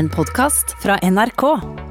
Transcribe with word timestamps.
En 0.00 0.08
podkast 0.08 0.70
fra 0.80 0.94
NRK. 1.04 1.42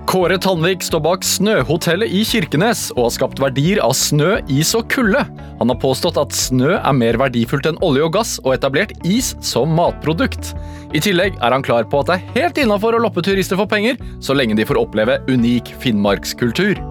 Kåre 0.10 0.38
Tandvik 0.42 0.82
står 0.82 1.02
bak 1.06 1.26
Snøhotellet 1.28 2.10
i 2.10 2.24
Kirkenes 2.26 2.88
og 2.96 3.04
har 3.04 3.12
skapt 3.14 3.42
verdier 3.44 3.78
av 3.86 3.94
snø, 3.94 4.40
is 4.50 4.72
og 4.74 4.88
kulde. 4.90 5.22
Han 5.60 5.70
har 5.70 5.78
påstått 5.78 6.18
at 6.18 6.34
snø 6.34 6.72
er 6.80 6.96
mer 6.98 7.20
verdifullt 7.22 7.70
enn 7.70 7.78
olje 7.86 8.08
og 8.08 8.16
gass, 8.16 8.32
og 8.42 8.56
etablert 8.56 8.96
is 9.06 9.36
som 9.46 9.78
matprodukt. 9.78 10.56
I 10.90 11.04
tillegg 11.06 11.38
er 11.38 11.54
han 11.54 11.68
klar 11.68 11.86
på 11.86 12.02
at 12.02 12.10
det 12.10 12.18
er 12.18 12.34
helt 12.40 12.64
innafor 12.64 12.98
å 12.98 13.04
loppe 13.06 13.22
turister 13.22 13.62
for 13.62 13.70
penger, 13.70 14.02
så 14.26 14.34
lenge 14.34 14.58
de 14.58 14.66
får 14.66 14.82
oppleve 14.82 15.20
unik 15.30 15.70
finnmarkskultur. 15.86 16.82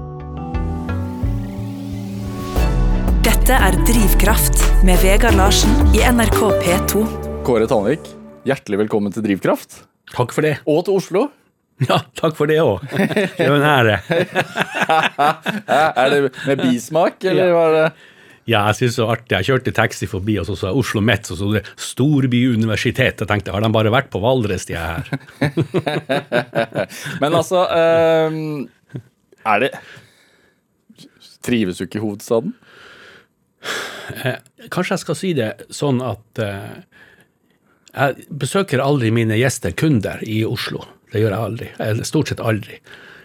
Dette 3.27 3.59
er 3.59 3.83
Drivkraft 3.91 4.63
med 4.87 5.03
Vegard 5.03 5.35
Larsen 5.43 5.75
i 5.99 6.07
NRK 6.07 6.41
P2. 6.63 7.07
Kåre 7.43 7.67
Tandvik, 7.67 8.07
hjertelig 8.47 8.85
velkommen 8.87 9.19
til 9.19 9.27
Drivkraft. 9.27 9.88
Takk 10.15 10.33
for 10.35 10.47
det. 10.47 10.59
Og 10.69 10.85
til 10.87 10.99
Oslo. 11.01 11.27
Ja, 11.87 12.01
takk 12.19 12.35
for 12.35 12.51
det 12.51 12.59
òg. 12.59 12.83
Det 12.91 13.47
jo 13.47 13.55
en 13.55 13.67
ære. 13.67 14.01
Er 15.69 16.11
det 16.11 16.23
med 16.49 16.63
bismak, 16.65 17.23
eller 17.23 17.53
var 17.55 17.75
det 17.77 17.85
Ja, 18.49 18.63
jeg 18.71 18.79
synes 18.79 18.97
det 18.97 19.05
var 19.05 19.13
artig. 19.13 19.35
Jeg 19.37 19.47
kjørte 19.51 19.75
taxi 19.77 20.09
forbi, 20.09 20.39
og 20.41 20.49
så 20.49 20.57
sa 20.57 20.71
jeg 20.71 20.81
Oslo 20.81 21.03
Met, 21.05 21.29
og 21.31 21.37
så 21.39 21.51
det 21.53 21.61
det 21.61 21.85
Storbyuniversitet. 21.85 23.21
Jeg 23.21 23.29
tenkte, 23.29 23.53
har 23.53 23.63
de 23.63 23.71
bare 23.75 23.93
vært 23.93 24.09
på 24.11 24.23
Valdres, 24.25 24.65
de 24.67 24.75
her? 24.79 25.11
Men 27.23 27.37
altså 27.37 27.67
um, 28.33 28.65
Er 29.45 29.67
det 29.67 29.71
Trives 31.45 31.79
du 31.79 31.85
ikke 31.85 32.01
i 32.01 32.03
hovedstaden? 32.03 32.57
Kanskje 34.73 34.95
jeg 34.97 35.05
skal 35.05 35.19
si 35.19 35.35
det 35.37 35.51
sånn 35.75 36.01
at 36.05 36.41
eh, 36.43 36.81
jeg 37.95 38.27
besøker 38.31 38.83
aldri 38.85 39.11
mine 39.15 39.39
gjester, 39.41 39.73
kunder, 39.73 40.19
i 40.23 40.43
Oslo. 40.45 40.85
Det 41.13 41.23
gjør 41.23 41.33
jeg 41.33 41.45
aldri. 41.47 41.69
Eller 41.81 42.05
stort 42.05 42.29
sett 42.29 42.41
aldri. 42.45 42.81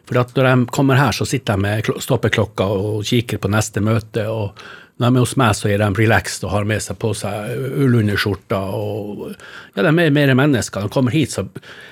For 0.07 0.15
når 0.19 0.47
de 0.47 0.71
kommer 0.71 0.95
her, 0.99 1.11
så 1.15 1.25
sitter 1.27 1.55
de 1.55 1.61
med 1.63 1.83
klo- 1.87 1.99
stoppeklokka 2.03 2.63
og 2.67 3.03
kikker 3.07 3.39
på 3.43 3.51
neste 3.51 3.79
møte. 3.83 4.25
og 4.27 4.57
når 4.99 5.09
de 5.09 5.15
er 5.17 5.23
hos 5.23 5.35
meg, 5.37 5.55
så 5.57 5.69
er 5.71 5.77
de 5.81 5.87
relaxed 5.97 6.43
og 6.45 6.51
har 6.51 6.65
med 6.69 6.81
seg 6.83 6.99
på 7.01 7.13
seg 7.17 7.49
ullunderskjorter. 7.81 8.73
og 8.77 9.35
ja, 9.75 9.81
De 9.83 9.87
er 9.89 10.11
mer 10.11 10.33
mennesker. 10.35 10.81
De 10.85 10.89
kommer 10.93 11.11
hit, 11.11 11.31
så 11.31 11.47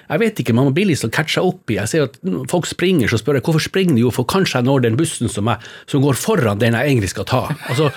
Jeg 0.10 0.20
vet 0.20 0.40
ikke, 0.40 0.54
man 0.54 0.66
må 0.70 0.74
bli 0.76 0.86
litt 0.86 1.00
sånn 1.00 1.12
catcha 1.12 1.42
opp 1.42 1.70
i. 1.72 1.76
Jeg 1.80 1.88
ser 1.88 2.04
at 2.04 2.18
folk 2.52 2.68
springer, 2.68 3.08
så 3.08 3.18
spør 3.18 3.40
jeg 3.40 3.44
hvorfor 3.48 3.64
springer 3.64 3.96
de? 3.96 4.02
Jo, 4.06 4.12
for 4.12 4.24
kanskje 4.26 4.60
jeg 4.60 4.66
når 4.68 4.82
den 4.82 4.98
bussen 5.00 5.30
som, 5.30 5.48
jeg, 5.48 5.58
som 5.88 6.02
går 6.04 6.14
foran 6.20 6.60
den 6.60 6.74
jeg 6.78 6.88
egentlig 6.92 7.10
skal 7.10 7.26
ta. 7.26 7.48
Altså, 7.70 7.92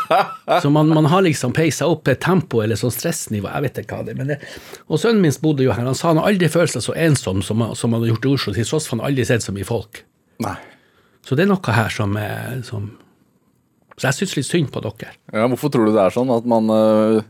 så 0.62 0.70
man, 0.70 0.88
man 0.88 1.08
har 1.10 1.22
liksom 1.22 1.52
peisa 1.56 1.86
opp 1.90 2.08
tempo 2.20 2.62
eller 2.62 2.78
sånn 2.78 2.92
stressnivå, 2.94 3.48
jeg 3.48 3.66
vet 3.66 3.80
ikke 3.82 3.98
hva 3.98 4.06
det 4.06 4.14
er. 4.14 4.18
Men 4.20 4.32
det, 4.32 4.38
og 4.86 5.00
sønnen 5.00 5.22
min 5.24 5.38
bodde 5.42 5.66
jo 5.66 5.74
her, 5.74 5.86
han 5.88 5.98
sa 5.98 6.12
han 6.12 6.22
aldri 6.22 6.50
følt 6.52 6.74
seg 6.74 6.84
så 6.84 6.96
ensom 6.98 7.42
som, 7.44 7.64
som 7.78 7.92
han 7.92 8.00
hadde 8.00 8.12
gjort 8.14 8.28
i 8.28 8.34
Oslo, 8.34 8.56
til 8.56 8.68
tross 8.68 8.88
for 8.88 8.98
han 8.98 9.06
aldri 9.10 9.26
sett 9.28 9.44
så 9.44 9.54
mye 9.54 9.68
folk. 9.68 10.04
Nei. 10.42 10.56
Så 11.26 11.38
det 11.38 11.46
er 11.46 11.52
noe 11.52 11.76
her 11.76 11.92
som, 11.94 12.16
som 12.66 12.90
Så 13.96 14.08
jeg 14.08 14.18
syns 14.18 14.36
litt 14.36 14.48
synd 14.48 14.70
på 14.74 14.82
dere. 14.82 15.14
Ja, 15.30 15.46
hvorfor 15.46 15.70
tror 15.72 15.86
du 15.86 15.94
det 15.94 16.02
er 16.02 16.14
sånn 16.14 16.32
at 16.34 16.46
man 16.48 16.70
øh, 16.72 17.20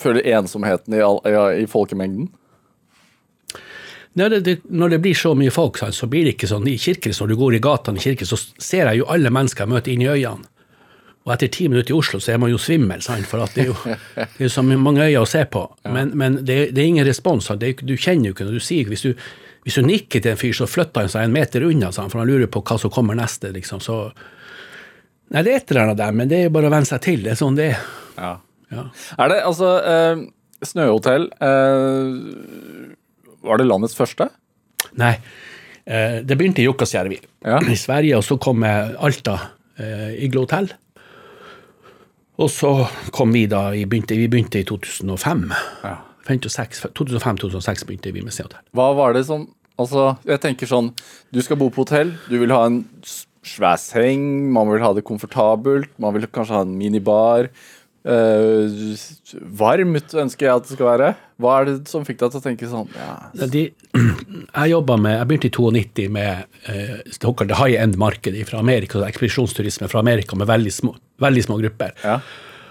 føler 0.00 0.24
ensomheten 0.38 0.96
i, 0.96 1.02
all, 1.04 1.20
ja, 1.28 1.48
i 1.52 1.66
folkemengden? 1.68 2.30
Når 4.18 4.38
det, 4.42 4.54
når 4.64 4.94
det 4.94 4.98
blir 5.04 5.14
så 5.14 5.34
mye 5.38 5.52
folk, 5.54 5.76
så 5.94 6.06
blir 6.10 6.24
det 6.26 6.34
ikke 6.34 6.48
sånn 6.50 6.66
i 6.66 6.78
kirken. 6.80 7.12
når 7.20 7.28
du 7.28 7.36
går 7.38 7.54
i 7.54 7.60
gatene 7.62 8.00
i 8.00 8.02
kirken, 8.02 8.26
så 8.26 8.38
ser 8.38 8.88
jeg 8.88 9.02
jo 9.02 9.10
alle 9.12 9.30
mennesker 9.30 9.62
jeg 9.62 9.70
møter 9.70 9.92
inn 9.92 10.02
i 10.02 10.08
øynene. 10.10 10.48
Og 11.28 11.34
etter 11.34 11.50
ti 11.52 11.66
minutter 11.68 11.92
i 11.92 11.98
Oslo 11.98 12.18
så 12.24 12.32
er 12.32 12.38
man 12.40 12.48
jo 12.48 12.56
svimmel, 12.56 13.02
sant? 13.04 13.26
for 13.28 13.44
det 13.52 13.66
er 13.66 13.68
jo, 13.68 13.76
det 14.38 14.46
er 14.46 14.52
så 14.52 14.64
mange 14.64 15.04
øyne 15.04 15.20
å 15.20 15.28
se 15.28 15.42
på. 15.44 15.66
Men, 15.92 16.14
men 16.16 16.40
det, 16.40 16.70
det 16.72 16.80
er 16.80 16.88
ingen 16.88 17.06
respons. 17.08 17.50
Er, 17.52 17.60
du 17.84 17.94
kjenner 18.00 18.30
jo 18.30 18.36
ikke 18.36 18.46
når 18.48 18.56
du 18.56 18.64
sier 18.64 18.88
Hvis 18.88 19.04
du, 19.04 19.12
hvis 19.66 19.76
du 19.76 19.84
nikker 19.84 20.24
til 20.24 20.32
en 20.32 20.40
fyr, 20.40 20.56
så 20.56 20.64
flytter 20.70 21.04
han 21.04 21.12
seg 21.12 21.28
en 21.28 21.36
meter 21.36 21.66
unna, 21.68 21.92
sant? 21.92 22.14
for 22.14 22.22
han 22.22 22.30
lurer 22.32 22.48
på 22.48 22.64
hva 22.64 22.78
som 22.80 22.92
kommer 22.94 23.18
neste. 23.18 23.52
liksom, 23.52 23.84
så... 23.84 24.06
Nei, 25.28 25.42
det 25.44 25.52
er 25.52 25.60
et 25.60 25.70
eller 25.74 25.84
annet 25.84 26.00
der, 26.00 26.14
men 26.16 26.30
det 26.30 26.38
er 26.46 26.52
bare 26.54 26.70
å 26.70 26.72
venne 26.72 26.88
seg 26.88 27.02
til. 27.04 27.20
Det 27.26 27.34
er 27.34 27.36
sånn 27.36 27.58
det 27.58 27.66
er. 27.74 27.82
Ja. 28.16 28.32
Ja. 28.72 28.86
Er 29.20 29.30
det 29.32 29.36
altså 29.48 29.68
eh, 29.80 30.18
Snøhotell 30.64 31.22
eh, 31.40 32.08
Var 33.48 33.60
det 33.60 33.64
landets 33.68 33.96
første? 33.96 34.26
Nei. 35.00 35.14
Eh, 35.88 36.18
det 36.24 36.36
begynte 36.36 36.60
i 36.60 36.66
Jukkasjärvi 36.66 37.16
Ja. 37.46 37.60
i 37.64 37.76
Sverige, 37.80 38.18
og 38.18 38.26
så 38.26 38.36
kom 38.40 38.64
Alta 38.64 39.38
eh, 39.80 40.24
Iglo 40.24 40.44
Hotel. 40.44 40.68
Og 42.38 42.50
så 42.54 42.72
kom 43.14 43.32
vi 43.34 43.46
da, 43.50 43.68
vi 43.74 43.84
begynte, 43.88 44.18
vi 44.18 44.28
begynte 44.30 44.60
i 44.62 44.66
2005. 44.66 45.48
Ja. 45.82 45.96
2005-2006 46.28 47.86
begynte 47.88 48.12
vi 48.12 48.22
med 48.22 48.34
Seattle. 48.36 48.60
Hva 48.76 48.92
var 48.96 49.16
det 49.16 49.26
som 49.30 49.48
Altså, 49.78 50.16
jeg 50.26 50.40
tenker 50.42 50.66
sånn 50.66 50.88
Du 51.30 51.38
skal 51.38 51.58
bo 51.60 51.68
på 51.70 51.84
hotell, 51.84 52.16
du 52.26 52.40
vil 52.40 52.50
ha 52.50 52.64
en 52.66 52.80
svær 53.46 53.78
seng, 53.80 54.50
man 54.52 54.66
vil 54.72 54.82
ha 54.82 54.90
det 54.96 55.04
komfortabelt, 55.06 55.92
man 56.02 56.16
vil 56.16 56.26
kanskje 56.26 56.56
ha 56.56 56.64
en 56.66 56.74
minibar. 56.76 57.46
Øh, 58.04 58.94
varmt 59.58 60.14
ønsker 60.14 60.46
jeg 60.46 60.54
at 60.54 60.66
det 60.66 60.76
skal 60.76 60.88
være. 60.88 61.12
Hva 61.38 61.54
er 61.60 61.68
det 61.68 61.76
som 61.90 62.04
fikk 62.06 62.18
deg 62.22 62.32
til 62.32 62.40
å 62.40 62.44
tenke 62.44 62.68
sånn 62.70 62.88
ja, 62.94 63.46
De, 63.46 63.68
jeg 64.58 64.72
jobbet 64.72 65.02
med, 65.04 65.14
jeg 65.16 65.30
begynte 65.30 65.50
i 65.50 65.54
92 65.54 66.06
med 66.14 66.44
uh, 66.66 67.44
det 67.46 67.60
high 67.60 67.78
end-markedet 67.82 68.44
fra 68.48 68.62
Amerika, 68.62 69.04
ekspedisjonsturisme 69.06 69.90
fra 69.90 70.02
Amerika 70.02 70.38
med 70.38 70.50
veldig 70.50 70.74
små, 70.74 70.94
veldig 71.22 71.48
små 71.48 71.62
grupper. 71.62 71.96
ja. 72.04 72.20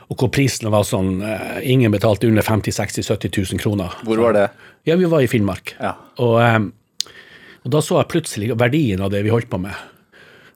Og 0.08 0.22
hvor 0.22 0.30
prisene 0.32 0.72
var 0.72 0.86
sånn 0.88 1.18
uh, 1.20 1.58
Ingen 1.68 1.92
betalte 1.92 2.30
under 2.30 2.46
50 2.46 2.72
60 2.72 3.04
70 3.04 3.42
000 3.58 3.60
kroner. 3.60 3.98
Hvor 4.08 4.22
var 4.24 4.38
det? 4.38 4.46
Ja, 4.88 4.96
vi 4.96 5.10
var 5.12 5.20
i 5.20 5.28
Finnmark. 5.28 5.74
Ja. 5.84 5.98
Og, 6.24 6.38
um, 6.40 6.70
og 7.66 7.74
da 7.76 7.82
så 7.84 8.00
jeg 8.00 8.12
plutselig 8.14 8.54
verdien 8.56 9.04
av 9.04 9.12
det 9.12 9.26
vi 9.26 9.34
holdt 9.34 9.50
på 9.52 9.60
med. 9.60 9.76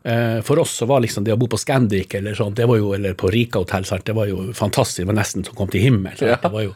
Eh, 0.03 0.39
For 0.41 0.59
oss 0.59 0.71
så 0.81 0.87
var 0.89 1.01
liksom 1.03 1.23
det 1.27 1.33
å 1.35 1.37
bo 1.37 1.47
på 1.51 1.59
Scandic 1.61 2.15
eller 2.17 2.33
sånt, 2.37 2.55
det 2.57 2.65
var 2.69 2.77
jo, 2.79 2.93
eller 2.97 3.13
på 3.13 3.29
Rika 3.31 3.59
hotell, 3.61 3.85
det 4.05 4.15
var 4.17 4.27
jo 4.31 4.51
fantastisk. 4.57 5.03
Det 5.03 5.09
var 5.11 5.19
nesten 5.19 5.45
som 5.45 5.55
kom 5.55 5.69
til 5.69 5.81
himmel. 5.85 6.15
Ja. 6.19 6.37
Det 6.41 6.51
var 6.51 6.63
jo, 6.65 6.73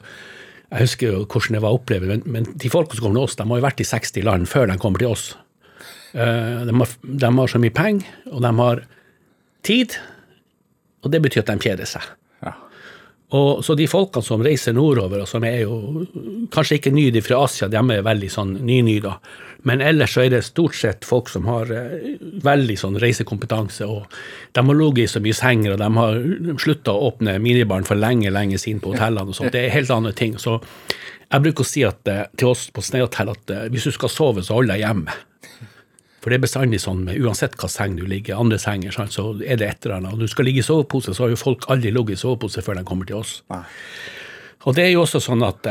jeg 0.72 0.82
husker 0.86 1.12
jo 1.12 1.24
hvordan 1.26 1.58
det 1.58 1.62
var 1.64 1.74
å 1.74 1.80
oppleve, 1.80 2.08
men, 2.12 2.22
men 2.26 2.46
de 2.56 2.70
folkene 2.70 2.98
som 3.00 3.08
kommer 3.08 3.22
til 3.24 3.30
oss, 3.30 3.36
de 3.40 3.48
har 3.50 3.58
jo 3.62 3.66
vært 3.66 3.82
i 3.82 3.88
60 3.90 4.28
land 4.28 4.50
før 4.52 4.70
de 4.70 4.78
kommer 4.82 5.02
til 5.02 5.14
oss. 5.16 5.26
Eh, 6.14 6.62
De 6.70 6.76
har, 6.78 6.94
de 7.26 7.32
har 7.40 7.48
så 7.56 7.62
mye 7.64 7.74
penger, 7.76 8.06
og 8.32 8.42
de 8.46 8.54
har 8.62 8.84
tid, 9.66 9.98
og 11.06 11.12
det 11.14 11.22
betyr 11.26 11.42
at 11.46 11.50
de 11.54 11.58
kjeder 11.70 11.90
seg. 11.90 12.06
Og 13.36 13.64
så 13.66 13.74
de 13.76 13.88
folkene 13.90 14.22
som 14.24 14.44
reiser 14.46 14.72
nordover, 14.78 15.24
og 15.24 15.28
som 15.28 15.44
er 15.44 15.64
jo 15.64 16.06
kanskje 16.54 16.78
ikke 16.78 16.92
nye 16.94 17.24
fra 17.26 17.40
Asia, 17.44 17.66
de 17.68 17.80
er 17.82 18.04
veldig 18.06 18.30
sånn 18.32 18.52
ny-ny, 18.62 19.00
da. 19.02 19.16
Men 19.66 19.82
ellers 19.82 20.14
så 20.14 20.22
er 20.22 20.30
det 20.30 20.44
stort 20.46 20.78
sett 20.78 21.06
folk 21.08 21.30
som 21.34 21.48
har 21.50 21.72
eh, 21.74 22.20
veldig 22.46 22.76
sånn 22.78 23.00
reisekompetanse, 23.02 23.88
og 23.90 24.06
de 24.54 24.64
har 24.68 24.78
ligget 24.78 25.08
i 25.08 25.14
så 25.16 25.22
mye 25.26 25.38
senger, 25.38 25.74
og 25.74 25.82
de 25.82 25.88
har 25.98 26.60
slutta 26.62 26.94
å 26.94 27.08
åpne 27.10 27.40
minibaren 27.42 27.88
for 27.88 27.98
lenge, 27.98 28.30
lenge 28.34 28.60
siden 28.62 28.84
på 28.84 28.94
hotellene 28.94 29.34
og 29.34 29.38
sånt. 29.38 29.56
Det 29.56 29.64
er 29.66 29.74
helt 29.74 29.94
andre 29.94 30.14
ting. 30.14 30.38
Så 30.42 30.60
jeg 31.32 31.42
bruker 31.48 31.66
å 31.66 31.70
si 31.72 31.82
at, 31.88 32.06
eh, 32.08 32.28
til 32.38 32.54
oss 32.54 32.68
på 32.70 32.84
Snehotell 32.86 33.34
at 33.34 33.56
eh, 33.56 33.66
hvis 33.74 33.90
du 33.90 33.96
skal 33.96 34.14
sove, 34.14 34.46
så 34.46 34.60
hold 34.60 34.70
deg 34.70 34.86
hjemme. 34.86 35.18
For 36.22 36.30
det 36.30 36.38
er 36.38 36.46
bestandig 36.46 36.82
sånn 36.82 37.04
med 37.06 37.18
uansett 37.22 37.58
hva 37.58 37.70
seng 37.70 37.98
du 37.98 38.06
ligger, 38.10 38.38
andre 38.42 38.62
senger, 38.62 38.94
så 39.14 39.28
er 39.42 39.58
det 39.62 39.68
et 39.68 39.86
eller 39.86 39.98
annet. 39.98 40.14
Og 40.14 40.26
du 40.26 40.30
skal 40.30 40.46
ligge 40.46 40.62
i 40.62 40.66
sovepose, 40.66 41.14
så 41.14 41.26
har 41.26 41.34
jo 41.34 41.42
folk 41.42 41.66
aldri 41.74 41.90
ligget 41.94 42.18
i 42.18 42.22
sovepose 42.22 42.62
før 42.66 42.78
de 42.78 42.86
kommer 42.86 43.10
til 43.10 43.20
oss. 43.22 43.40
Og 44.66 44.74
det 44.78 44.88
er 44.88 44.96
jo 44.96 45.04
også 45.04 45.22
sånn 45.22 45.46
at, 45.46 45.68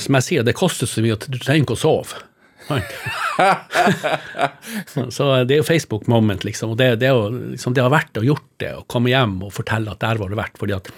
som 0.00 0.16
jeg 0.16 0.24
sier, 0.24 0.44
det 0.44 0.56
koster 0.56 0.88
så 0.88 1.04
mye 1.04 1.16
at 1.16 1.28
du 1.28 1.36
trenger 1.36 1.66
ikke 1.66 1.76
å 1.76 1.82
sove. 1.82 2.24
Så 5.14 5.28
det 5.48 5.54
er 5.54 5.60
jo 5.62 5.66
Facebook 5.66 6.08
moment, 6.10 6.44
liksom. 6.44 6.74
Og 6.74 6.78
det, 6.80 6.88
det, 7.02 7.10
jo, 7.12 7.28
liksom, 7.54 7.74
det 7.76 7.84
har 7.84 7.92
vært 7.94 8.18
å 8.20 8.26
gjort 8.26 8.48
det, 8.62 8.72
å 8.76 8.84
komme 8.90 9.12
hjem 9.12 9.38
og 9.46 9.54
fortelle 9.56 9.94
at 9.94 10.02
der 10.04 10.20
var 10.20 10.32
det 10.32 10.40
verdt. 10.40 10.58
fordi 10.60 10.76
at 10.76 10.90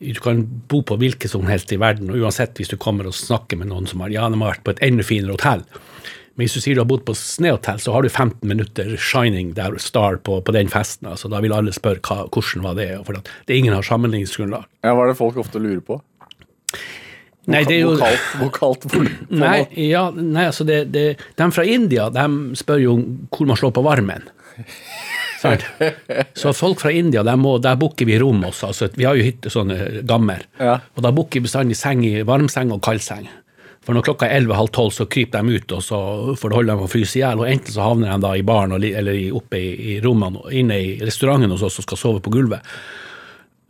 du 0.00 0.20
kan 0.24 0.40
bo 0.70 0.80
på 0.86 0.96
hvilket 0.96 1.28
som 1.28 1.44
helst 1.50 1.72
i 1.74 1.80
verden, 1.80 2.08
og 2.08 2.22
uansett 2.24 2.56
hvis 2.56 2.70
du 2.72 2.78
kommer 2.80 3.04
og 3.08 3.16
snakker 3.16 3.58
med 3.60 3.68
noen 3.68 3.88
som 3.88 4.00
har, 4.00 4.12
ja, 4.14 4.24
de 4.32 4.38
har 4.40 4.54
vært 4.54 4.64
på 4.64 4.72
et 4.72 4.80
enda 4.86 5.04
finere 5.04 5.36
hotell. 5.36 5.62
Men 6.34 6.46
hvis 6.46 6.54
du 6.56 6.62
sier 6.64 6.78
du 6.78 6.80
har 6.80 6.88
bodd 6.88 7.04
på 7.04 7.12
Snehotell, 7.18 7.80
så 7.82 7.92
har 7.92 8.06
du 8.06 8.08
15 8.08 8.48
minutter 8.48 8.94
shining 8.96 9.50
der 9.58 9.76
star 9.82 10.16
på, 10.24 10.38
på 10.40 10.54
den 10.56 10.70
festen. 10.72 11.10
altså 11.10 11.28
Da 11.28 11.42
vil 11.44 11.52
alle 11.52 11.74
spørre 11.76 12.00
hva, 12.06 12.22
hvordan 12.32 12.64
var 12.64 12.78
det 12.78 12.88
for 13.04 13.18
at 13.18 13.28
det 13.50 13.58
ingen 13.60 13.76
har 13.76 13.84
sammenligningsgrunnlag. 13.84 14.64
ja, 14.80 14.94
Hva 14.94 15.04
er 15.04 15.12
det 15.12 15.18
folk 15.20 15.36
ofte 15.42 15.60
lurer 15.60 15.82
på? 15.84 16.00
Nei, 17.48 17.62
det 17.64 17.78
er 17.78 17.84
jo... 17.86 17.94
Vokalt, 17.96 18.34
vokalt, 18.40 19.30
Nei, 19.32 19.64
ja, 19.88 20.04
nei 20.12 20.44
altså 20.50 20.66
det, 20.68 20.82
det, 20.92 21.06
de 21.38 21.48
fra 21.54 21.64
India 21.64 22.10
de 22.12 22.26
spør 22.58 22.82
jo 22.82 22.96
hvor 23.32 23.48
man 23.48 23.58
slår 23.58 23.72
på 23.78 23.84
varmen. 23.86 24.28
Så 26.36 26.52
folk 26.52 26.82
fra 26.82 26.92
India, 26.92 27.22
der, 27.24 27.38
må, 27.40 27.56
der 27.62 27.78
booker 27.80 28.04
vi 28.04 28.18
rom 28.20 28.44
også. 28.44 28.70
Altså, 28.70 28.90
vi 28.92 29.06
har 29.08 29.16
jo 29.16 29.24
hytte, 29.24 29.52
sånne 29.52 30.02
gammer. 30.08 30.44
Ja. 30.60 30.76
Og 30.96 31.04
da 31.06 31.14
booker 31.16 31.40
vi 31.40 31.48
bestandig 31.48 31.78
seng 31.80 32.04
i 32.04 32.20
varmseng 32.28 32.74
og 32.76 32.82
kaldseng. 32.84 33.24
For 33.80 33.96
når 33.96 34.04
klokka 34.10 34.28
er 34.28 34.42
11.30, 34.42 34.72
tolv, 34.76 34.92
så 34.92 35.06
kryper 35.08 35.40
de 35.40 35.56
ut, 35.56 35.72
og 35.72 35.84
så 35.84 36.00
får 36.36 36.52
det 36.52 36.58
holde 36.58 36.74
dem 36.74 36.84
å 36.84 36.90
fryse 36.92 37.16
i 37.16 37.22
hjel. 37.22 37.40
Og 37.40 37.48
enten 37.48 37.72
så 37.72 37.86
havner 37.86 38.12
de 38.12 38.26
da 38.26 38.34
i 38.36 38.44
baren 38.46 38.76
eller 38.76 39.20
oppe 39.36 39.56
i, 39.56 39.70
i 39.94 40.00
rommene 40.04 40.44
inne 40.60 40.76
i 40.76 40.90
restauranten 41.00 41.54
hos 41.56 41.64
oss 41.64 41.80
og 41.80 41.88
skal 41.88 42.02
sove 42.02 42.20
på 42.24 42.34
gulvet. 42.34 42.76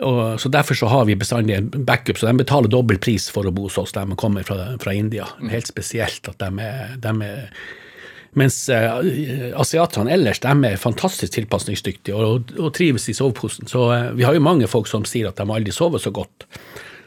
Og, 0.06 0.40
så 0.40 0.48
Derfor 0.48 0.74
så 0.74 0.86
har 0.86 1.04
vi 1.04 1.16
bestandig 1.16 1.56
en 1.56 1.68
backup, 1.70 2.18
så 2.18 2.30
de 2.30 2.40
betaler 2.40 2.72
dobbel 2.72 2.98
pris 3.02 3.28
for 3.32 3.46
å 3.46 3.52
bo 3.54 3.68
hos 3.68 3.78
oss, 3.80 3.92
de 3.92 4.16
kommer 4.20 4.46
fra, 4.46 4.72
fra 4.80 4.94
India. 4.96 5.28
Helt 5.52 5.68
spesielt 5.68 6.28
at 6.30 6.40
de 6.40 6.66
er, 6.66 6.96
de 7.00 7.14
er 7.26 7.46
Mens 8.38 8.68
uh, 8.70 9.00
asiatene 9.58 10.12
ellers 10.14 10.38
de 10.38 10.52
er 10.68 10.76
fantastisk 10.78 11.32
tilpasningsdyktige 11.34 12.14
og, 12.14 12.52
og 12.62 12.68
trives 12.76 13.08
i 13.10 13.14
soveposen. 13.16 13.66
Så 13.66 13.88
uh, 13.90 14.12
vi 14.14 14.22
har 14.22 14.36
jo 14.36 14.44
mange 14.44 14.68
folk 14.70 14.86
som 14.86 15.02
sier 15.08 15.32
at 15.32 15.40
de 15.40 15.50
aldri 15.50 15.74
sover 15.74 15.98
så 15.98 16.12
godt. 16.14 16.46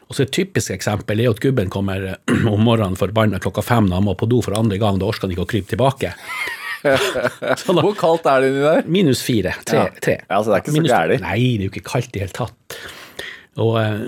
Og 0.04 0.18
så 0.18 0.26
Et 0.26 0.34
typisk 0.36 0.74
eksempel 0.74 1.22
er 1.22 1.30
at 1.32 1.40
gubben 1.40 1.72
kommer 1.72 2.18
om 2.52 2.60
morgenen 2.60 3.00
forbanna 3.00 3.40
klokka 3.40 3.64
fem 3.64 3.88
når 3.88 4.02
han 4.02 4.08
må 4.10 4.16
på 4.20 4.28
do 4.28 4.42
for 4.44 4.58
andre 4.58 4.76
gang. 4.76 5.00
Da 5.00 5.08
orker 5.08 5.24
han 5.24 5.32
ikke 5.32 5.46
å 5.46 5.52
krype 5.54 5.72
tilbake. 5.72 6.12
Hvor 7.84 7.94
kaldt 7.98 8.26
er 8.30 8.44
det 8.44 8.50
inni 8.52 8.62
der? 8.64 8.84
minus 8.98 9.22
fire. 9.24 9.54
Tre. 9.66 9.80
Ja. 9.86 9.88
tre. 10.04 10.18
Ja, 10.28 10.38
så 10.42 10.52
det 10.52 10.58
er 10.58 10.62
ikke 10.64 10.76
så 10.76 10.84
gærent? 10.90 11.24
Nei, 11.24 11.38
det 11.40 11.64
er 11.64 11.66
jo 11.68 11.72
ikke 11.72 11.84
kaldt 11.88 12.10
i 12.12 12.18
det 12.18 12.24
hele 12.26 12.36
tatt. 12.36 12.78
Og, 13.62 13.76
eh, 13.78 13.98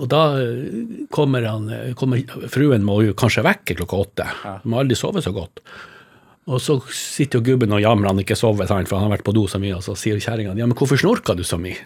og 0.00 0.06
da 0.10 0.22
eh, 0.42 0.70
kommer, 1.14 1.44
han, 1.46 1.68
eh, 1.70 1.92
kommer 1.98 2.22
Fruen 2.50 2.82
må 2.86 2.98
jo 3.06 3.14
kanskje 3.18 3.44
vekke 3.46 3.76
klokka 3.78 4.00
åtte. 4.02 4.26
Hun 4.64 4.72
må 4.72 4.80
aldri 4.82 4.98
sove 4.98 5.22
så 5.24 5.30
godt. 5.36 5.62
Og 6.46 6.60
så 6.62 6.76
sitter 6.94 7.40
jo 7.40 7.46
gubben 7.52 7.72
og 7.74 7.82
jamrer 7.82 8.12
han 8.12 8.20
ikke 8.22 8.36
sover, 8.38 8.68
sant, 8.70 8.86
for 8.90 9.00
han 9.00 9.08
har 9.08 9.16
vært 9.16 9.26
på 9.26 9.34
do 9.34 9.46
så 9.50 9.58
mye, 9.62 9.78
og 9.78 9.82
så 9.82 9.96
sier 9.98 10.18
kjerringa 10.22 10.52
ja, 10.54 10.66
men 10.68 10.76
hvorfor 10.78 10.98
snorka 11.00 11.34
du 11.34 11.42
så 11.46 11.58
mye? 11.58 11.78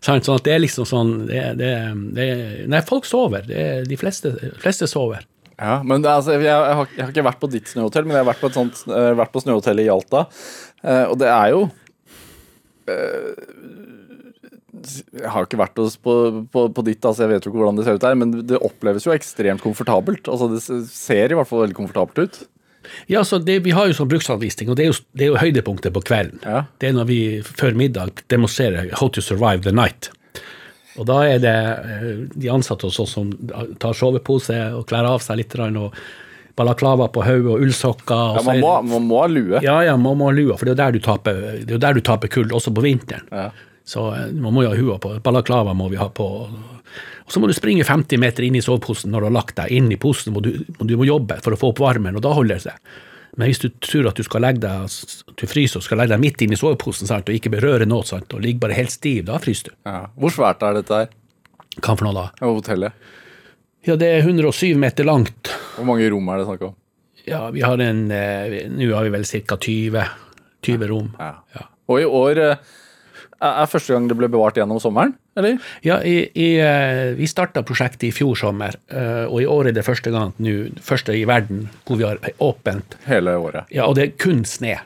Sånn 0.00 0.22
at 0.22 0.46
det 0.46 0.52
er 0.54 0.62
liksom 0.62 0.86
sånn 0.88 1.10
det, 1.28 1.40
det, 1.58 1.72
det, 2.16 2.26
Nei, 2.70 2.78
folk 2.88 3.04
sover. 3.08 3.42
Det, 3.48 3.58
er- 3.60 3.88
de 3.90 3.98
fleste, 4.00 4.30
fleste 4.62 4.86
sover. 4.88 5.26
Ja, 5.60 5.80
men 5.84 6.04
altså, 6.08 6.32
jeg, 6.38 6.46
jeg, 6.48 6.76
har, 6.78 6.92
jeg 6.96 7.04
har 7.04 7.12
ikke 7.12 7.26
vært 7.26 7.40
på 7.42 7.50
ditt 7.52 7.68
snøhotell, 7.68 8.06
men 8.08 8.16
jeg 8.16 8.24
har 8.24 8.30
vært 8.30 8.40
på, 8.40 8.48
et 8.48 8.56
sånt, 8.56 8.80
uh, 8.88 9.12
vært 9.18 9.32
på 9.34 9.42
snøhotellet 9.44 9.84
i 9.84 9.92
Alta. 9.92 10.24
Uh, 10.80 11.06
og 11.10 11.18
det 11.20 11.28
er 11.28 11.50
jo 11.52 11.58
eh, 12.88 13.34
Jeg 15.20 15.32
har 15.34 15.44
ikke 15.44 15.60
vært 15.60 15.76
på, 15.76 16.14
på, 16.54 16.62
på 16.72 16.84
ditt, 16.86 17.04
altså 17.04 17.26
jeg 17.26 17.34
vet 17.34 17.44
jo 17.44 17.52
ikke 17.52 17.60
hvordan 17.60 17.80
det 17.80 17.84
ser 17.84 17.98
ut 17.98 18.06
der, 18.06 18.16
men 18.16 18.32
det 18.48 18.62
oppleves 18.64 19.04
jo 19.04 19.12
ekstremt 19.12 19.60
komfortabelt. 19.60 20.30
Altså 20.32 20.48
Det 20.54 20.62
ser 20.88 21.34
i 21.34 21.36
hvert 21.36 21.50
fall 21.50 21.66
veldig 21.66 21.76
komfortabelt 21.76 22.24
ut. 22.24 22.40
Ja, 23.12 23.20
så 23.28 23.38
det, 23.38 23.58
Vi 23.66 23.74
har 23.76 23.90
jo 23.90 23.98
sånn 23.98 24.08
bruksanvisning, 24.08 24.70
og 24.72 24.78
det 24.80 24.86
er 24.86 24.88
jo, 24.94 24.96
det 25.12 25.26
er 25.26 25.32
jo 25.34 25.42
høydepunktet 25.42 25.92
på 25.92 26.02
kvelden. 26.08 26.40
Ja. 26.46 26.64
Det 26.80 26.88
er 26.88 26.96
når 26.96 27.10
vi 27.10 27.20
før 27.44 27.76
middag 27.76 28.24
demonstrerer 28.32 28.88
How 28.96 29.12
to 29.12 29.20
survive 29.20 29.68
the 29.68 29.74
night. 29.76 30.08
Og 30.98 31.06
da 31.06 31.20
er 31.28 31.38
det 31.42 31.54
eh, 31.54 32.08
de 32.34 32.50
ansatte 32.50 32.88
hos 32.88 32.98
oss 33.02 33.14
som 33.18 33.30
tar 33.80 33.94
sovepose 33.96 34.56
og 34.74 34.86
kler 34.90 35.06
av 35.06 35.22
seg 35.24 35.38
litt, 35.40 35.54
og 35.54 35.94
balaklava 36.58 37.06
på 37.12 37.24
hodet 37.24 37.54
og 37.54 37.64
ullsokker. 37.64 38.40
Ja, 38.40 38.44
man 38.44 38.60
må, 38.60 38.72
man 38.90 39.08
må 39.08 39.20
ha 39.22 39.30
lue. 39.30 39.62
ja, 39.64 39.78
ja, 39.86 39.96
man 39.96 40.18
må 40.18 40.28
ha 40.28 40.36
lua, 40.36 40.58
for 40.58 40.66
det 40.66 40.74
er 40.74 40.76
jo 40.76 40.82
der 40.82 40.96
du 40.98 41.04
taper, 41.04 41.42
det 41.64 41.76
er 41.78 41.84
der 41.86 41.96
du 41.96 42.02
taper 42.04 42.32
kull, 42.32 42.50
også 42.52 42.74
på 42.74 42.84
vinteren. 42.84 43.28
Ja. 43.30 43.50
Så 43.86 44.10
eh, 44.14 44.28
man 44.34 44.54
må 44.54 44.66
jo 44.66 44.74
ha 44.74 44.78
hua 44.78 44.98
på. 45.02 45.14
Balaklava 45.24 45.74
må 45.74 45.88
vi 45.92 46.00
ha 46.00 46.10
på. 46.14 46.26
Og 47.30 47.32
så 47.34 47.40
må 47.42 47.46
du 47.46 47.54
springe 47.54 47.86
50 47.86 48.18
meter 48.20 48.46
inn 48.46 48.58
i 48.58 48.64
soveposen 48.64 49.12
når 49.14 49.22
du 49.22 49.28
har 49.30 49.38
lagt 49.38 49.56
deg. 49.60 49.70
Inn 49.70 49.90
i 49.94 49.98
posen 50.00 50.34
må 50.34 50.42
du, 50.44 50.52
du 50.66 50.96
må 50.98 51.06
jobbe 51.06 51.38
for 51.44 51.54
å 51.54 51.60
få 51.60 51.70
opp 51.72 51.82
varmen, 51.82 52.18
og 52.18 52.26
da 52.26 52.34
holder 52.34 52.58
det 52.58 52.66
seg. 52.66 52.98
Men 53.40 53.48
hvis 53.48 53.62
du 53.62 53.70
tror 53.80 54.10
at 54.10 54.18
du 54.20 54.26
skal 54.26 54.44
legge 54.44 54.60
deg 54.60 55.36
du 55.40 55.46
fryser 55.48 55.80
og 55.80 55.84
skal 55.86 56.02
legge 56.02 56.12
deg 56.12 56.20
midt 56.20 56.42
inn 56.44 56.52
i 56.52 56.58
soveposen 56.60 57.08
sant, 57.08 57.30
og 57.30 57.38
ikke 57.38 57.52
berøre 57.54 57.86
noe, 57.88 58.04
sant, 58.04 58.28
og 58.36 58.42
ligge 58.44 58.60
bare 58.60 58.76
helt 58.76 58.92
stiv, 58.92 59.22
da 59.30 59.38
fryser 59.40 59.70
du. 59.70 59.78
Ja. 59.88 60.02
Hvor 60.20 60.34
svært 60.34 60.64
er 60.66 60.76
dette 60.76 60.98
her? 60.98 61.14
Hva 61.78 61.94
for 61.94 62.04
noe 62.04 62.16
da? 62.18 62.26
Ja, 62.42 62.50
Hotellet? 62.52 63.08
Ja, 63.88 63.96
det 63.96 64.10
er 64.12 64.26
107 64.26 64.76
meter 64.76 65.08
langt. 65.08 65.48
Hvor 65.78 65.88
mange 65.88 66.10
rom 66.12 66.28
er 66.28 66.42
det 66.42 66.48
snakk 66.50 66.66
om? 66.68 66.76
Ja, 67.24 67.46
vi 67.54 67.62
har 67.64 67.80
en 67.80 68.02
eh, 68.12 68.66
Nå 68.68 68.90
har 68.92 69.06
vi 69.06 69.14
vel 69.14 69.24
ca. 69.24 69.56
20, 69.56 70.04
20 70.68 70.90
rom. 70.92 71.08
Ja. 71.16 71.32
Ja. 71.56 71.64
Og 71.88 72.02
i 72.02 72.08
år 72.20 72.42
eh, 72.44 72.70
er 73.40 73.70
første 73.70 73.94
gang 73.94 74.08
det 74.10 74.16
ble 74.18 74.28
bevart 74.30 74.58
gjennom 74.58 74.80
sommeren, 74.82 75.14
eller? 75.38 75.56
Ja, 75.86 76.00
i, 76.04 76.26
i, 76.34 76.48
eh, 76.60 77.14
vi 77.16 77.28
starta 77.30 77.62
prosjektet 77.66 78.10
i 78.10 78.12
fjor 78.14 78.36
sommer, 78.36 78.76
eh, 78.92 79.24
og 79.24 79.40
i 79.40 79.48
år 79.48 79.70
er 79.70 79.76
det 79.78 79.86
første 79.86 80.12
gang 80.12 80.34
nå, 80.42 80.56
første 80.84 81.16
i 81.16 81.24
verden 81.28 81.68
hvor 81.88 82.00
vi 82.00 82.08
har 82.08 82.20
åpent. 82.44 82.98
Hele 83.08 83.38
året. 83.40 83.70
Ja, 83.72 83.88
og 83.88 83.96
det 83.96 84.06
er 84.06 84.16
kun 84.20 84.44
sne. 84.48 84.76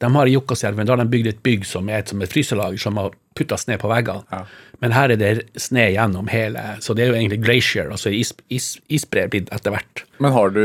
De 0.00 0.08
har 0.14 0.26
I 0.26 0.32
Jukkasjärven 0.32 0.88
da 0.88 0.94
har 0.94 1.02
de 1.02 1.10
bygd 1.12 1.28
et 1.28 1.42
bygg 1.44 1.66
som 1.68 1.88
er 1.92 2.00
et, 2.00 2.08
som 2.08 2.22
et 2.24 2.32
fryselager 2.32 2.80
som 2.80 2.96
har 2.96 3.12
putta 3.36 3.58
sne 3.60 3.76
på 3.80 3.90
veggene. 3.90 4.24
Ja. 4.32 4.44
Men 4.80 4.94
her 4.96 5.12
er 5.12 5.20
det 5.20 5.60
sne 5.60 5.90
gjennom 5.92 6.30
hele, 6.32 6.62
så 6.80 6.96
det 6.96 7.04
er 7.04 7.12
jo 7.12 7.18
egentlig 7.18 7.42
glacier, 7.44 7.90
altså 7.92 8.12
is, 8.16 8.32
is, 8.48 8.72
isbre 8.88 9.26
blitt 9.28 9.52
etter 9.52 9.74
hvert. 9.74 10.06
Men 10.24 10.32
har 10.32 10.54
du 10.56 10.64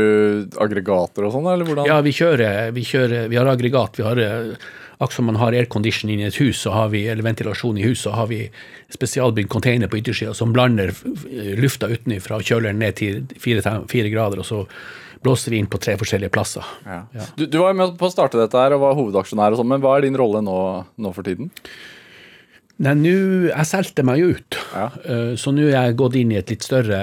aggregater 0.62 1.28
og 1.28 1.36
sånn, 1.36 1.50
eller 1.52 1.68
hvordan? 1.68 1.88
Ja, 1.90 2.00
vi 2.04 2.14
kjører, 2.16 2.72
vi 2.76 2.86
kjører, 2.88 3.28
vi 3.32 3.36
har 3.36 3.52
aggregat, 3.52 4.00
vi 4.00 4.08
har 4.08 4.24
eh, 4.24 4.66
Akkurat 4.96 5.12
som 5.12 5.26
man 5.28 5.36
har 5.36 5.52
aircondition 5.52 6.08
inni 6.08 6.24
i 6.24 6.28
et 6.30 6.38
hus, 6.40 6.56
så 6.64 6.70
har 6.72 6.86
vi, 6.88 7.02
eller 7.12 7.20
ventilasjon 7.20 7.76
i 7.76 7.82
huset, 7.84 8.06
så 8.06 8.14
har 8.16 8.30
vi 8.30 8.38
spesialbygd 8.94 9.50
container 9.52 9.90
på 9.92 9.98
yttersida 9.98 10.32
som 10.32 10.54
blander 10.56 10.94
lufta 11.60 11.90
utenfra 11.92 12.38
og 12.38 12.48
kjøler 12.48 12.70
den 12.72 12.80
ned 12.80 12.96
til 12.96 13.26
fire, 13.36 13.60
fire 13.92 14.08
grader, 14.08 14.40
og 14.40 14.48
så 14.48 14.62
blåser 15.24 15.54
vi 15.54 15.60
inn 15.62 15.68
på 15.70 15.80
tre 15.82 15.96
forskjellige 16.00 16.32
plasser. 16.34 16.64
Ja. 16.86 17.02
Du, 17.38 17.46
du 17.46 17.58
var 17.62 17.76
med 17.76 17.96
på 18.00 18.08
å 18.08 18.12
starte 18.12 18.40
dette 18.40 18.60
her 18.60 18.76
og 18.76 18.82
var 18.84 18.96
hovedaksjonær 18.98 19.54
og 19.54 19.60
sånn, 19.60 19.70
men 19.70 19.84
hva 19.84 19.96
er 19.96 20.06
din 20.06 20.18
rolle 20.18 20.42
nå, 20.44 20.56
nå 21.00 21.12
for 21.16 21.26
tiden? 21.26 21.52
Nei, 22.84 22.92
nå 23.00 23.12
Jeg 23.48 23.68
solgte 23.70 24.04
meg 24.04 24.20
jo 24.20 24.32
ut, 24.36 24.58
Ja. 24.74 24.90
Eh, 25.08 25.32
så 25.40 25.52
nå 25.54 25.64
er 25.70 25.88
jeg 25.88 25.96
gått 25.96 26.18
inn 26.20 26.34
i 26.34 26.40
et 26.40 26.50
litt 26.52 26.66
større 26.66 26.98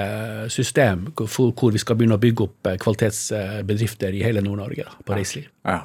system 0.54 1.08
hvor 1.18 1.74
vi 1.74 1.82
skal 1.82 1.98
begynne 1.98 2.20
å 2.20 2.22
bygge 2.22 2.46
opp 2.46 2.70
eh, 2.70 2.78
kvalitetsbedrifter 2.82 4.14
i 4.14 4.22
hele 4.26 4.44
Nord-Norge 4.46 4.86
på 5.06 5.18
reiseliv. 5.18 5.50
Ja. 5.66 5.80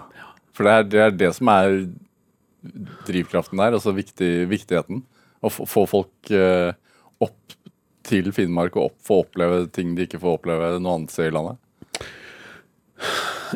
For 0.53 0.67
det 0.67 0.75
er, 0.75 0.85
det 0.93 1.01
er 1.07 1.17
det 1.17 1.31
som 1.39 1.49
er 1.55 1.79
drivkraften 3.09 3.61
der, 3.63 3.77
altså 3.79 3.95
viktig, 3.97 4.33
viktigheten. 4.51 5.05
Å 5.41 5.53
få, 5.55 5.87
folk 5.89 6.33
eh, 6.35 6.75
opp 7.23 7.57
til 8.09 8.29
Finnmark 8.35 8.77
og 8.77 8.91
opp, 8.91 8.99
få 9.07 9.23
oppleve 9.23 9.67
ting 9.73 9.95
de 9.97 10.09
ikke 10.09 10.21
får 10.21 10.41
oppleve 10.41 10.75
noe 10.83 10.99
annet 10.99 11.15
sted 11.15 11.31
i 11.31 11.37
landet. 11.37 11.61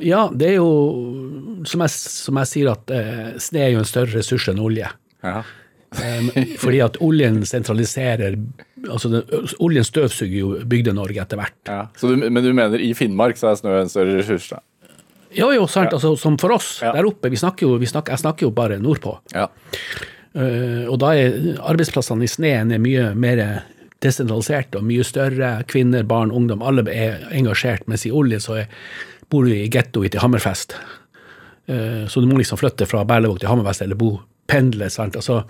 Ja, 0.02 0.26
det 0.32 0.52
er 0.52 0.56
jo 0.60 0.70
som 1.68 1.82
jeg, 1.84 1.92
som 1.92 2.38
jeg 2.40 2.50
sier, 2.50 2.70
at 2.72 2.90
eh, 2.94 3.34
sne 3.42 3.66
er 3.66 3.74
jo 3.74 3.82
en 3.82 3.88
større 3.88 4.16
ressurs 4.16 4.48
enn 4.50 4.62
olje. 4.62 4.88
Ja. 5.22 5.42
Fordi 6.62 6.78
at 6.80 6.96
oljen 7.04 7.42
sentraliserer 7.44 8.38
altså 8.88 9.10
den, 9.12 9.26
Oljen 9.62 9.84
støvsuger 9.84 10.38
jo 10.38 10.52
Bygde-Norge 10.66 11.20
etter 11.22 11.38
hvert. 11.38 11.58
Ja. 11.68 11.82
Så 12.00 12.08
du, 12.08 12.16
men 12.24 12.40
du 12.42 12.48
mener 12.56 12.80
i 12.80 12.94
Finnmark 12.96 13.36
så 13.38 13.50
er 13.52 13.60
snø 13.60 13.74
en 13.82 13.92
større 13.92 14.16
ressurs? 14.16 14.48
da? 14.54 14.62
Jo, 15.36 15.50
jo, 15.54 15.66
sant. 15.70 15.92
Altså, 15.92 16.14
som 16.20 16.38
for 16.40 16.56
oss 16.56 16.78
Ja. 16.82 16.92
der 16.96 17.06
oppe. 17.08 17.30
Vi 17.32 17.38
snakker 17.40 17.66
jo, 17.68 17.76
vi 17.80 17.86
snakker, 17.88 18.16
jeg 18.16 18.24
snakker 18.24 18.48
jo 18.48 18.50
bare 18.56 18.80
nordpå. 18.82 19.18
Ja. 19.36 19.46
Uh, 20.32 20.88
og 20.88 20.96
da 21.02 21.12
er 21.12 21.58
arbeidsplassene 21.60 22.24
i 22.24 22.30
sneen 22.30 22.72
er 22.72 22.80
mye 22.80 23.10
mer 23.12 23.42
desentraliserte 24.02 24.80
og 24.80 24.86
mye 24.88 25.04
større. 25.06 25.54
Kvinner, 25.68 26.04
barn, 26.08 26.32
ungdom, 26.34 26.64
alle 26.64 26.84
er 26.90 27.28
engasjert. 27.36 27.84
Mens 27.88 28.06
i 28.08 28.12
olje 28.12 28.40
så 28.42 28.62
er, 28.64 28.70
bor 29.32 29.48
du 29.48 29.54
i 29.56 29.70
gettoet 29.72 30.12
til 30.12 30.22
Hammerfest. 30.22 30.76
Eh, 31.66 32.04
så 32.08 32.20
du 32.20 32.28
må 32.28 32.38
liksom 32.40 32.60
flytte 32.60 32.88
fra 32.90 33.04
Berlevåg 33.08 33.40
til 33.40 33.50
Hammerfest 33.50 33.84
eller 33.86 33.98
bo, 33.98 34.14
pendle. 34.50 34.90
sant? 34.92 35.16
Altså, 35.16 35.42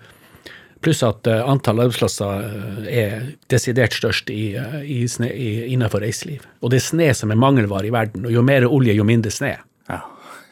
pluss 0.82 1.02
at 1.06 1.26
uh, 1.30 1.42
antall 1.48 1.84
arbeidsplasser 1.84 2.46
eh, 2.46 3.02
er 3.02 3.26
desidert 3.52 3.94
størst 3.94 4.32
i, 4.34 4.54
eh, 4.58 4.80
i 4.82 5.02
sne, 5.08 5.30
i, 5.30 5.50
innenfor 5.72 6.02
reiseliv. 6.02 6.46
Og 6.60 6.72
det 6.72 6.80
er 6.80 6.88
sne 6.88 7.10
som 7.16 7.30
er 7.30 7.38
mangelvare 7.40 7.88
i 7.88 7.94
verden. 7.94 8.26
Og 8.26 8.34
jo 8.34 8.42
mer 8.46 8.66
olje, 8.68 8.96
jo 8.98 9.06
mindre 9.06 9.32
sne. 9.34 9.56
ja. 9.90 10.00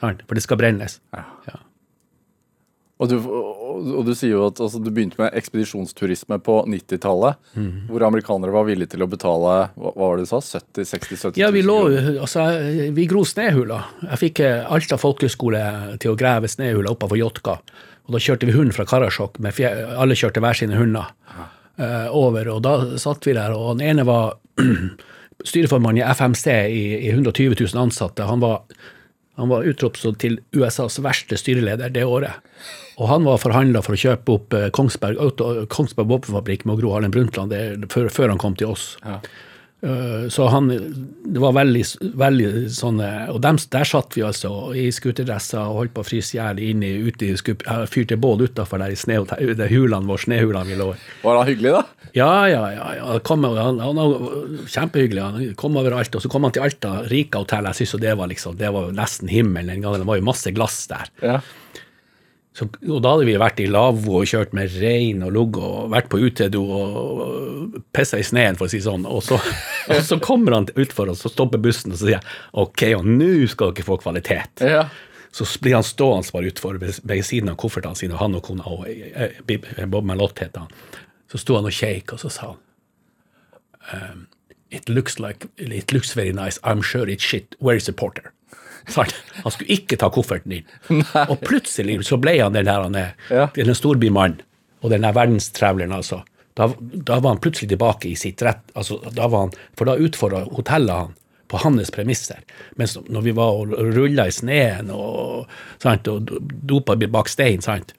For 0.00 0.38
det 0.38 0.44
skal 0.46 0.56
brennes. 0.60 1.00
Ja. 1.16 1.26
Ja. 1.50 1.58
Og, 3.00 3.08
du, 3.08 3.16
og, 3.24 4.02
du 4.04 4.12
sier 4.12 4.34
jo 4.34 4.42
at 4.50 4.58
altså, 4.60 4.76
du 4.82 4.90
begynte 4.92 5.16
med 5.16 5.32
ekspedisjonsturisme 5.38 6.36
på 6.44 6.56
90-tallet, 6.68 7.38
hvor 7.88 8.04
amerikanere 8.04 8.52
var 8.52 8.66
villige 8.68 8.92
til 8.92 9.06
å 9.06 9.08
betale 9.08 9.54
hva, 9.72 9.92
hva 9.94 10.10
var 10.10 10.20
det 10.20 10.26
du 10.26 10.32
sa, 10.34 10.42
70 10.60 10.90
60 10.90 11.22
70 11.30 11.40
Ja, 11.40 11.48
vi 11.54 11.62
lå? 11.64 11.78
Altså, 12.20 12.44
vi 12.92 13.06
gro 13.08 13.24
snøhuler. 13.24 13.88
Jeg 14.10 14.20
fikk 14.26 14.42
eh, 14.44 14.68
Alta 14.68 15.00
folkehøgskole 15.00 15.62
til 16.02 16.12
å 16.12 16.18
grave 16.20 16.50
snøhuler 16.52 16.92
oppover 16.92 17.22
Jotka. 17.22 17.56
Og 18.04 18.16
da 18.16 18.20
kjørte 18.20 18.48
vi 18.50 18.56
hund 18.58 18.76
fra 18.76 18.84
Karasjok. 18.90 19.40
Alle 19.40 20.18
kjørte 20.18 20.42
hver 20.44 20.60
sine 20.60 20.76
hunder 20.76 21.08
eh, 21.80 22.08
over. 22.12 22.52
Og 22.52 22.62
da 22.66 22.76
satt 23.00 23.24
vi 23.28 23.36
der, 23.38 23.56
og 23.56 23.78
den 23.78 23.94
ene 23.94 24.04
var 24.08 24.36
styreformann 25.50 26.00
i 26.00 26.04
FMC 26.04 26.46
i, 26.68 26.82
i 27.06 27.12
120 27.14 27.56
000 27.56 27.80
ansatte. 27.80 28.28
Han 28.28 28.44
var, 28.44 28.64
han 29.40 29.50
var 29.50 29.66
utropt 29.68 30.04
til 30.20 30.38
USAs 30.52 31.00
verste 31.02 31.38
styreleder 31.40 31.92
det 31.94 32.04
året. 32.04 32.44
Og 33.00 33.08
han 33.08 33.24
var 33.24 33.40
forhandla 33.40 33.80
for 33.84 33.96
å 33.96 34.00
kjøpe 34.00 34.34
opp 34.36 34.56
eh, 34.56 34.68
Kongsberg, 34.76 35.40
Kongsberg 35.72 36.10
våpenfabrikk 36.10 36.66
med 36.68 36.82
Gro 36.82 36.92
Harlem 36.92 37.14
Brundtland 37.14 37.54
før, 37.92 38.10
før 38.12 38.34
han 38.34 38.42
kom 38.42 38.58
til 38.60 38.74
oss. 38.74 38.92
Ja. 39.06 39.22
Eh, 39.82 40.28
Så 40.28 40.44
han, 40.52 40.66
det 41.24 41.40
var 41.40 41.54
veldig, 41.56 41.82
veldig 42.20 42.48
sånn 42.76 42.98
eh, 43.00 43.30
Og 43.32 43.38
dem, 43.40 43.56
der 43.72 43.86
satt 43.88 44.12
vi 44.12 44.20
altså 44.26 44.50
i 44.76 44.90
skuterdresser 44.92 45.62
og 45.62 45.78
holdt 45.78 45.94
på 45.96 46.02
å 46.04 46.08
fryse 46.10 46.34
i 46.36 46.40
hjel 46.40 46.60
inne 46.60 46.90
ute 47.08 47.30
i 47.30 47.36
skup- 47.40 47.64
Fyrte 47.88 48.18
bål 48.20 48.44
utafor 48.44 48.82
der 48.82 48.92
i 48.92 48.98
sne, 49.00 49.22
det 49.56 49.70
hulene 49.72 50.04
våre, 50.10 50.20
snehulene 50.26 50.68
vi 50.68 50.76
lå 50.76 50.90
i. 50.92 50.98
Var 51.24 51.38
han 51.40 51.48
hyggelig, 51.48 51.72
da? 51.78 52.10
Ja, 52.12 52.28
ja, 52.52 52.60
ja. 52.74 52.90
ja. 52.98 53.16
Kom, 53.24 53.44
han, 53.48 53.80
han 53.80 53.96
var 53.96 54.66
kjempehyggelig. 54.68 55.22
Han 55.22 55.54
kom 55.60 55.76
overalt. 55.80 56.14
Og 56.18 56.24
så 56.24 56.28
kom 56.32 56.44
han 56.44 56.52
til 56.56 56.64
Alta, 56.66 56.92
Rika 57.08 57.40
hotell. 57.44 57.68
Jeg 57.70 57.80
synes 57.80 57.94
jo 57.96 58.02
det 58.04 58.14
var 58.20 58.28
liksom, 58.32 58.56
det 58.60 58.72
var 58.74 58.92
nesten 58.96 59.30
himmelen 59.32 59.72
den 59.76 59.84
gangen. 59.86 60.02
Det 60.04 60.08
var 60.10 60.20
jo 60.20 60.26
masse 60.28 60.52
glass 60.56 60.82
der. 60.90 61.08
Ja. 61.24 61.38
Så, 62.50 62.66
og 62.66 62.98
da 63.04 63.12
hadde 63.14 63.28
vi 63.28 63.36
vært 63.38 63.60
i 63.62 63.68
lavvo 63.70 64.16
og 64.20 64.26
kjørt 64.26 64.54
med 64.56 64.72
rein 64.82 65.22
og 65.22 65.30
lugg 65.36 65.58
og 65.60 65.92
vært 65.92 66.08
på 66.10 66.18
utedo 66.18 66.64
og 66.74 67.76
pissa 67.94 68.18
i 68.18 68.26
sneen, 68.26 68.58
for 68.58 68.66
å 68.66 68.72
si 68.72 68.80
sånn. 68.82 69.06
Og 69.06 69.22
så, 69.22 69.38
og 69.92 70.00
så 70.06 70.18
kommer 70.22 70.58
han 70.58 70.66
utfor 70.74 71.12
oss, 71.12 71.22
så 71.22 71.30
stopper 71.30 71.62
bussen, 71.62 71.94
og 71.94 72.00
så 72.00 72.08
sier 72.08 72.18
jeg 72.18 72.34
OK, 72.64 72.84
og 72.98 73.06
nå 73.06 73.30
skal 73.52 73.76
dere 73.76 73.86
få 73.86 74.00
kvalitet. 74.02 74.64
Ja. 74.66 74.88
Så 75.30 75.46
blir 75.62 75.76
han 75.78 75.86
stående 75.86 76.34
bare 76.34 76.50
utfor 76.50 76.80
ved, 76.82 77.22
siden 77.22 77.52
av 77.52 77.60
koffertene 77.62 77.98
sine, 77.98 78.18
han 78.18 78.34
og 78.34 78.42
kona 78.48 78.66
og 78.66 78.82
eh, 78.90 79.38
Bob 79.46 80.08
Malott 80.08 80.42
het 80.42 80.58
han. 80.58 80.74
Så 81.30 81.38
sto 81.38 81.54
han 81.54 81.70
og 81.70 81.76
kjekk, 81.76 82.16
og 82.16 82.24
så 82.24 82.32
sa 82.34 82.50
han 82.50 82.58
um, 83.94 84.26
It 84.70 84.88
looks 84.88 85.18
like 85.18 85.46
It 85.56 85.92
looks 85.92 86.12
very 86.14 86.32
nice. 86.32 86.58
I'm 86.62 86.82
sure 86.82 87.08
it's 87.08 87.22
shit. 87.22 87.54
Where 87.58 87.76
is 87.76 87.86
the 87.86 87.92
porter? 87.92 88.32
Han 89.44 89.52
skulle 89.54 89.76
ikke 89.76 89.96
ta 90.00 90.10
kofferten 90.12 90.52
inn. 90.58 90.66
Og 91.30 91.38
plutselig 91.46 91.98
så 92.08 92.18
ble 92.20 92.38
han 92.42 92.56
den 92.56 92.68
her, 92.70 92.82
han 92.88 92.98
er, 92.98 93.14
Ja. 93.30 93.48
den 93.54 93.74
storbymannen 93.74 94.42
og 94.80 94.88
den 94.94 95.02
der 95.04 95.12
verdenstravleren, 95.12 95.92
altså. 95.92 96.22
Da, 96.56 96.70
da 96.80 97.18
var 97.20 97.34
han 97.34 97.40
plutselig 97.44 97.68
tilbake 97.68 98.08
i 98.08 98.14
sitt 98.16 98.40
rett. 98.42 98.62
Altså, 98.74 98.96
da 99.12 99.26
var 99.28 99.46
han, 99.46 99.50
for 99.76 99.84
da 99.88 99.98
utfordra 100.00 100.40
hotellet 100.48 100.96
han 101.04 101.12
på 101.50 101.58
hans 101.60 101.90
premisser. 101.92 102.40
Mens 102.80 102.96
når 103.08 103.24
vi 103.26 103.34
var 103.36 103.58
og 103.60 103.74
rulla 103.76 104.24
i 104.30 104.32
sneen 104.32 104.90
og, 104.94 105.50
sant, 105.82 106.08
og 106.08 106.30
dopa 106.70 106.96
bak 106.96 107.28
stein, 107.28 107.60
sant, 107.64 107.92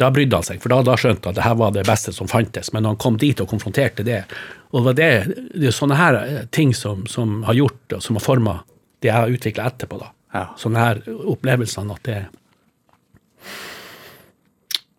da 0.00 0.08
brydde 0.10 0.40
han 0.40 0.46
seg, 0.48 0.62
for 0.62 0.72
da, 0.72 0.80
da 0.86 0.96
skjønte 0.98 1.28
han 1.28 1.34
at 1.34 1.38
det 1.38 1.46
her 1.46 1.58
var 1.60 1.74
det 1.76 1.84
beste 1.86 2.12
som 2.14 2.30
fantes. 2.30 2.72
Men 2.72 2.82
når 2.86 2.94
han 2.96 3.02
kom 3.04 3.18
dit 3.20 3.40
og 3.44 3.50
konfronterte 3.52 4.02
det 4.06 4.24
Og 4.72 4.80
det 4.80 4.84
var 4.88 4.96
det, 4.98 5.10
det 5.54 5.68
er 5.70 5.74
sånne 5.76 5.94
her 6.00 6.16
ting 6.50 6.72
som, 6.74 7.04
som 7.06 7.42
har 7.46 7.54
gjort, 7.54 7.82
og 7.94 8.02
som 8.02 8.16
har 8.18 8.24
forma 8.24 8.56
det 9.04 9.12
jeg 9.12 9.14
har 9.20 9.30
utvikla 9.30 9.68
etterpå. 9.70 10.00
da. 10.00 10.08
Ja. 10.34 10.48
Sånne 10.58 10.82
her 10.82 11.04
opplevelsene 11.30 11.94
at 11.94 12.08
det 12.08 12.22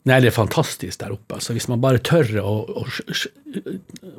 Nei, 0.06 0.20
det 0.22 0.30
er 0.30 0.36
fantastisk 0.36 1.00
der 1.01 1.15
oppe. 1.15 1.39
altså 1.39 1.56
Hvis 1.56 1.65
man 1.65 1.82
bare 1.82 1.98
tør 1.98 2.27
å, 2.38 2.51
å 2.77 2.84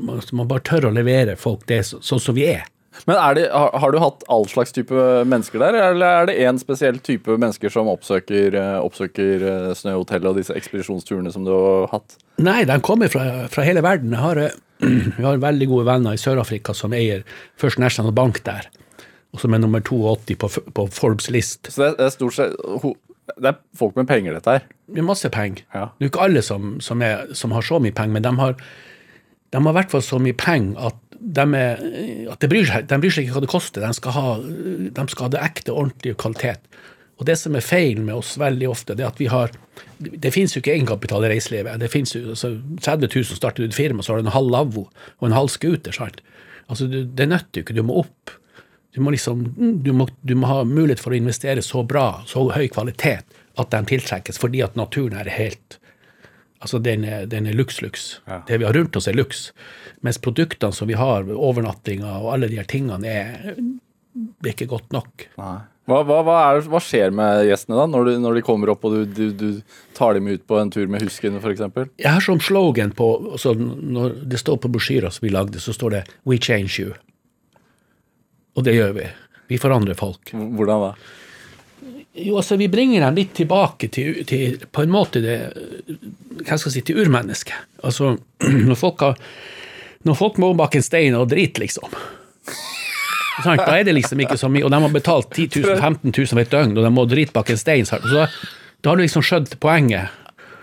man, 0.03 0.19
man 0.35 0.49
bare 0.51 0.65
tør 0.67 0.89
å 0.89 0.95
levere 0.95 1.37
folk 1.39 1.63
det 1.71 1.85
sånn 1.87 2.23
som 2.23 2.35
vi 2.35 2.49
er. 2.51 2.65
Men 3.05 3.19
er 3.21 3.37
det, 3.37 3.45
har, 3.53 3.75
har 3.77 3.93
du 3.93 3.99
hatt 4.01 4.25
all 4.33 4.47
slags 4.49 4.73
type 4.75 5.05
mennesker 5.29 5.61
der, 5.61 5.77
eller 5.91 6.23
er 6.23 6.29
det 6.31 6.37
én 6.49 6.59
spesiell 6.59 6.99
type 7.05 7.37
mennesker 7.37 7.73
som 7.73 7.91
oppsøker, 7.93 8.57
eh, 8.57 8.79
oppsøker 8.81 9.45
eh, 9.45 9.69
Snøhotellet 9.77 10.31
og 10.31 10.41
disse 10.41 10.57
ekspedisjonsturene 10.57 11.33
som 11.35 11.45
du 11.47 11.53
har 11.53 11.91
hatt? 11.93 12.17
Nei, 12.43 12.63
de 12.69 12.79
kommer 12.85 13.13
fra, 13.13 13.27
fra 13.53 13.67
hele 13.67 13.85
verden. 13.85 14.17
Jeg 14.17 14.25
har, 14.25 14.43
jeg 14.87 15.27
har 15.27 15.45
veldig 15.45 15.71
gode 15.71 15.89
venner 15.91 16.17
i 16.17 16.23
Sør-Afrika 16.23 16.75
som 16.77 16.97
eier 16.97 17.23
First 17.61 17.83
National 17.83 18.17
Bank 18.17 18.41
der, 18.49 18.71
og 19.37 19.43
som 19.43 19.53
er 19.55 19.61
nummer 19.63 19.85
82 19.85 20.39
på, 20.41 20.49
på 20.75 20.87
Forbes 20.97 21.29
list. 21.35 21.69
Så 21.69 21.83
det, 21.83 21.91
er- 21.93 21.99
det 22.01 22.09
er 22.09 22.15
stort 22.17 22.35
sett 22.39 22.57
Det 23.37 23.51
er 23.51 23.57
folk 23.77 23.97
med 23.99 24.07
penger, 24.09 24.33
dette 24.39 24.53
her. 24.57 24.67
Det 24.89 25.01
er 25.03 25.07
masse 25.07 25.29
penger. 25.35 25.65
Ja. 25.75 25.89
Det 25.99 26.05
er 26.05 26.09
jo 26.09 26.13
ikke 26.15 26.27
alle 26.29 26.43
som, 26.47 26.77
som, 26.81 27.03
er, 27.03 27.25
som 27.35 27.53
har 27.53 27.65
så 27.67 27.81
mye 27.83 27.93
penger, 27.95 28.15
men 28.17 28.23
de 28.25 28.33
har, 28.39 28.55
de 29.53 29.61
har 29.65 29.73
i 29.73 29.77
hvert 29.81 29.91
fall 29.97 30.05
så 30.07 30.21
mye 30.23 30.37
penger 30.39 30.79
at, 30.91 31.01
de 31.19 31.47
er, 31.59 31.81
at 32.31 32.39
de, 32.45 32.49
bryr 32.53 32.69
seg, 32.69 32.87
de 32.89 32.99
bryr 33.03 33.11
seg 33.17 33.27
ikke 33.27 33.35
hva 33.37 33.43
det 33.45 33.51
koster. 33.51 33.83
De 33.83 33.99
skal, 33.99 34.15
ha, 34.15 34.37
de 35.01 35.07
skal 35.11 35.27
ha 35.27 35.33
det 35.35 35.43
ekte, 35.43 35.75
ordentlige 35.75 36.19
kvalitet. 36.23 36.71
Og 37.19 37.27
det 37.27 37.35
som 37.41 37.55
er 37.59 37.65
feil 37.65 37.99
med 38.05 38.15
oss 38.15 38.35
veldig 38.39 38.67
ofte, 38.71 38.95
det 38.95 39.03
er 39.07 39.09
at 39.11 39.19
vi 39.23 39.27
har 39.33 39.51
Det 39.99 40.31
finnes 40.35 40.53
jo 40.55 40.61
ikke 40.61 40.75
egenkapital 40.77 41.25
i 41.25 41.31
reiselivet. 41.33 41.81
Det 41.81 41.89
finnes 41.93 42.13
jo 42.15 42.23
altså, 42.35 42.51
30 42.85 43.09
000 43.11 43.39
starter 43.41 43.65
du 43.65 43.71
et 43.71 43.75
firma, 43.77 44.05
så 44.05 44.13
har 44.15 44.21
du 44.23 44.27
en 44.29 44.35
halv 44.37 44.51
lavvo 44.53 44.83
og 45.19 45.27
en 45.31 45.35
halv 45.35 45.49
scooter. 45.49 45.97
Altså, 46.69 46.87
Det 46.87 47.27
nytter 47.29 47.59
jo 47.63 47.65
ikke. 47.67 47.75
Du 47.77 47.83
må 47.89 47.97
opp. 48.05 48.37
Du 48.97 49.03
må, 49.05 49.13
liksom, 49.13 49.43
du, 49.85 49.91
må, 49.93 50.09
du 50.25 50.33
må 50.41 50.49
ha 50.49 50.63
mulighet 50.65 51.03
for 51.05 51.13
å 51.13 51.19
investere 51.19 51.61
så 51.65 51.83
bra, 51.85 52.23
så 52.25 52.47
høy 52.49 52.65
kvalitet, 52.73 53.37
at 53.61 53.73
de 53.73 53.81
tiltrekkes, 53.93 54.41
fordi 54.41 54.63
at 54.65 54.79
naturen 54.79 55.19
er 55.21 55.29
helt 55.37 55.81
Altså, 56.65 56.79
den 56.81 57.03
er, 57.05 57.27
den 57.29 57.45
er 57.47 57.53
luks-luks. 57.53 58.23
Det 58.49 58.57
vi 58.59 58.65
har 58.65 58.73
rundt 58.73 58.97
oss, 58.97 59.05
er 59.07 59.15
luks. 59.15 59.51
Mens 60.01 60.17
produktene 60.25 60.73
som 60.73 60.89
vi 60.89 60.97
har, 60.97 61.29
overnattinga 61.29 62.15
og 62.17 62.31
alle 62.33 62.49
de 62.49 62.57
her 62.57 62.67
tingene, 62.67 63.07
er, 63.07 63.59
er 63.61 64.49
ikke 64.55 64.67
godt 64.71 64.89
nok. 64.97 65.27
Hva, 65.37 66.01
hva, 66.03 66.23
hva, 66.27 66.37
er, 66.49 66.65
hva 66.67 66.81
skjer 66.83 67.13
med 67.15 67.45
gjestene 67.47 67.77
da, 67.79 67.85
når, 67.93 68.09
du, 68.09 68.13
når 68.25 68.39
de 68.39 68.45
kommer 68.49 68.73
opp 68.73 68.89
og 68.89 68.97
du, 68.97 69.03
du, 69.05 69.27
du 69.37 69.93
tar 69.95 70.17
dem 70.17 70.33
ut 70.33 70.43
på 70.49 70.59
en 70.59 70.73
tur 70.73 70.89
med 70.91 71.05
husken 71.05 71.37
f.eks.? 71.39 71.63
Jeg 72.01 72.09
har 72.09 72.25
som 72.25 72.41
slogan 72.43 72.91
på 72.97 73.13
altså 73.37 73.53
Når 73.55 74.17
det 74.27 74.41
står 74.43 74.59
på 74.65 74.73
brosjyra 74.73 75.13
som 75.15 75.29
vi 75.29 75.37
lagde, 75.37 75.63
så 75.63 75.77
står 75.77 75.95
det 75.95 76.03
'We 76.25 76.41
change 76.41 76.81
you'. 76.81 76.97
Og 78.57 78.65
det 78.67 78.75
gjør 78.77 78.97
vi. 78.97 79.07
Vi 79.53 79.61
forandrer 79.63 79.99
folk. 79.99 80.33
Hvordan 80.33 80.89
da? 80.89 80.91
Jo, 82.17 82.39
altså, 82.41 82.57
vi 82.57 82.69
bringer 82.73 83.05
dem 83.05 83.19
litt 83.19 83.35
tilbake 83.37 83.91
til, 83.93 84.23
til 84.29 84.57
på 84.73 84.87
en 84.87 84.93
måte 84.93 85.21
det 85.21 85.37
Hva 85.53 86.57
skal 86.57 86.71
jeg 86.71 86.75
si 86.79 86.85
til 86.89 87.03
urmennesket. 87.03 87.77
Altså, 87.85 88.15
når 88.69 88.79
folk 88.81 89.05
har 89.05 89.19
Når 90.09 90.17
folk 90.17 90.39
må 90.41 90.55
bak 90.57 90.79
en 90.79 90.87
stein 90.87 91.17
og 91.19 91.29
drite, 91.29 91.61
liksom. 91.61 91.93
Sant? 93.45 93.61
Da 93.61 93.75
er 93.77 93.85
det 93.85 93.97
liksom 93.99 94.21
ikke 94.23 94.39
så 94.41 94.49
mye, 94.49 94.65
og 94.65 94.73
de 94.73 94.79
har 94.81 94.93
betalt 94.95 95.35
10 95.35 95.61
000, 95.61 95.81
15 95.83 96.13
000 96.15 96.31
for 96.31 96.41
et 96.41 96.53
døgn, 96.53 96.77
og 96.79 96.87
de 96.87 96.93
må 96.95 97.05
drite 97.11 97.35
bak 97.37 97.51
en 97.53 97.61
stein. 97.61 97.89
Så 97.89 97.99
da, 98.09 98.29
da 98.81 98.93
har 98.93 98.97
du 98.97 99.05
liksom 99.05 99.25
skjønt 99.27 99.59
poenget. 99.61 100.15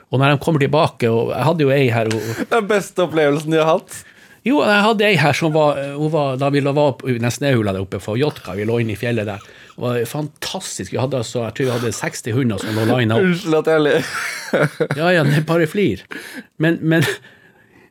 Og 0.09 0.21
når 0.21 0.33
de 0.33 0.41
kommer 0.45 0.63
tilbake, 0.63 1.09
og 1.09 1.33
jeg 1.35 1.45
hadde 1.49 1.65
jo 1.65 1.73
ei 1.75 1.85
her 1.93 2.09
og, 2.09 2.31
Den 2.49 2.67
beste 2.69 3.05
opplevelsen 3.05 3.53
de 3.53 3.61
har 3.61 3.69
hatt? 3.75 3.99
Jo, 4.43 4.57
jeg 4.59 4.83
hadde 4.83 5.05
ei 5.07 5.17
her 5.19 5.35
som 5.37 5.53
var, 5.55 5.77
hun 5.95 6.11
var 6.11 6.39
Da 6.41 6.49
vi 6.51 6.59
var 6.65 6.79
opp, 6.81 7.05
nesten 7.07 7.45
snøhula 7.45 7.71
der 7.75 7.85
oppe 7.85 8.01
for 8.03 8.19
Jotka, 8.19 8.57
vi 8.57 8.65
lå 8.67 8.81
inne 8.83 8.97
i 8.97 8.99
fjellet 8.99 9.29
der. 9.29 9.43
Det 9.73 9.83
var 9.83 10.01
fantastisk. 10.09 10.91
Vi 10.91 10.99
hadde 10.99 11.21
altså, 11.21 11.45
jeg 11.45 11.55
tror 11.57 11.69
vi 11.69 11.75
hadde 11.77 11.93
60 11.95 12.35
hunder 12.35 12.59
som 12.59 12.75
lå 12.75 12.97
lina 12.99 13.19
opp. 13.19 13.29
Unnskyld 13.29 13.59
at 13.61 13.71
jeg 13.71 13.85
ler. 13.85 14.09
Ja, 14.99 15.13
ja, 15.15 15.23
det 15.25 15.39
er 15.39 15.47
bare 15.47 15.69
flir. 15.69 16.03
Men, 16.61 16.81
men 16.83 17.07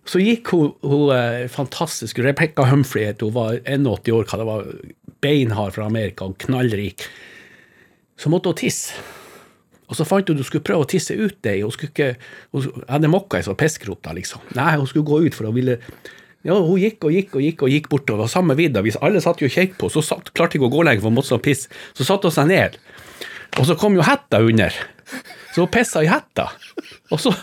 så 0.06 0.20
gikk 0.22 0.52
hun, 0.52 0.74
hun 0.84 1.08
eh, 1.14 1.48
fantastisk 1.50 2.20
Rebecca 2.22 2.68
Humphrey 2.68 3.08
het 3.08 3.24
hun, 3.24 3.32
var 3.34 3.56
81 3.64 4.12
år, 4.12 4.28
hva 4.28 4.38
det 4.38 4.48
var 4.52 4.70
beinhard 5.24 5.74
fra 5.74 5.88
Amerika 5.88 6.28
og 6.28 6.36
knallrik. 6.42 7.08
Så 8.20 8.30
måtte 8.30 8.52
hun 8.52 8.60
tisse. 8.60 8.94
Og 9.88 9.96
så 9.98 10.06
fant 10.08 10.28
hun 10.28 10.36
at 10.36 10.44
hun 10.44 10.48
skulle 10.48 10.68
prøve 10.68 10.84
å 10.84 10.88
tisse 10.88 11.14
ut 11.16 11.40
det. 11.44 11.58
Hun 11.64 11.72
skulle 11.74 11.92
ikke, 11.92 12.14
hun 12.54 12.84
hadde 12.88 13.10
mokka 13.12 13.40
i 13.40 13.46
sånn 13.46 13.58
piskrot 13.60 14.04
da, 14.04 14.14
liksom. 14.16 14.44
Nei, 14.56 14.74
hun 14.76 14.88
skulle 14.90 15.08
gå 15.08 15.24
ut 15.26 15.36
for 15.36 15.50
å 15.50 15.56
ville 15.56 15.80
ja, 16.44 16.54
Hun 16.58 16.80
gikk 16.80 17.04
og 17.06 17.12
gikk 17.14 17.36
og 17.38 17.42
gikk 17.44 17.62
og 17.62 17.70
gikk 17.70 17.88
bortover. 17.92 18.26
Samme 18.30 18.56
vidda. 18.58 18.82
alle 19.00 19.20
satt 19.20 19.40
jo 19.42 19.46
og 19.46 19.54
kjekk 19.54 19.76
på, 19.78 19.90
så 19.92 20.02
satt, 20.02 20.32
klarte 20.34 20.58
ikke 20.58 20.66
å 20.70 20.74
gå 20.74 20.82
lenger 20.84 21.00
for 21.04 21.10
hun 21.10 21.18
måtte 21.20 21.32
sånn 21.32 21.42
piss. 21.44 21.68
Så 21.94 22.04
satte 22.04 22.28
hun 22.28 22.34
seg 22.34 22.48
ned. 22.50 22.78
Og 23.58 23.66
så 23.68 23.76
kom 23.78 23.94
jo 23.94 24.02
hetta 24.02 24.40
under. 24.42 24.72
Så 25.54 25.62
hun 25.62 25.70
pissa 25.70 26.02
i 26.02 26.10
hetta. 26.10 26.48
Og 27.12 27.20
så 27.20 27.34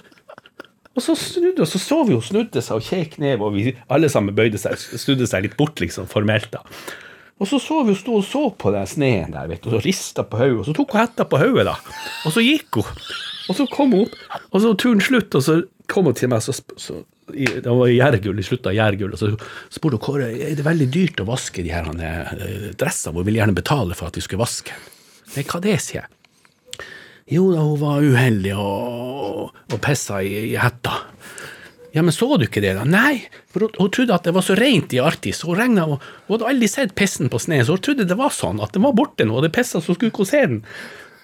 og 0.97 1.03
så 1.05 1.13
snudde 1.15 1.61
hun, 1.63 1.67
så 1.69 1.79
så 1.79 1.97
vi 2.03 2.15
hun 2.17 2.23
snudde 2.25 2.59
seg 2.65 2.75
og 2.75 2.83
kjekk 2.83 3.13
ned, 3.23 3.39
og 3.39 3.53
vi 3.55 3.71
alle 3.93 4.09
sammen 4.11 4.35
bøyde 4.35 4.59
seg, 4.59 4.75
snudde 4.99 5.27
seg 5.29 5.45
litt 5.45 5.53
bort, 5.55 5.79
liksom, 5.79 6.09
formelt. 6.11 6.49
da. 6.51 6.59
Og 7.39 7.47
så 7.47 7.59
så 7.63 7.77
vi 7.85 7.93
hun 7.93 7.99
sto 8.01 8.17
og 8.19 8.25
så 8.27 8.41
på 8.59 8.73
den 8.75 8.89
sneen 8.89 9.31
der, 9.31 9.47
vet 9.47 9.61
du, 9.63 9.69
og 9.69 9.77
så 9.77 9.83
rista 9.85 10.25
på 10.27 10.41
hodet, 10.41 10.57
og 10.59 10.65
så 10.67 10.73
tok 10.75 10.91
hun 10.97 10.99
hetta 11.05 11.23
på 11.29 11.39
hodet, 11.39 11.69
da. 11.69 11.77
Og 12.27 12.33
så 12.35 12.43
gikk 12.43 12.81
hun. 12.81 12.89
Og 13.47 13.55
så 13.61 13.67
kom 13.71 13.95
hun 13.95 14.09
opp, 14.09 14.17
og 14.49 14.57
så 14.59 14.73
var 14.73 14.79
turen 14.83 15.05
slutt, 15.05 15.37
og 15.39 15.45
så 15.45 15.55
kom 15.87 16.09
hun 16.09 16.17
til 16.19 16.33
meg, 16.33 16.43
så, 16.43 16.57
sp- 16.57 16.75
så 16.81 16.97
det 17.33 17.65
var 17.65 17.91
gjærgull, 17.91 18.39
i 18.39 18.45
slutten 18.45 18.71
av 18.71 18.77
gjærgull, 18.77 19.15
og 19.15 19.21
så 19.21 19.31
spurte 19.71 19.99
hun 19.99 20.05
Kåre, 20.05 20.29
er 20.33 20.55
det 20.57 20.65
veldig 20.65 20.87
dyrt 20.93 21.21
å 21.23 21.27
vaske 21.29 21.65
de 21.65 21.73
her 21.73 21.89
eh, 21.93 22.71
dressene, 22.79 23.17
hun 23.17 23.27
ville 23.27 23.41
gjerne 23.41 23.57
betale 23.57 23.97
for 23.97 24.09
at 24.09 24.19
vi 24.19 24.25
skulle 24.25 24.43
vaske. 24.43 24.75
Nei, 25.35 25.45
hva 25.45 25.61
det, 25.63 25.77
sier 25.83 26.03
jeg. 26.03 26.87
Jo 27.29 27.51
da, 27.53 27.61
hun 27.61 27.81
var 27.81 28.05
uheldig 28.05 28.55
og, 28.57 29.49
og 29.53 29.81
pissa 29.85 30.23
i, 30.25 30.49
i 30.49 30.57
hetta. 30.57 30.95
Ja, 31.93 32.03
men 32.05 32.13
så 32.13 32.29
du 32.37 32.45
ikke 32.45 32.61
det, 32.61 32.75
da? 32.77 32.85
Nei, 32.85 33.25
for 33.49 33.65
hun, 33.65 33.75
hun 33.77 33.91
trodde 33.93 34.15
at 34.15 34.25
det 34.25 34.33
var 34.35 34.45
så 34.45 34.57
rent 34.57 34.93
i 34.93 35.01
Arktis. 35.01 35.41
Hun, 35.45 35.57
regnet, 35.57 35.89
og, 35.89 36.05
hun 36.27 36.35
hadde 36.35 36.49
aldri 36.51 36.69
sett 36.69 36.95
pissen 36.97 37.29
på 37.33 37.41
sneen, 37.41 37.65
så 37.65 37.77
hun 37.77 37.85
trodde 37.85 38.07
det 38.09 38.17
var 38.17 38.33
sånn, 38.33 38.61
at 38.65 38.73
den 38.73 38.85
var 38.85 38.97
borte 38.97 39.25
nå, 39.25 39.37
og 39.37 39.45
det 39.45 39.53
pissa, 39.55 39.81
så 39.81 39.97
skulle 39.97 40.13
hun 40.15 40.29
se 40.29 40.41
den. 40.45 40.63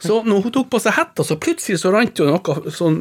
Så 0.05 0.19
når 0.25 0.45
hun 0.45 0.53
tok 0.53 0.69
på 0.73 0.81
seg 0.81 0.97
hetta, 0.97 1.25
så 1.25 1.37
plutselig 1.41 1.79
så 1.81 1.93
rant 1.93 2.19
jo 2.19 2.27
noe 2.29 2.73
sånn 2.73 2.99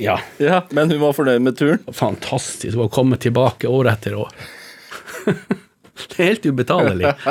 Ja, 0.00 0.18
Ja, 0.40 0.62
Men 0.70 0.90
hun 0.90 1.00
var 1.02 1.12
fornøyd 1.16 1.42
med 1.44 1.56
turen? 1.58 1.82
fantastisk. 1.92 2.76
Har 2.78 2.88
kommet 2.88 3.20
tilbake 3.24 3.68
år 3.68 3.90
etter 3.92 4.14
år. 4.16 4.30
det 5.26 6.18
er 6.18 6.30
helt 6.32 6.46
ubetalelig. 6.46 7.12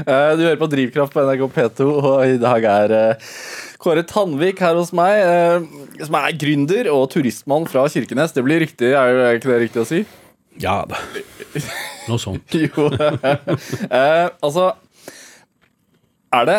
Eh, 0.00 0.30
Du 0.38 0.42
hører 0.44 0.56
på 0.60 0.68
Drivkraft 0.70 1.12
på 1.12 1.22
NRK 1.26 1.42
P2, 1.54 1.86
og 1.90 2.20
i 2.24 2.36
dag 2.40 2.64
er 2.68 2.92
eh, 2.94 3.30
Kåre 3.82 4.04
Tandvik 4.06 4.60
her 4.62 4.76
hos 4.78 4.92
meg, 4.96 5.18
eh, 5.18 6.04
som 6.06 6.14
er 6.20 6.36
gründer 6.38 6.88
og 6.92 7.08
turistmann 7.12 7.66
fra 7.68 7.82
Kirkenes. 7.90 8.32
Det 8.36 8.44
blir 8.46 8.62
riktig, 8.62 8.92
er 8.94 9.34
ikke 9.36 9.50
det 9.50 9.58
riktig 9.64 9.82
å 9.82 9.86
si? 9.88 10.02
Ja 10.62 10.76
da. 10.88 11.00
Noe 12.08 12.20
sånt. 12.22 12.54
Jo. 12.62 12.86
Altså 14.44 14.70
Er 16.32 16.46
det 16.48 16.58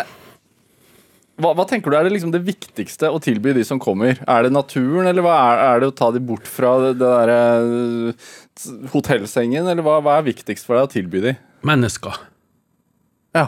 hva, 1.41 1.51
hva 1.57 1.65
tenker 1.67 1.91
du 1.91 1.97
er 1.97 2.07
det, 2.07 2.13
liksom 2.15 2.33
det 2.33 2.43
viktigste 2.47 3.09
å 3.11 3.19
tilby 3.23 3.53
de 3.57 3.63
som 3.67 3.79
kommer? 3.81 4.19
Er 4.29 4.45
det 4.45 4.53
naturen, 4.55 5.09
eller 5.09 5.27
er, 5.27 5.61
er 5.65 5.81
det 5.81 5.91
å 5.91 5.95
ta 5.97 6.11
de 6.13 6.21
bort 6.23 6.47
fra 6.49 6.75
det, 6.83 6.95
det 7.01 7.09
derre 7.09 7.39
eh, 7.59 8.31
hotellsengen, 8.93 9.67
eller 9.67 9.85
hva, 9.85 9.99
hva 10.05 10.19
er 10.19 10.29
viktigst 10.29 10.67
for 10.67 10.77
deg 10.77 10.89
å 10.89 10.93
tilby 10.93 11.23
de? 11.25 11.35
Mennesker. 11.67 12.21
Ja, 13.37 13.47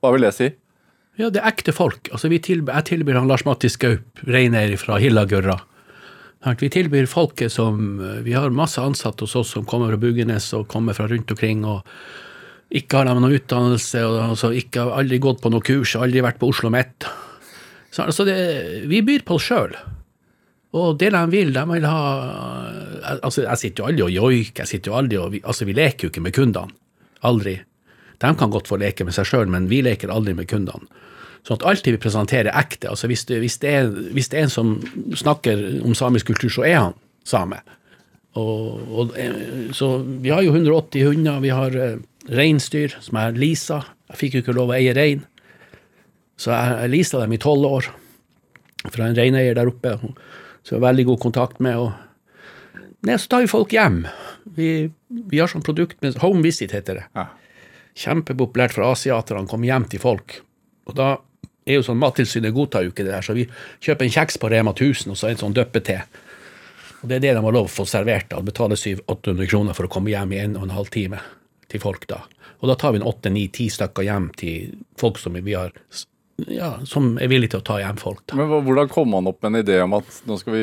hva 0.00 0.14
vil 0.14 0.28
det 0.28 0.34
si? 0.36 0.52
Ja, 1.20 1.28
det 1.28 1.42
er 1.42 1.50
ekte 1.50 1.74
folk. 1.76 2.08
Altså, 2.14 2.30
vi 2.32 2.40
tilbyr, 2.42 2.78
jeg 2.78 2.88
tilbyr 2.94 3.20
han 3.20 3.28
Lars 3.28 3.44
Mattis 3.48 3.76
Gaup, 3.80 4.24
reineier 4.24 4.78
fra 4.80 5.00
Hillagørra. 5.02 5.58
Vi 6.56 6.70
tilbyr 6.72 7.04
folket 7.04 7.52
som 7.52 7.98
Vi 8.24 8.32
har 8.32 8.48
masse 8.48 8.80
ansatte 8.80 9.26
hos 9.26 9.34
oss 9.36 9.50
som 9.52 9.66
kommer 9.68 9.92
fra 9.92 10.00
Bugenes 10.00 10.46
og 10.56 10.70
kommer 10.72 10.96
fra 10.96 11.04
rundt 11.10 11.34
omkring. 11.34 11.66
og 11.68 11.84
ikke 12.70 13.00
har 13.00 13.08
de 13.08 13.16
noen 13.18 13.34
utdannelse, 13.34 14.02
og 14.06 14.20
altså 14.30 14.52
ikke 14.54 14.84
har 14.86 15.00
aldri 15.02 15.18
gått 15.22 15.40
på 15.42 15.50
noe 15.50 15.64
kurs, 15.66 15.96
aldri 15.98 16.22
vært 16.22 16.38
på 16.38 16.52
Oslo 16.52 16.70
Met. 16.70 17.08
Så 17.90 18.06
altså 18.06 18.26
det, 18.28 18.36
vi 18.90 19.02
byr 19.02 19.24
på 19.26 19.38
oss 19.38 19.48
sjøl. 19.50 19.74
Og 20.78 20.98
det 21.00 21.10
de 21.10 21.22
vil, 21.32 21.50
de 21.54 21.64
vil 21.72 21.86
ha 21.88 22.02
altså 23.10 23.42
Jeg 23.42 23.58
sitter 23.58 23.82
jo 23.82 23.88
aldri 23.88 24.04
og 24.04 24.12
joiker, 24.14 24.62
jeg 24.62 24.70
sitter 24.70 24.92
jo 24.92 24.98
aldri 25.00 25.18
og, 25.18 25.34
altså 25.42 25.66
vi 25.66 25.74
leker 25.74 26.06
jo 26.06 26.12
ikke 26.12 26.22
med 26.22 26.36
kundene. 26.36 26.76
Aldri. 27.26 27.56
De 28.20 28.32
kan 28.36 28.52
godt 28.52 28.68
få 28.68 28.78
leke 28.80 29.04
med 29.04 29.16
seg 29.16 29.26
sjøl, 29.28 29.50
men 29.50 29.66
vi 29.68 29.80
leker 29.84 30.12
aldri 30.12 30.36
med 30.36 30.48
kundene. 30.48 30.86
Sånn 31.46 31.56
at 31.56 31.66
alltid 31.70 31.96
vi 31.96 32.02
presenterer 32.02 32.52
ekte. 32.52 32.90
altså 32.92 33.08
hvis 33.08 33.24
det, 33.28 33.40
hvis, 33.40 33.58
det 33.62 33.70
er, 33.72 33.90
hvis 34.14 34.28
det 34.28 34.38
er 34.38 34.46
en 34.46 34.52
som 34.52 34.72
snakker 35.16 35.62
om 35.80 35.96
samisk 35.96 36.28
kultur, 36.28 36.52
så 36.52 36.66
er 36.68 36.76
han 36.76 36.98
same. 37.24 37.60
Og, 38.38 38.82
og, 38.92 39.14
så 39.74 39.88
vi 40.04 40.30
har 40.30 40.44
jo 40.44 40.52
180 40.52 41.06
hunder, 41.08 41.40
vi 41.42 41.50
har 41.54 41.74
eh, 41.74 41.96
reinsdyr 42.28 42.94
som 43.02 43.18
er 43.18 43.38
Lisa. 43.40 43.80
Jeg 44.12 44.20
fikk 44.20 44.36
jo 44.36 44.44
ikke 44.44 44.56
lov 44.58 44.70
å 44.70 44.76
eie 44.76 44.94
rein, 44.94 45.24
så 46.40 46.54
jeg, 46.54 46.92
leasa 46.94 47.20
dem 47.20 47.34
i 47.36 47.40
tolv 47.40 47.66
år 47.68 47.90
fra 48.88 49.06
en 49.06 49.16
reineier 49.16 49.58
der 49.58 49.68
oppe. 49.68 49.96
Så 50.64 50.74
jeg 50.74 50.80
har 50.80 50.88
veldig 50.88 51.06
god 51.10 51.20
kontakt 51.20 51.60
med. 51.60 51.76
Og, 51.76 52.86
nei, 53.04 53.18
så 53.20 53.28
tar 53.28 53.44
vi 53.44 53.50
folk 53.52 53.74
hjem. 53.76 54.06
Vi, 54.56 54.70
vi 55.08 55.40
har 55.40 55.50
sånn 55.52 55.64
produkt 55.66 56.00
med 56.04 56.16
Home 56.24 56.40
Visit, 56.44 56.72
heter 56.76 57.02
det. 57.02 57.08
Ja. 57.16 57.26
Kjempepopulært 58.00 58.72
for 58.76 58.88
asiaterne. 58.88 59.48
Kommer 59.50 59.68
hjem 59.68 59.88
til 59.92 60.00
folk. 60.02 60.38
Og 60.88 60.96
da 60.96 61.12
er 61.68 61.78
jo 61.78 61.84
sånn 61.84 62.00
Mattilsynet 62.00 62.56
godtar 62.56 62.86
jo 62.86 62.94
ikke 62.94 63.04
det 63.04 63.12
der, 63.12 63.24
så 63.24 63.36
vi 63.36 63.44
kjøper 63.84 64.06
en 64.06 64.14
kjeks 64.14 64.40
på 64.40 64.48
Rema 64.50 64.72
1000 64.72 65.12
og 65.12 65.18
så 65.20 65.28
en 65.30 65.40
sånn 65.42 65.56
døppete. 65.56 66.00
Og 67.00 67.08
Det 67.08 67.18
er 67.18 67.24
det 67.24 67.34
de 67.36 67.44
har 67.44 67.56
lov 67.56 67.68
å 67.68 67.72
få 67.72 67.86
servert. 67.88 68.28
da, 68.32 68.40
Betale 68.44 68.76
700-800 68.80 69.48
kroner 69.48 69.76
for 69.76 69.88
å 69.88 69.92
komme 69.92 70.12
hjem 70.12 70.32
i 70.32 70.40
en 70.40 70.56
og 70.56 70.66
en 70.66 70.76
halv 70.76 70.90
time 70.92 71.20
til 71.68 71.80
folk. 71.80 72.06
da. 72.08 72.24
Og 72.60 72.68
da 72.68 72.76
tar 72.76 72.92
vi 72.92 73.00
en 73.00 73.08
åtte-ni-ti 73.08 73.70
stykker 73.72 74.04
hjem 74.04 74.30
til 74.36 74.74
folk 75.00 75.18
som 75.18 75.36
vi 75.36 75.54
har 75.54 75.72
ja, 76.48 76.70
som 76.88 77.12
er 77.20 77.30
villige 77.30 77.54
til 77.54 77.62
å 77.62 77.66
ta 77.66 77.78
hjem 77.82 77.98
folk. 78.00 78.22
da. 78.30 78.38
Men 78.38 78.50
hvordan 78.66 78.90
kom 78.92 79.12
han 79.16 79.28
opp 79.30 79.40
med 79.42 79.52
en 79.52 79.60
idé 79.62 79.78
om 79.84 79.96
at 79.98 80.20
nå 80.28 80.38
skal 80.40 80.56
vi 80.56 80.62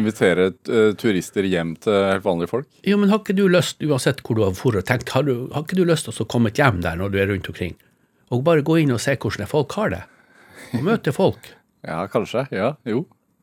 invitere 0.00 0.50
eh, 0.50 0.92
turister 0.98 1.46
hjem 1.48 1.74
til 1.84 1.98
helt 2.08 2.24
vanlige 2.24 2.52
folk? 2.52 2.68
Jo, 2.86 2.98
men 3.00 3.12
har 3.12 3.22
ikke 3.22 3.36
du 3.36 3.44
lyst, 3.52 3.82
uansett 3.84 4.22
hvor 4.24 4.38
du 4.38 4.44
har 4.46 4.54
vært 4.56 4.88
tenkt, 4.90 5.12
har, 5.16 5.26
du, 5.26 5.48
har 5.54 5.66
ikke 5.66 5.78
du 5.78 5.84
lyst 5.88 6.08
til 6.08 6.24
å 6.24 6.28
komme 6.30 6.52
hjem 6.54 6.80
der 6.84 6.98
når 7.00 7.12
du 7.12 7.20
er 7.20 7.30
rundt 7.32 7.50
omkring? 7.52 7.76
Og 8.32 8.44
bare 8.46 8.64
gå 8.66 8.80
inn 8.82 8.94
og 8.94 9.02
se 9.04 9.16
hvordan 9.20 9.50
folk 9.50 9.76
har 9.78 9.92
det? 9.94 10.02
Og 10.74 10.82
møte 10.86 11.14
folk. 11.14 11.52
Ja, 11.84 12.06
kanskje. 12.08 12.46
Ja, 12.48 12.70
jo. 12.88 13.02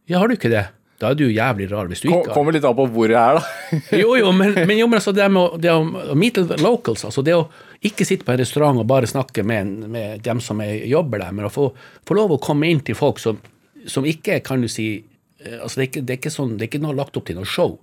Ja, 0.10 0.18
har 0.18 0.32
du 0.32 0.34
ikke 0.34 0.50
det? 0.50 0.64
Da 1.02 1.10
er 1.12 1.18
du 1.18 1.24
jævlig 1.34 1.68
rar 1.72 1.88
hvis 1.90 2.04
du 2.04 2.08
ikke 2.12 2.28
har 2.30 2.36
kommer 2.38 2.54
litt 2.54 2.66
an 2.70 2.76
på 2.78 2.86
hvor 2.94 3.10
jeg 3.10 3.18
er, 3.18 3.40
da. 3.42 3.80
Jo, 4.04 4.14
jo, 4.20 4.32
men, 4.38 4.54
men, 4.70 4.78
jo, 4.78 4.86
men 4.92 5.00
altså 5.00 5.14
det, 5.18 5.26
med, 5.34 5.42
å- 5.42 5.58
det 5.62 5.72
å 5.74 6.16
meet 6.18 6.38
the 6.38 6.58
locals, 6.62 7.04
altså 7.08 7.24
det 7.26 7.34
å 7.38 7.48
ikke 7.90 8.06
sitte 8.06 8.28
på 8.28 8.36
en 8.36 8.42
restaurant 8.44 8.78
og 8.78 8.86
bare 8.92 9.10
snakke 9.10 9.42
med, 9.48 9.72
med 9.90 10.22
dem 10.22 10.42
som 10.46 10.62
er, 10.62 10.76
jobber 10.86 11.24
der, 11.24 11.32
men 11.34 11.48
å 11.48 11.54
få, 11.54 11.72
få 12.06 12.18
lov 12.20 12.36
å 12.36 12.42
komme 12.44 12.70
inn 12.70 12.84
til 12.86 12.94
folk 13.00 13.18
som, 13.24 13.40
som 13.90 14.06
ikke 14.06 14.38
kan 14.46 14.62
du 14.62 14.70
si 14.70 14.90
eh, 15.42 15.58
altså 15.64 15.82
det 15.82 15.88
er, 15.88 15.90
ikke, 15.90 16.04
det, 16.06 16.14
er 16.14 16.22
ikke 16.22 16.36
sånn, 16.38 16.54
det 16.60 16.68
er 16.68 16.72
ikke 16.76 16.84
noe 16.86 16.94
lagt 17.00 17.18
opp 17.18 17.26
til 17.32 17.40
noe 17.42 17.50
show. 17.50 17.80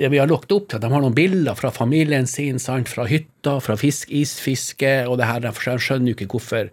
Det 0.00 0.08
vi 0.08 0.18
har 0.22 0.30
lagt 0.32 0.50
opp 0.56 0.70
til, 0.72 0.80
De 0.80 0.88
har 0.88 1.02
noen 1.04 1.14
bilder 1.14 1.54
fra 1.54 1.68
familien 1.70 2.24
sin, 2.26 2.56
sant? 2.58 2.88
fra 2.88 3.04
hytta, 3.06 3.58
fra 3.60 3.76
fisk, 3.76 4.08
isfiske 4.08 5.02
og 5.04 5.18
det 5.20 5.28
her. 5.28 5.44
De 5.44 5.52
skjønner 5.52 6.14
jo 6.14 6.16
ikke 6.16 6.30
hvorfor 6.32 6.72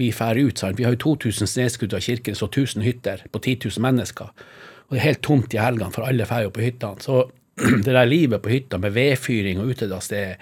vi 0.00 0.08
drar 0.16 0.40
ut. 0.40 0.58
Sant? 0.58 0.80
Vi 0.80 0.86
har 0.88 0.96
jo 0.96 1.02
2000 1.20 1.46
sneskudd 1.52 1.92
av 1.94 2.00
kirken, 2.02 2.34
så 2.34 2.48
1000 2.48 2.82
hytter 2.82 3.20
på 3.30 3.38
10 3.44 3.68
000 3.76 3.84
mennesker. 3.84 4.32
Og 4.88 4.94
det 4.94 5.00
er 5.00 5.08
helt 5.08 5.22
tomt 5.24 5.54
i 5.56 5.60
helgene, 5.62 5.90
for 5.94 6.06
alle 6.06 6.26
drar 6.28 6.44
jo 6.46 6.52
på 6.54 6.64
hyttene. 6.64 7.00
Så 7.04 7.22
det 7.86 7.92
der 7.94 8.06
livet 8.08 8.42
på 8.44 8.52
hytta 8.52 8.78
med 8.82 8.94
vedfyring 8.96 9.60
og 9.62 9.74
utedass, 9.74 10.10
det 10.12 10.24
er 10.32 10.40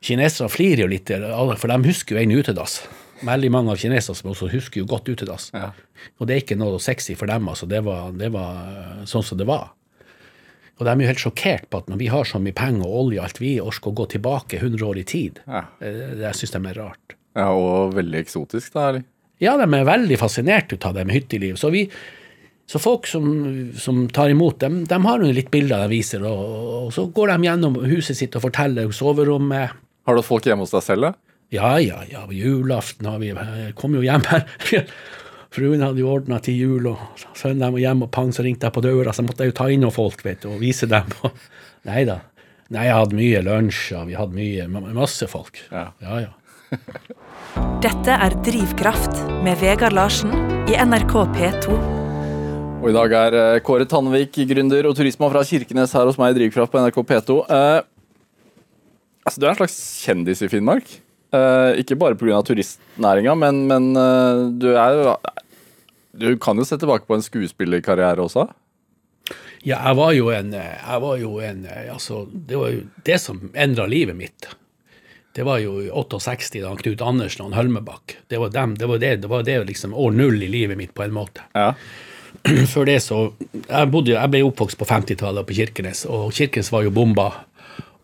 Kinesere 0.00 0.48
flirer 0.48 0.86
jo 0.86 0.88
litt, 0.88 1.10
for 1.60 1.68
de 1.68 1.76
husker 1.84 2.16
jo 2.16 2.22
en 2.22 2.30
utedass. 2.40 2.78
Veldig 3.20 3.50
mange 3.52 3.74
av 3.74 3.76
kineserne 3.82 4.16
som 4.16 4.30
også 4.32 4.46
husker 4.48 4.80
jo 4.80 4.86
godt 4.88 5.10
utedass. 5.12 5.50
Ja. 5.52 5.74
Og 6.16 6.24
det 6.28 6.34
er 6.38 6.40
ikke 6.40 6.56
noe 6.56 6.78
sexy 6.80 7.12
for 7.20 7.28
dem, 7.28 7.50
altså. 7.52 7.68
Det 7.68 7.82
var, 7.84 8.08
det 8.16 8.30
var 8.32 9.02
sånn 9.10 9.26
som 9.26 9.36
det 9.36 9.44
var. 9.50 9.74
Og 10.80 10.86
de 10.88 10.94
er 10.94 11.02
jo 11.04 11.10
helt 11.10 11.20
sjokkert 11.20 11.66
på 11.68 11.82
at 11.82 11.90
når 11.92 12.00
vi 12.00 12.08
har 12.08 12.24
så 12.24 12.40
mye 12.40 12.56
penger 12.56 12.86
og 12.86 12.94
olje 13.02 13.20
alt, 13.26 13.40
vi 13.42 13.50
orker 13.60 13.92
å 13.92 13.98
gå 13.98 14.06
tilbake 14.14 14.62
100 14.62 14.86
år 14.88 15.02
i 15.02 15.04
tid. 15.12 15.42
Ja. 15.44 15.66
Det, 15.82 15.92
det 16.22 16.32
syns 16.38 16.56
de 16.56 16.62
er 16.70 16.80
rart. 16.80 17.16
ja, 17.36 17.50
Og 17.52 17.92
veldig 17.98 18.22
eksotisk, 18.24 18.72
da. 18.72 18.86
eller? 18.94 19.04
Ja, 19.44 19.58
de 19.60 19.68
er 19.68 19.84
veldig 19.88 20.16
fascinert 20.20 20.72
ut 20.72 20.88
av 20.88 20.96
det 20.96 21.04
med 21.04 21.18
hytteliv. 21.18 21.60
Så, 21.60 21.68
vi, 21.76 21.84
så 22.70 22.78
folk 22.78 23.08
som, 23.10 23.24
som 23.74 24.04
tar 24.14 24.30
imot 24.30 24.60
dem, 24.62 24.84
de 24.86 24.98
har 25.02 25.22
jo 25.24 25.32
litt 25.34 25.48
bilder 25.50 25.82
de 25.82 25.90
viser, 25.90 26.22
og, 26.22 26.42
og 26.84 26.92
så 26.94 27.08
går 27.10 27.32
de 27.32 27.48
gjennom 27.48 27.80
huset 27.82 28.18
sitt 28.18 28.36
og 28.38 28.44
forteller 28.44 28.92
soverommet. 28.94 29.74
Har 30.06 30.14
du 30.14 30.22
hatt 30.22 30.28
folk 30.28 30.46
hjemme 30.46 30.62
hos 30.62 30.74
deg 30.76 30.84
selv? 30.86 31.08
da? 31.08 31.12
Ja, 31.50 31.72
ja, 31.82 32.04
ja, 32.06 32.22
julaften 32.30 33.08
har 33.10 33.18
vi 33.18 33.32
jeg 33.32 33.74
kom 33.74 33.98
jo 33.98 34.04
hjem 34.06 34.22
her. 34.30 34.46
Fruen 35.50 35.82
hadde 35.82 35.98
jo 35.98 36.12
ordna 36.12 36.38
til 36.38 36.60
jul, 36.62 36.86
og 36.92 37.26
sønnen 37.34 37.74
var 37.74 37.82
hjemme, 37.82 38.06
og 38.06 38.14
pang, 38.14 38.30
så 38.30 38.46
ringte 38.46 38.68
jeg 38.68 38.76
på 38.76 38.84
døra, 38.86 39.10
så 39.10 39.26
måtte 39.26 39.42
jeg 39.42 39.50
jo 39.50 39.58
ta 39.58 39.66
inn 39.66 39.82
noen 39.82 39.96
folk, 39.96 40.22
vet 40.22 40.44
du, 40.44 40.52
og 40.54 40.62
vise 40.62 40.86
dem. 40.86 41.10
Nei 41.90 42.04
da. 42.06 42.20
Nei, 42.70 42.86
jeg 42.86 42.98
hadde 43.00 43.18
mye 43.18 43.40
lunsjer, 43.48 44.04
vi 44.06 44.14
hadde 44.14 44.38
mye, 44.38 44.68
masse 44.94 45.26
folk. 45.26 45.58
Ja. 45.74 45.88
ja. 46.06 46.28
ja. 46.28 46.78
Dette 47.82 48.14
er 48.14 48.38
Drivkraft 48.46 49.24
med 49.42 49.58
Vegard 49.58 49.98
Larsen 49.98 50.30
i 50.70 50.78
NRK 50.78 51.16
P2. 51.34 51.99
Og 52.80 52.88
i 52.88 52.94
dag 52.96 53.12
er 53.12 53.34
eh, 53.36 53.58
Kåre 53.60 53.84
Tandvik, 53.84 54.38
gründer 54.48 54.86
og 54.88 54.94
turisme 54.96 55.28
fra 55.28 55.42
Kirkenes 55.44 55.92
her 55.92 56.06
hos 56.08 56.16
meg 56.16 56.32
i 56.32 56.38
Drivkraft 56.38 56.72
på 56.72 56.80
NRK 56.80 56.96
P2. 57.10 57.36
Eh, 57.52 57.82
altså, 59.26 59.36
du 59.36 59.44
er 59.44 59.50
en 59.52 59.58
slags 59.58 59.76
kjendis 60.00 60.40
i 60.40 60.48
Finnmark. 60.48 60.88
Eh, 61.36 61.82
ikke 61.82 61.98
bare 62.00 62.16
pga. 62.16 62.40
turistnæringa, 62.48 63.36
men, 63.36 63.60
men 63.68 63.90
eh, 64.00 64.40
du 64.56 64.72
er 64.72 65.02
Du 66.16 66.26
kan 66.40 66.56
jo 66.56 66.64
se 66.64 66.80
tilbake 66.80 67.04
på 67.04 67.18
en 67.18 67.26
skuespillerkarriere 67.26 68.24
også. 68.24 68.48
Ja, 69.60 69.76
jeg 69.76 70.00
var 70.00 70.16
jo 70.16 70.32
en, 70.32 70.54
eh, 70.56 70.74
jeg 70.80 71.04
var 71.04 71.20
jo 71.20 71.36
en 71.44 71.64
altså, 71.92 72.24
Det 72.32 72.56
var 72.56 72.72
jo 72.72 72.84
det 73.04 73.20
som 73.20 73.50
endra 73.52 73.84
livet 73.92 74.16
mitt. 74.16 74.48
Det 75.36 75.44
var 75.44 75.60
jo 75.60 75.82
i 75.84 75.90
68, 75.92 76.64
da 76.64 76.72
Knut 76.80 77.04
Andersen 77.04 77.44
og 77.44 77.58
Hølmebakk. 77.60 78.22
Det 78.32 78.40
var 78.40 78.56
dem, 78.56 78.78
det 78.80 78.88
var 78.88 79.04
det, 79.04 79.18
det 79.20 79.28
var 79.30 79.44
det 79.44 79.66
liksom 79.68 79.92
år 79.92 80.16
null 80.16 80.40
i 80.42 80.48
livet 80.48 80.80
mitt, 80.80 80.96
på 80.96 81.04
en 81.04 81.12
måte. 81.12 81.44
Ja. 81.52 81.74
Før 82.72 82.86
det 82.88 82.98
så 83.04 83.18
Jeg, 83.52 83.88
bodde, 83.92 84.14
jeg 84.16 84.32
ble 84.32 84.42
oppvokst 84.46 84.78
på 84.80 84.88
50-tallet 84.88 85.46
på 85.46 85.56
Kirkenes, 85.58 86.06
og 86.08 86.30
Kirkenes 86.36 86.70
var 86.72 86.86
jo 86.86 86.92
bomba. 86.94 87.30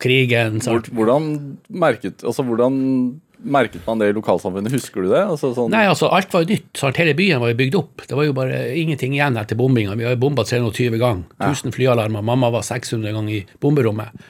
Krigen 0.02 0.58
sant? 0.60 0.90
Hvordan 0.92 1.30
merket, 1.72 2.20
altså, 2.20 2.44
hvordan 2.44 2.74
merket 3.46 3.84
man 3.86 4.00
det 4.00 4.10
i 4.10 4.16
lokalsamfunnet? 4.16 4.74
Husker 4.74 5.06
du 5.06 5.10
det? 5.12 5.22
Altså, 5.22 5.52
sånn, 5.56 5.70
Nei, 5.72 5.86
altså, 5.88 6.10
alt 6.12 6.32
var 6.34 6.44
jo 6.44 6.50
nytt. 6.52 6.68
Sant? 6.76 6.98
Hele 7.00 7.14
byen 7.16 7.40
var 7.40 7.52
jo 7.52 7.58
bygd 7.62 7.78
opp. 7.80 8.04
Det 8.04 8.18
var 8.18 8.28
jo 8.28 8.34
bare 8.36 8.60
ingenting 8.76 9.16
igjen 9.16 9.38
etter 9.40 9.58
bombinga. 9.58 9.96
Vi 9.96 10.04
har 10.04 10.16
jo 10.16 10.20
bomba 10.26 10.44
320 10.44 10.98
ganger. 11.00 11.24
1000 11.40 11.72
flyalarmer. 11.76 12.24
Mamma 12.26 12.52
var 12.52 12.66
600 12.66 13.16
ganger 13.16 13.38
i 13.38 13.42
bomberommet. 13.62 14.26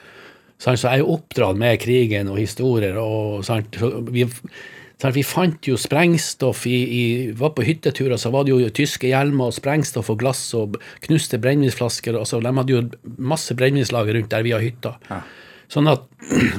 Sant? 0.57 0.79
Så 0.79 0.87
jeg 0.87 1.01
er 1.01 1.03
jo 1.03 1.17
oppdratt 1.17 1.59
med 1.59 1.79
krigen 1.83 2.31
og 2.31 2.39
historier. 2.39 2.95
og 3.01 3.43
sant? 3.47 3.75
Så 3.75 3.91
vi, 4.07 4.23
sant? 5.01 5.15
Vi 5.15 5.23
fant 5.25 5.69
jo 5.69 5.77
sprengstoff 5.79 6.65
i, 6.69 6.77
i 6.77 7.03
Var 7.37 7.53
på 7.55 7.65
hytteturer, 7.65 8.17
så 8.21 8.31
var 8.33 8.45
det 8.47 8.55
jo 8.55 8.69
tyske 8.69 9.09
hjelmer 9.09 9.51
og 9.51 9.57
sprengstoff 9.57 10.11
og 10.13 10.21
glass 10.21 10.45
og 10.57 10.79
knuste 11.05 11.39
brennevinsflasker. 11.41 12.17
Altså, 12.19 12.41
de 12.43 12.53
hadde 12.59 12.75
jo 12.75 12.85
masse 13.17 13.55
brennevinslager 13.57 14.17
rundt 14.17 14.33
der 14.33 14.47
vi 14.47 14.55
har 14.55 14.65
hytta. 14.65 14.97
Sånn 15.71 15.89
at 15.91 16.05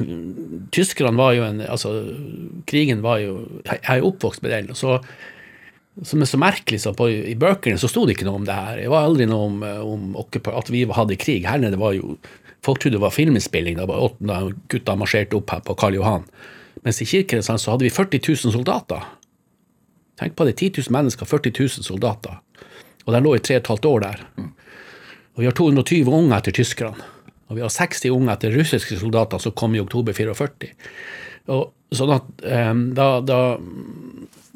tyskerne 0.76 1.16
var 1.16 1.32
jo 1.36 1.46
en 1.46 1.62
Altså, 1.64 1.94
krigen 2.68 3.00
var 3.00 3.22
jo 3.22 3.38
Jeg 3.64 3.80
er 3.80 4.02
jo 4.02 4.10
oppvokst 4.12 4.44
med 4.44 4.52
den. 4.52 4.74
så 4.76 4.98
som 6.06 6.22
er 6.22 6.28
så 6.30 6.38
merkelig, 6.38 6.78
så 6.78 6.92
på, 6.94 7.08
I 7.10 7.34
bøkene 7.34 7.78
så 7.80 7.88
sto 7.90 8.04
det 8.06 8.14
ikke 8.14 8.28
noe 8.28 8.38
om 8.38 8.44
det 8.46 8.54
her. 8.54 8.76
Det 8.78 8.90
var 8.92 9.08
aldri 9.08 9.24
noe 9.26 9.48
om, 9.48 9.56
om 9.64 10.12
at 10.20 10.70
vi 10.70 10.84
hadde 10.86 11.16
krig. 11.18 11.48
Her 11.48 11.58
nede 11.58 11.80
var 11.80 11.96
jo 11.96 12.18
Folk 12.66 12.80
trodde 12.82 12.96
det 12.96 13.02
var 13.04 13.14
filminnspilling 13.14 13.76
da 13.78 13.84
da 13.86 14.38
gutta 14.68 14.96
marsjerte 14.98 15.36
opp 15.38 15.52
her 15.54 15.60
på 15.62 15.76
Karl 15.78 15.94
Johan. 15.94 16.24
Mens 16.84 17.02
i 17.02 17.06
Kirkenes 17.08 17.48
så 17.48 17.72
hadde 17.72 17.86
vi 17.86 17.92
40 17.94 18.20
000 18.28 18.54
soldater. 18.54 19.06
Tenk 20.18 20.34
på 20.36 20.46
det. 20.48 20.56
10 20.58 20.82
000 20.88 20.94
mennesker, 20.94 21.26
40 21.26 21.54
000 21.58 21.86
soldater. 21.86 22.40
Og 23.06 23.14
de 23.14 23.20
lå 23.24 23.36
i 23.36 23.42
tre 23.42 23.56
og 23.56 23.62
et 23.62 23.70
halvt 23.72 23.88
år 23.88 24.02
der. 24.04 24.24
Og 25.38 25.42
vi 25.42 25.46
har 25.46 25.54
220 25.56 26.10
unger 26.12 26.40
etter 26.40 26.54
tyskerne. 26.58 27.10
Og 27.48 27.56
vi 27.56 27.64
har 27.64 27.72
60 27.72 28.12
unger 28.12 28.34
etter 28.34 28.52
russiske 28.52 28.98
soldater 29.00 29.40
som 29.40 29.54
kom 29.56 29.76
i 29.76 29.80
oktober 29.80 30.16
44. 30.16 30.72
Og 31.54 31.94
sånn 31.96 32.12
at 32.12 32.26
um, 32.44 32.82
da, 32.92 33.06
da 33.24 33.38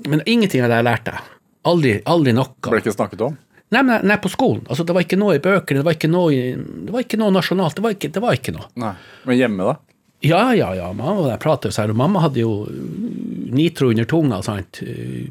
Men 0.05 0.21
ingenting 0.27 0.61
av 0.65 0.69
det 0.69 0.83
jeg 0.83 0.89
lærte. 0.91 1.15
Aldri, 1.71 1.95
aldri 2.11 2.35
noe. 2.37 2.53
ble 2.67 2.83
ikke 2.83 2.93
snakket 2.93 3.23
om? 3.25 3.39
Nei, 3.73 3.81
nei, 3.87 4.01
nei, 4.05 4.19
på 4.21 4.29
skolen. 4.29 4.67
Altså, 4.69 4.85
det 4.85 4.93
var 4.93 5.07
ikke 5.07 5.17
noe 5.17 5.39
i 5.39 5.41
bøkene, 5.41 5.81
det 5.81 5.87
var 5.87 5.95
ikke 5.97 6.11
noe, 6.13 6.33
i, 6.35 6.51
det 6.53 6.93
var 6.93 7.07
ikke 7.07 7.21
noe 7.23 7.33
nasjonalt. 7.33 7.79
Det 7.79 7.85
var 7.87 7.95
ikke, 7.95 8.11
det 8.13 8.21
var 8.21 8.37
ikke 8.37 8.53
noe. 8.53 8.67
Nei. 8.83 8.93
Men 9.31 9.39
hjemme, 9.39 9.69
da? 9.71 9.92
Ja, 10.25 10.55
ja, 10.55 10.69
ja. 10.79 10.93
Mamma 10.95 11.27
jeg 11.33 11.41
prater 11.43 11.73
jo 11.75 11.91
og 11.91 11.97
mamma 11.99 12.21
hadde 12.23 12.43
jo 12.45 12.53
nitro 13.53 13.89
under 13.91 14.07
tunga 14.07 14.39
sant? 14.43 14.79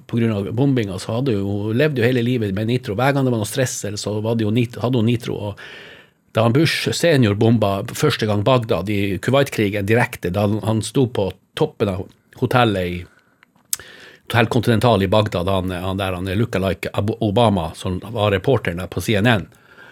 pga. 0.08 0.42
bombinga. 0.52 0.98
Så 1.00 1.16
hadde 1.16 1.38
hun 1.40 1.78
levd 1.80 2.02
jo 2.02 2.04
hele 2.04 2.24
livet 2.26 2.54
med 2.54 2.68
nitro. 2.68 2.96
Hver 3.00 3.14
gang 3.16 3.26
det 3.26 3.32
var 3.32 3.40
noe 3.40 3.48
stress, 3.50 3.80
så 3.96 4.18
hadde 4.22 4.44
hun 4.46 5.06
nitro. 5.08 5.38
og 5.38 5.60
da 6.34 6.50
Bush 6.50 6.92
senior 6.96 7.36
bomba 7.36 7.84
første 7.84 8.26
gang 8.28 8.44
Bagdad 8.44 8.90
i 8.90 9.18
Kuwait-krigen 9.18 9.86
direkte, 9.86 10.30
da 10.32 10.48
han- 10.48 10.82
sto 10.82 11.08
på 11.08 11.32
toppen 11.56 11.90
av 11.90 12.08
hotellet 12.36 12.88
i 12.88 13.06
Hotell 14.32 14.48
Continental 14.48 15.04
i 15.04 15.08
Bagdad, 15.08 15.48
han, 15.48 15.72
han 15.72 15.98
der 15.98 16.14
han 16.14 16.26
lookalike 16.26 16.90
Obama, 17.20 17.72
som 17.76 18.00
var 18.00 18.32
reporteren 18.32 18.78
der 18.78 18.88
på 18.88 19.02
CNN, 19.02 19.48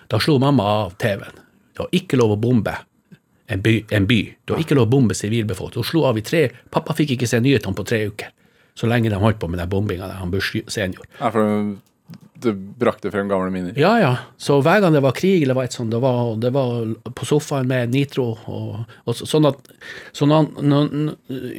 da 0.08 0.20
slo 0.20 0.40
mamma 0.40 0.64
av 0.64 0.94
TV-en. 0.98 1.36
Det 1.74 1.80
var 1.80 1.90
ikke 1.92 2.18
lov 2.18 2.32
å 2.32 2.40
bombe 2.40 2.78
en 3.50 3.62
by. 3.66 3.74
En 3.96 4.06
by. 4.10 4.20
Det 4.46 4.54
var 4.56 4.62
ikke 4.64 4.78
lov 4.78 4.88
å 4.88 4.92
bombe 4.94 5.16
sivilbefolkning. 5.18 5.82
Hun 5.84 5.90
slo 5.90 6.04
av 6.10 6.18
i 6.18 6.24
tre 6.26 6.48
Pappa 6.72 6.94
fikk 6.98 7.16
ikke 7.18 7.28
se 7.30 7.40
nyhetene 7.42 7.76
på 7.78 7.86
tre 7.90 8.04
uker. 8.12 8.32
Så 8.78 8.88
lenge 8.88 9.10
de 9.12 9.18
holdt 9.20 9.40
på 9.42 9.50
med 9.52 9.60
den 9.60 9.70
bombinga 9.72 10.08
der, 10.08 10.20
han 10.22 10.32
Bush 10.32 10.56
senior. 10.72 11.04
Ja, 11.20 11.32
for 11.34 11.76
det 12.40 12.54
brakte 12.80 13.12
frem 13.12 13.28
gamle 13.28 13.52
minner. 13.52 13.74
Ja, 13.78 13.98
ja. 14.00 14.12
Så 14.40 14.62
hver 14.64 14.80
gang 14.82 14.94
det 14.96 15.02
var 15.04 15.12
krig, 15.18 15.44
eller 15.44 15.58
var 15.58 15.68
et 15.68 15.76
sånt, 15.76 15.92
det 15.92 16.00
var, 16.00 16.36
det 16.40 16.54
var 16.56 16.94
på 17.18 17.28
sofaen 17.28 17.68
med 17.68 17.92
nitro 17.92 18.30
og, 18.48 18.86
og 19.04 19.16
så- 19.18 19.28
sånn 19.28 19.50
at 19.50 19.68
sånn 20.16 20.32
at, 20.32 20.62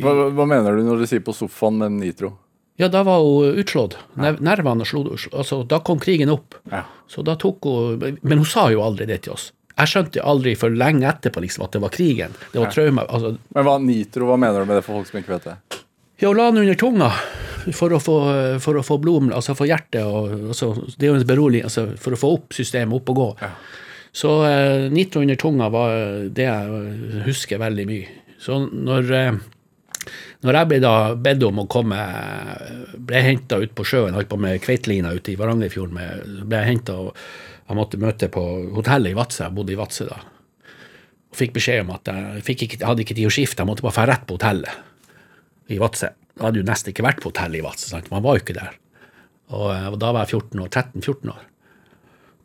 Hva, 0.01 0.15
hva 0.33 0.47
mener 0.49 0.77
du 0.79 0.83
når 0.87 1.03
du 1.03 1.07
sier 1.11 1.21
på 1.21 1.35
sofaen 1.37 1.77
med 1.83 1.93
nitro? 1.99 2.33
Ja, 2.81 2.89
da 2.89 3.03
var 3.05 3.21
hun 3.21 3.59
utslått. 3.61 3.99
Nervene 4.17 4.87
slo 4.89 5.03
altså, 5.13 5.67
Da 5.69 5.81
kom 5.85 5.99
krigen 6.01 6.31
opp. 6.33 6.55
Ja. 6.73 6.87
Så 7.07 7.23
da 7.23 7.35
tok 7.37 7.59
hun 7.69 8.19
Men 8.23 8.39
hun 8.41 8.47
sa 8.49 8.71
jo 8.73 8.81
aldri 8.81 9.05
det 9.07 9.23
til 9.27 9.35
oss. 9.35 9.51
Jeg 9.81 9.91
skjønte 9.93 10.25
aldri 10.33 10.55
for 10.61 10.77
lenge 10.77 11.09
etterpå 11.09 11.43
liksom, 11.45 11.65
at 11.67 11.77
det 11.77 11.81
var 11.83 11.93
krigen. 11.95 12.35
Det 12.53 12.61
var 12.61 12.73
traume. 12.75 13.05
Altså, 13.09 13.35
Men 13.57 13.67
hva 13.67 13.77
nitro, 13.83 14.29
hva 14.29 14.37
mener 14.41 14.61
du 14.61 14.69
med 14.69 14.81
det 14.81 14.85
for 14.87 15.01
folk 15.01 15.09
som 15.09 15.21
ikke 15.23 15.39
vet 15.39 15.49
det? 15.51 15.59
ja, 16.21 16.29
å 16.29 16.37
la 16.37 16.51
den 16.51 16.63
under 16.67 16.77
tunga 16.77 17.11
for 17.77 17.93
å 17.97 18.01
få, 18.01 18.17
for 18.61 18.77
å 18.77 18.85
få 18.85 18.99
blod, 19.01 19.31
altså 19.37 19.55
for 19.57 19.69
hjertet 19.69 20.05
og 20.05 20.51
altså, 20.53 20.73
Det 20.97 21.07
er 21.07 21.13
jo 21.13 21.21
en 21.21 21.29
beroligende 21.29 21.69
altså, 21.69 21.87
For 22.01 22.17
å 22.17 22.21
få 22.21 22.33
opp 22.37 22.57
systemet 22.57 22.97
opp 22.97 23.13
og 23.13 23.21
gå. 23.21 23.29
Så 24.13 24.35
eh, 24.49 24.89
nitro 24.93 25.23
under 25.23 25.39
tunga 25.41 25.71
var 25.73 25.97
det 26.35 26.49
jeg 26.49 27.25
husker 27.29 27.61
veldig 27.63 27.87
mye. 27.89 28.21
Så 28.41 28.59
når 28.69 29.13
eh, 29.17 29.41
når 30.41 30.57
jeg 30.57 30.69
ble 30.71 30.79
da 30.81 30.95
bedt 31.21 31.43
om 31.45 31.61
å 31.61 31.69
komme 31.69 31.99
ble 32.97 33.21
henta 33.21 33.59
ut 33.61 33.75
på 33.77 33.85
sjøen, 33.85 34.17
holdt 34.17 34.31
på 34.31 34.39
med 34.41 34.63
kveitelina 34.65 35.13
ute 35.13 35.35
i 35.35 35.37
Varangerfjorden, 35.37 35.99
ble 36.49 36.63
jeg 36.63 36.71
hentet 36.71 36.95
og 36.97 37.11
jeg 37.71 37.79
måtte 37.79 38.01
møte 38.03 38.29
på 38.33 38.43
hotellet 38.75 39.13
i 39.13 39.19
Vadsø, 39.19 39.45
jeg 39.45 39.55
bodde 39.55 39.75
i 39.75 39.79
Vadsø 39.79 40.07
da, 40.09 40.21
og 41.31 41.39
fikk 41.39 41.55
beskjed 41.55 41.85
om 41.85 41.93
at 41.95 42.11
jeg, 42.11 42.57
ikke, 42.57 42.81
hadde 42.83 43.05
ikke 43.05 43.15
tid 43.15 43.29
å 43.29 43.35
skifte, 43.35 43.63
jeg 43.63 43.71
måtte 43.71 43.87
bare 43.87 44.01
dra 44.01 44.07
rett 44.11 44.27
på 44.27 44.39
hotellet 44.39 45.71
i 45.71 45.79
Vadsø. 45.79 46.11
Jeg 46.11 46.43
hadde 46.43 46.59
jo 46.59 46.67
nesten 46.67 46.91
ikke 46.91 47.07
vært 47.07 47.23
på 47.23 47.31
hotellet 47.31 47.61
i 47.61 47.65
Vadsø, 47.65 47.87
sant? 47.93 48.11
man 48.11 48.25
var 48.25 48.37
jo 48.37 48.43
ikke 48.43 48.59
der. 48.59 48.75
Og, 49.55 49.69
eh, 49.75 49.87
da 50.03 50.11
var 50.11 50.27
jeg 50.27 50.41
14 50.41 50.65
år, 50.65 50.73
13-14 50.73 51.33
år. 51.35 51.47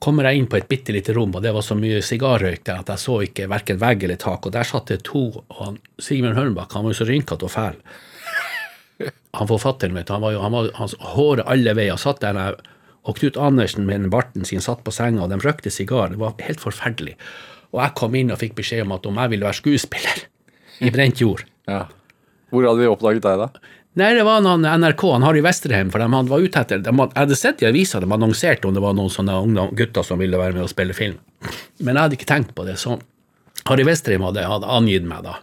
Kommer 0.05 0.27
jeg 0.27 0.41
inn 0.41 0.49
på 0.51 0.59
et 0.59 0.67
bitte 0.69 0.93
lite 0.93 1.15
rom, 1.15 1.33
og 1.33 1.41
det 1.41 1.53
var 1.55 1.65
så 1.65 1.77
mye 1.79 2.03
sigarrøyk 2.05 2.65
der 2.67 2.83
at 2.83 2.91
jeg 2.93 3.01
så 3.01 3.15
ikke 3.25 3.47
verken 3.49 3.79
vegg 3.81 4.03
eller 4.05 4.19
tak, 4.21 4.45
og 4.45 4.53
der 4.53 4.67
satt 4.67 4.91
det 4.91 4.99
to, 5.07 5.23
og 5.39 5.61
han, 5.63 5.79
Sigmund 5.97 6.37
Hørnbakk, 6.37 6.75
han 6.75 6.85
var 6.85 6.93
jo 6.93 6.99
så 6.99 7.09
rynkete 7.09 7.47
og 7.47 7.53
fæl. 7.53 7.79
Han 9.35 9.49
forfatteren, 9.49 9.97
du, 9.97 10.13
han 10.13 10.23
var 10.23 10.35
jo, 10.35 10.41
han 10.43 10.53
var, 10.53 10.69
hans 10.77 10.93
håret 11.15 11.47
alle 11.51 11.73
veier, 11.75 11.97
satt 11.99 12.21
der, 12.21 12.59
og 13.05 13.19
Knut 13.19 13.37
Andersen 13.37 13.85
med 13.85 14.01
den 14.01 14.09
barten 14.13 14.45
sin 14.45 14.63
satt 14.65 14.83
på 14.85 14.91
senga, 14.93 15.23
og 15.25 15.29
de 15.29 15.37
røkte 15.41 15.69
sigar, 15.73 16.09
det 16.13 16.17
var 16.21 16.33
helt 16.41 16.61
forferdelig. 16.63 17.15
Og 17.73 17.81
jeg 17.83 17.93
kom 17.99 18.15
inn 18.17 18.31
og 18.33 18.39
fikk 18.41 18.55
beskjed 18.57 18.85
om 18.85 18.93
at 18.95 19.05
om 19.05 19.17
jeg 19.21 19.29
ville 19.33 19.45
være 19.45 19.59
skuespiller 19.59 20.23
i 20.85 20.89
Brent 20.93 21.21
jord. 21.21 21.43
Ja. 21.69 21.85
Hvor 22.49 22.65
hadde 22.65 22.81
de 22.85 22.89
oppdaget 22.91 23.25
deg, 23.25 23.41
da? 23.45 23.49
Nei, 23.95 24.09
det 24.17 24.25
var 24.27 24.41
noen 24.43 24.65
NRK, 24.67 25.03
han 25.13 25.23
Harry 25.23 25.39
Vesterheim, 25.45 25.89
for 25.93 26.03
de 26.03 26.07
hadde- 26.11 26.29
var 26.33 26.43
ute 26.43 26.59
etter 26.59 26.81
de 26.83 26.91
Jeg 26.91 27.11
hadde 27.15 27.35
sett 27.39 27.61
i 27.63 27.67
avisa 27.69 27.99
de 28.03 28.09
annonserte 28.11 28.67
om 28.67 28.73
det 28.75 28.81
var 28.83 28.93
noen 28.97 29.09
sånne 29.13 29.37
unge 29.39 29.69
gutter 29.75 30.03
som 30.03 30.19
ville 30.19 30.37
være 30.37 30.53
med 30.57 30.63
og 30.65 30.69
spille 30.73 30.93
film. 30.93 31.15
Men 31.79 31.95
jeg 31.95 32.01
hadde 32.03 32.17
ikke 32.17 32.27
tenkt 32.33 32.55
på 32.55 32.65
det 32.65 32.75
sånn. 32.81 33.01
Harry 33.69 33.85
Vesterheim 33.87 34.25
hadde, 34.27 34.43
hadde 34.43 34.67
angitt 34.67 35.03
meg 35.07 35.23
da. 35.23 35.37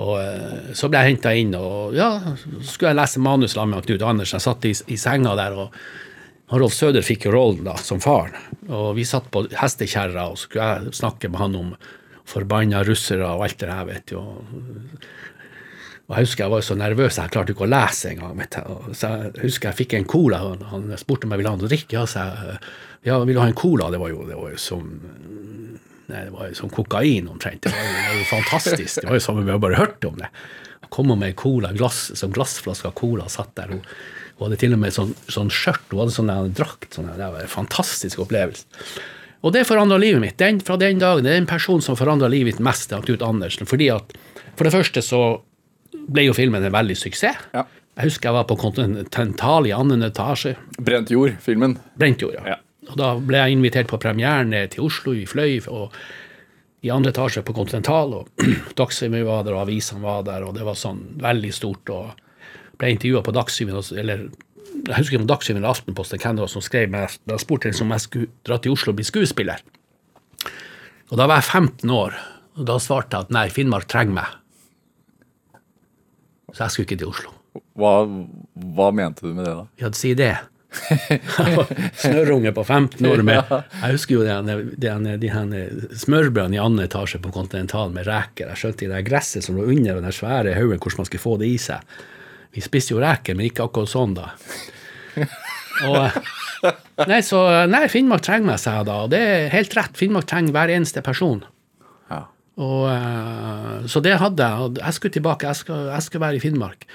Og 0.00 0.14
eh, 0.22 0.70
så 0.72 0.88
ble 0.88 1.02
jeg 1.02 1.16
henta 1.16 1.34
inn, 1.36 1.50
og 1.58 1.92
ja, 1.98 2.12
så 2.38 2.62
skulle 2.64 2.92
jeg 2.94 3.00
lese 3.02 3.20
manus 3.20 3.52
sammen 3.52 3.74
med 3.76 3.84
Knut 3.90 4.02
Andersen. 4.06 4.38
Jeg 4.38 4.46
satt 4.46 4.64
i, 4.64 4.72
i 4.94 4.96
senga 4.96 5.34
der, 5.36 5.52
og 5.66 5.74
Rolf 6.52 6.74
Søder 6.76 7.04
fikk 7.06 7.28
jo 7.28 7.32
rollen 7.36 7.64
da, 7.64 7.76
som 7.80 8.00
faren. 8.02 8.34
Og 8.68 8.92
vi 8.98 9.06
satt 9.08 9.30
på 9.32 9.46
hestekjerra, 9.56 10.26
og 10.32 10.40
skulle 10.40 10.68
jeg 10.68 10.96
snakke 10.98 11.30
med 11.32 11.40
han 11.40 11.58
om 11.58 11.74
forbanna 12.28 12.82
russere 12.86 13.24
og 13.24 13.46
alt 13.46 13.60
det 13.62 13.70
der, 13.70 13.86
vet 13.88 14.10
du. 14.10 14.18
Og 14.20 15.06
og 16.12 16.18
jeg 16.18 16.26
husker 16.26 16.44
jeg 16.44 16.52
var 16.52 16.64
så 16.66 16.74
nervøs, 16.76 17.16
jeg 17.16 17.32
klarte 17.32 17.54
ikke 17.54 17.64
å 17.64 17.70
lese 17.72 18.10
engang. 18.10 18.40
Så 18.92 19.08
jeg 19.08 19.30
husker 19.46 19.70
jeg 19.70 19.78
fikk 19.78 19.94
en 19.96 20.08
cola, 20.12 20.42
og 20.44 20.64
han 20.68 20.90
spurte 21.00 21.24
om 21.24 21.32
jeg 21.32 21.40
ville 21.40 21.52
ha 21.54 21.56
noe 21.56 21.68
å 21.68 21.70
drikke. 21.72 21.94
Ja, 21.96 22.02
så 22.10 22.26
jeg, 22.26 22.58
ja, 23.08 23.16
du 23.24 23.38
ha 23.38 23.46
en 23.48 23.56
cola? 23.56 23.88
Det 23.94 24.00
var 24.02 24.10
jo, 24.12 24.26
det 24.28 24.36
var 24.36 24.52
jo 24.52 24.60
som 24.60 24.90
Nei, 26.12 26.26
det 26.26 26.32
var 26.34 26.50
jo 26.50 26.56
som 26.58 26.68
kokain 26.68 27.30
omtrent. 27.30 27.62
Det 27.64 27.72
var 27.72 27.86
jo, 27.86 27.92
det 27.94 28.02
var 28.10 28.18
jo 28.18 28.26
fantastisk. 28.28 28.98
Det 28.98 29.08
var 29.08 29.16
jo 29.16 29.22
som 29.24 29.38
om 29.40 29.46
vi 29.46 29.54
bare 29.64 29.78
hørte 29.78 30.10
om 30.10 30.18
det. 30.20 30.28
Jeg 30.82 30.90
kom 30.92 31.14
med 31.16 31.36
cola, 31.40 31.70
glass, 31.78 32.02
som 32.18 32.34
glassflaske 32.34 32.90
av 32.90 32.96
cola, 32.98 33.30
satt 33.32 33.54
der. 33.56 33.72
Hun, 33.72 33.80
hun 34.42 34.50
hadde 34.50 34.60
til 34.60 34.76
og 34.76 34.80
med 34.82 34.94
sånn, 34.94 35.14
sånn 35.30 35.50
skjørt, 35.52 35.84
hun 35.92 36.02
hadde 36.02 36.14
sånn 36.16 36.54
drakt. 36.58 36.90
Sånn, 36.96 37.10
det 37.16 37.28
var 37.34 37.42
en 37.42 37.50
fantastisk 37.50 38.24
opplevelse. 38.24 38.66
Og 39.42 39.54
det 39.54 39.64
forandra 39.66 39.98
livet 39.98 40.22
mitt. 40.22 40.36
Den, 40.38 40.60
fra 40.62 40.76
den 40.78 41.00
dagen, 41.02 41.26
det 41.26 41.32
er 41.32 41.40
den 41.40 41.50
personen 41.50 41.82
som 41.82 41.98
forandra 41.98 42.28
livet 42.30 42.52
mitt 42.52 42.62
mest, 42.62 42.90
det 42.90 42.98
er 42.98 43.06
Knut 43.08 43.24
Andersen. 43.26 43.66
Fordi 43.66 43.90
at 43.94 44.14
For 44.52 44.68
det 44.68 44.74
første 44.74 45.00
så 45.02 45.22
ble 46.12 46.26
jo 46.26 46.34
filmen 46.36 46.62
en 46.62 46.74
veldig 46.74 46.96
suksess. 46.98 47.38
Ja. 47.54 47.64
Jeg 47.96 48.08
husker 48.08 48.30
jeg 48.30 48.36
var 48.36 48.44
på 48.48 48.56
Continental 48.60 49.66
i 49.68 49.72
annen 49.76 50.04
etasje. 50.06 50.54
Brent 50.80 51.10
jord, 51.12 51.34
filmen. 51.44 51.78
Brentjord, 52.00 52.36
ja. 52.38 52.54
Ja. 52.54 52.58
Og 52.90 52.98
da 52.98 53.12
ble 53.20 53.40
jeg 53.40 53.56
invitert 53.56 53.90
på 53.90 54.00
premieren 54.00 54.52
til 54.72 54.86
Oslo, 54.86 55.14
i 55.16 55.26
Fløy, 55.28 55.60
og 55.70 55.92
i 56.82 56.90
andre 56.90 57.12
etasje 57.12 57.44
på 57.46 57.54
Continental. 57.56 58.14
og 58.20 58.46
Dagsrevyen 58.80 59.26
var 59.28 59.44
der, 59.46 59.56
og 59.56 59.66
avisene 59.66 60.02
var 60.04 60.24
der, 60.26 60.46
og 60.46 60.56
det 60.56 60.66
var 60.66 60.78
sånn 60.78 61.04
veldig 61.22 61.52
stort. 61.54 61.92
og 61.92 62.12
ble 62.82 62.90
intervjua 62.96 63.22
på 63.22 63.34
Dagsrevyen, 63.36 63.78
eller 64.02 64.26
jeg 64.82 64.96
husker 64.96 65.14
ikke 65.14 65.22
om 65.22 65.30
Dagsrevyen 65.30 65.62
eller 65.62 65.76
Aftenposten, 65.76 66.20
hvem 66.22 66.38
det 66.38 66.44
var 66.44 66.50
som 66.50 66.64
skrev 66.64 66.90
men 66.90 67.18
da 67.30 67.38
spurte 67.40 67.70
jeg 67.70 67.78
om 67.84 67.94
jeg 67.94 68.06
skulle 68.06 68.30
dra 68.46 68.58
til 68.58 68.74
Oslo 68.74 68.92
og 68.92 68.98
bli 68.98 69.06
skuespiller. 69.06 69.62
Og 71.12 71.18
da 71.20 71.28
var 71.28 71.42
jeg 71.42 71.62
15 71.62 71.92
år, 71.92 72.16
og 72.56 72.64
da 72.68 72.78
svarte 72.82 73.18
jeg 73.18 73.28
at 73.28 73.34
nei, 73.36 73.48
Finnmark 73.52 73.86
trenger 73.90 74.16
meg. 74.16 74.38
Så 76.52 76.64
jeg 76.64 76.74
skulle 76.74 76.88
ikke 76.88 77.02
til 77.02 77.12
Oslo. 77.12 77.34
Hva, 77.78 77.92
hva 78.76 78.88
mente 78.96 79.24
du 79.24 79.34
med 79.36 79.44
det, 79.46 79.52
da? 79.58 79.66
Ja, 79.80 79.92
si 79.96 80.14
det. 80.16 80.32
Snørrunge 82.00 82.48
på 82.56 82.62
15 82.64 83.04
år 83.04 83.20
med 83.28 83.50
Jeg 83.82 83.92
husker 83.92 84.14
jo 84.14 84.22
de, 84.24 84.54
de, 84.80 84.92
de, 85.04 85.16
de 85.20 85.98
smørbrødene 86.00 86.56
i 86.56 86.62
annen 86.62 86.86
etasje 86.86 87.20
på 87.20 87.32
Kontinental 87.34 87.92
med 87.92 88.08
reker. 88.08 88.48
Jeg 88.48 88.60
skjønte 88.60 88.88
det 88.88 89.02
gresset 89.08 89.44
som 89.44 89.60
lå 89.60 89.68
under 89.68 90.00
den 90.00 90.16
svære 90.16 90.56
haugen, 90.56 90.80
hvordan 90.80 91.04
man 91.04 91.10
skulle 91.10 91.26
få 91.26 91.36
det 91.44 91.52
i 91.52 91.60
seg. 91.60 91.84
Vi 92.52 92.62
spiste 92.64 92.94
jo 92.94 93.00
reker, 93.02 93.36
men 93.38 93.48
ikke 93.48 93.66
akkurat 93.66 93.92
sånn, 93.92 94.16
da. 94.18 94.32
Og, 95.88 96.18
nei, 97.08 97.20
så 97.24 97.40
Nei, 97.70 97.86
Finnmark 97.90 98.24
trenger 98.26 98.52
meg, 98.52 98.60
sa 98.62 98.78
jeg 98.78 98.88
da. 98.90 98.98
Og 99.06 99.12
det 99.14 99.22
er 99.28 99.48
helt 99.54 99.76
rett. 99.78 99.96
Finnmark 99.98 100.28
trenger 100.30 100.54
hver 100.54 100.72
eneste 100.74 101.02
person. 101.04 101.40
Ja. 102.12 102.26
Og, 102.60 102.84
eh, 102.92 103.78
så 103.90 104.02
det 104.04 104.18
hadde 104.20 104.50
jeg. 104.50 104.76
Jeg 104.82 104.98
skulle 104.98 105.16
tilbake, 105.16 105.48
jeg 105.48 105.62
skal, 105.64 105.88
jeg 105.94 106.06
skal 106.08 106.24
være 106.26 106.38
i 106.38 106.44
Finnmark. 106.44 106.86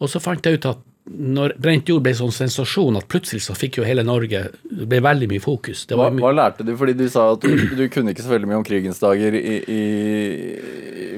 Og 0.00 0.08
så 0.12 0.22
fant 0.22 0.46
jeg 0.46 0.60
ut 0.60 0.70
at 0.70 0.86
når 1.10 1.56
Brent 1.58 1.88
jord 1.90 2.04
ble 2.04 2.12
sånn 2.14 2.30
sensasjon 2.30 2.98
at 3.00 3.06
plutselig 3.10 3.40
så 3.42 3.54
fikk 3.56 3.80
jo 3.80 3.86
hele 3.88 4.04
Norge 4.06 4.42
Det 4.52 4.86
ble 4.86 5.00
veldig 5.02 5.30
mye 5.32 5.42
fokus. 5.42 5.86
Det 5.88 5.96
Hva, 5.98 6.10
mye, 6.12 6.22
hva 6.22 6.30
lærte 6.36 6.66
du? 6.66 6.74
Fordi 6.78 6.94
du 6.94 7.06
sa 7.10 7.30
at 7.34 7.42
du, 7.42 7.64
du 7.80 7.86
kunne 7.92 8.14
ikke 8.14 8.22
så 8.22 8.34
veldig 8.34 8.50
mye 8.50 8.60
om 8.60 8.66
krigens 8.66 9.00
dager 9.02 9.34
i, 9.34 9.56
i, 9.64 9.80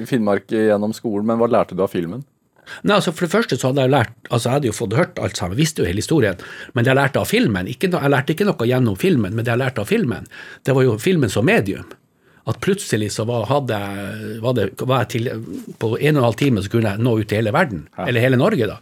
i 0.01 0.05
Finnmark 0.09 0.47
gjennom 0.49 0.95
skolen, 0.97 1.27
men 1.29 1.37
hva 1.37 1.51
lærte 1.51 1.77
du 1.77 1.83
av 1.85 1.91
filmen? 1.93 2.23
Nei, 2.83 2.97
altså 2.97 3.13
For 3.13 3.25
det 3.25 3.33
første 3.33 3.57
så 3.59 3.71
hadde 3.71 3.85
jeg 3.85 3.93
lært 3.93 4.13
altså 4.29 4.49
jeg 4.49 4.57
hadde 4.57 4.69
jo 4.69 4.75
fått 4.77 4.95
hørt 4.97 5.19
alt 5.21 5.39
sammen, 5.39 5.59
visste 5.59 5.83
jo 5.83 5.89
hele 5.89 6.03
historien, 6.03 6.39
men 6.73 6.85
det 6.85 6.93
jeg 6.93 6.99
lærte 6.99 7.21
av 7.21 7.29
filmen 7.29 7.69
ikke, 7.69 7.91
Jeg 7.93 8.13
lærte 8.13 8.33
ikke 8.33 8.47
noe 8.47 8.69
gjennom 8.69 8.95
filmen, 8.99 9.35
men 9.35 9.45
det 9.45 9.53
jeg 9.53 9.61
lærte 9.61 9.83
av 9.83 9.91
filmen, 9.91 10.27
det 10.63 10.75
var 10.75 10.87
jo 10.87 10.97
filmen 11.01 11.29
som 11.29 11.45
medium. 11.45 11.89
At 12.45 12.59
plutselig 12.59 13.13
så 13.15 13.23
var, 13.23 13.45
hadde, 13.47 13.77
var, 14.43 14.55
det, 14.57 14.65
var 14.81 15.05
jeg 15.05 15.09
til, 15.13 15.29
På 15.79 15.93
en 15.95 16.17
og 16.17 16.19
en 16.19 16.25
halv 16.27 16.39
time 16.39 16.63
så 16.63 16.71
kunne 16.71 16.91
jeg 16.91 16.99
nå 16.99 17.15
ut 17.19 17.27
til 17.29 17.39
hele 17.39 17.53
verden, 17.55 17.85
eller 18.03 18.23
hele 18.23 18.39
Norge, 18.39 18.67
da. 18.67 18.79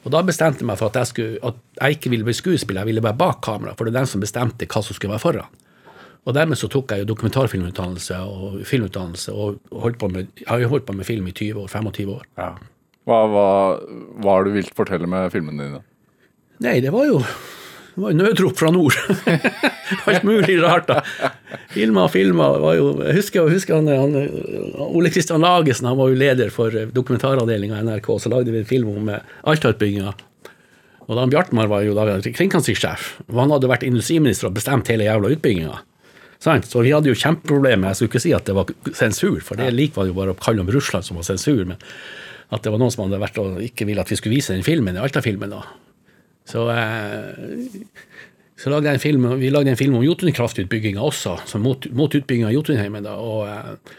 Og 0.00 0.12
da 0.14 0.22
bestemte 0.24 0.62
jeg 0.62 0.68
meg 0.70 0.78
for 0.80 0.88
at 0.88 1.00
jeg, 1.02 1.10
skulle, 1.10 1.40
at 1.44 1.58
jeg 1.80 1.98
ikke 1.98 2.12
ville 2.14 2.24
bli 2.24 2.34
skuespiller, 2.36 2.80
jeg 2.80 2.92
ville 2.94 3.04
være 3.04 3.18
bak 3.20 3.42
kamera, 3.44 3.74
for 3.76 3.84
det 3.84 3.92
er 3.92 4.00
den 4.00 4.08
som 4.08 4.22
bestemte 4.22 4.68
hva 4.70 4.82
som 4.84 4.96
skulle 4.96 5.12
være 5.12 5.24
foran. 5.26 5.58
Og 6.28 6.36
dermed 6.36 6.58
så 6.60 6.68
tok 6.72 6.92
jeg 6.92 7.02
jo 7.02 7.10
dokumentarfilmutdannelse 7.10 8.18
og 8.28 8.60
filmutdannelse, 8.68 9.32
og 9.32 9.80
holdt 9.84 9.98
på 10.00 10.08
med, 10.12 10.28
jeg 10.40 10.48
har 10.48 10.60
jo 10.62 10.70
holdt 10.72 10.86
på 10.88 10.96
med 10.96 11.08
film 11.08 11.28
i 11.28 11.32
20 11.36 11.64
år, 11.64 11.72
25 11.72 12.12
år. 12.14 12.28
Hva, 13.10 13.24
hva, 13.26 13.46
hva 14.22 14.36
har 14.36 14.46
du 14.46 14.52
vilt 14.54 14.76
fortelle 14.78 15.08
med 15.10 15.32
filmene 15.34 15.64
dine? 15.66 15.80
Nei, 16.62 16.76
det 16.84 16.92
var 16.94 17.08
jo 17.08 17.18
Det 17.90 18.04
var 18.04 18.14
nødrop 18.14 18.54
fra 18.60 18.70
nord. 18.70 18.94
Alt 20.08 20.22
mulig 20.24 20.60
rart. 20.62 20.86
da. 20.86 21.32
Filma 21.74 22.04
og 22.06 22.12
filma. 22.14 22.46
Jeg 22.76 23.16
husker, 23.18 23.48
jeg 23.48 23.58
husker 23.58 23.80
han, 23.80 23.90
han, 23.90 24.14
Ole 24.86 25.10
Kristian 25.10 25.42
Lagesen 25.42 25.88
han 25.90 25.98
var 25.98 26.12
jo 26.12 26.20
leder 26.20 26.54
for 26.54 26.70
dokumentaravdelinga 26.94 27.80
i 27.80 27.88
NRK. 27.88 28.12
Så 28.22 28.30
lagde 28.32 28.54
vi 28.54 28.62
en 28.62 28.70
film 28.70 28.92
om 28.94 29.10
eh, 29.10 29.34
Alta-utbygginga. 29.50 30.14
Og 31.10 31.18
Dan 31.18 31.34
Bjartmar 31.34 31.66
var 31.66 31.82
jo 31.82 31.96
da 31.98 32.06
kringkastingssjef. 32.22 33.10
Han 33.34 33.50
hadde 33.50 33.68
vært 33.72 33.88
industriminister 33.88 34.48
og 34.48 34.54
bestemt 34.60 34.88
hele 34.92 35.08
jævla 35.10 35.34
utbygginga. 35.34 35.80
Sant? 36.40 36.66
Så 36.66 36.80
vi 36.84 36.94
hadde 36.94 37.10
jo 37.10 37.18
kjempeproblemer. 37.18 37.90
Jeg 37.90 37.98
skulle 37.98 38.12
ikke 38.14 38.24
si 38.24 38.32
at 38.36 38.48
det 38.48 38.56
var 38.56 38.70
sensur, 38.96 39.38
for 39.44 39.60
det 39.60 39.68
liker 39.74 40.00
man 40.00 40.08
jo 40.08 40.16
bare 40.16 40.32
å 40.32 40.40
kalle 40.40 40.64
om 40.64 40.72
Russland 40.72 41.04
som 41.04 41.20
var 41.20 41.28
sensur. 41.28 41.66
men 41.68 41.80
at 42.50 42.64
det 42.66 42.72
var 42.72 42.82
noen 42.82 42.92
som 42.92 43.04
hadde 43.06 43.22
vært 43.22 43.38
og 43.42 43.62
ikke 43.62 43.86
ville 43.86 44.02
at 44.02 44.10
vi 44.10 44.18
skulle 44.18 44.34
vise 44.34 44.54
den 44.54 44.66
filmen, 44.66 44.98
Alta-filmen. 44.98 45.52
da. 45.54 45.62
Så, 46.50 46.66
eh, 46.70 47.78
så 48.58 48.72
lagde 48.72 48.90
jeg 48.90 48.98
en 48.98 49.04
film, 49.04 49.28
vi 49.38 49.50
lagde 49.50 49.70
en 49.70 49.78
film 49.78 49.94
om 49.96 50.04
Jotunkraftutbygginga 50.04 51.00
også, 51.00 51.38
så 51.46 51.60
mot, 51.62 51.86
mot 51.94 52.10
utbygginga 52.10 52.50
av 52.50 52.56
Jotunheimen. 52.56 53.06
Da, 53.06 53.14
og 53.22 53.46
eh, 53.46 53.94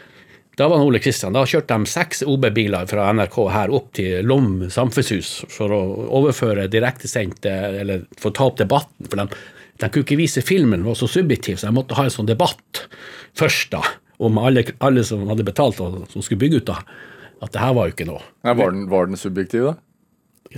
da 0.60 0.68
var 0.68 0.84
Ole 0.84 1.00
Kristian. 1.00 1.32
Da 1.32 1.46
kjørte 1.48 1.78
de 1.80 1.88
seks 1.88 2.20
OB-biler 2.28 2.84
fra 2.90 3.08
NRK 3.16 3.38
her 3.54 3.72
opp 3.72 3.88
til 3.96 4.28
Lom 4.28 4.66
samfunnshus 4.68 5.46
for 5.48 5.72
å 5.72 5.80
overføre 6.20 6.68
direktesendt 6.68 7.48
Eller 7.48 8.04
for 8.20 8.28
å 8.28 8.36
ta 8.36 8.50
opp 8.50 8.58
debatten. 8.60 9.08
For 9.08 9.16
de, 9.16 9.40
de 9.80 9.88
kunne 9.88 10.04
ikke 10.04 10.20
vise 10.20 10.42
filmen, 10.44 10.80
den 10.80 10.88
var 10.88 10.98
så 10.98 11.08
subjektiv, 11.10 11.58
så 11.58 11.68
jeg 11.68 11.76
måtte 11.76 11.96
ha 11.98 12.06
en 12.06 12.14
sånn 12.14 12.28
debatt 12.28 12.84
først, 13.38 13.72
da. 13.72 13.82
Om 14.22 14.36
alle, 14.38 14.62
alle 14.84 15.02
som 15.06 15.24
hadde 15.30 15.46
betalt 15.46 15.80
og 15.82 16.04
som 16.12 16.22
skulle 16.22 16.42
bygge 16.44 16.60
ut, 16.62 16.68
da. 16.68 16.82
At 17.42 17.54
det 17.54 17.62
her 17.62 17.72
var 17.74 17.88
jo 17.88 17.96
ikke 17.96 18.06
noe. 18.06 18.22
Nei, 18.46 18.54
var, 18.58 18.74
den, 18.74 18.84
var 18.92 19.08
den 19.10 19.18
subjektiv, 19.18 19.72
da? 19.72 19.78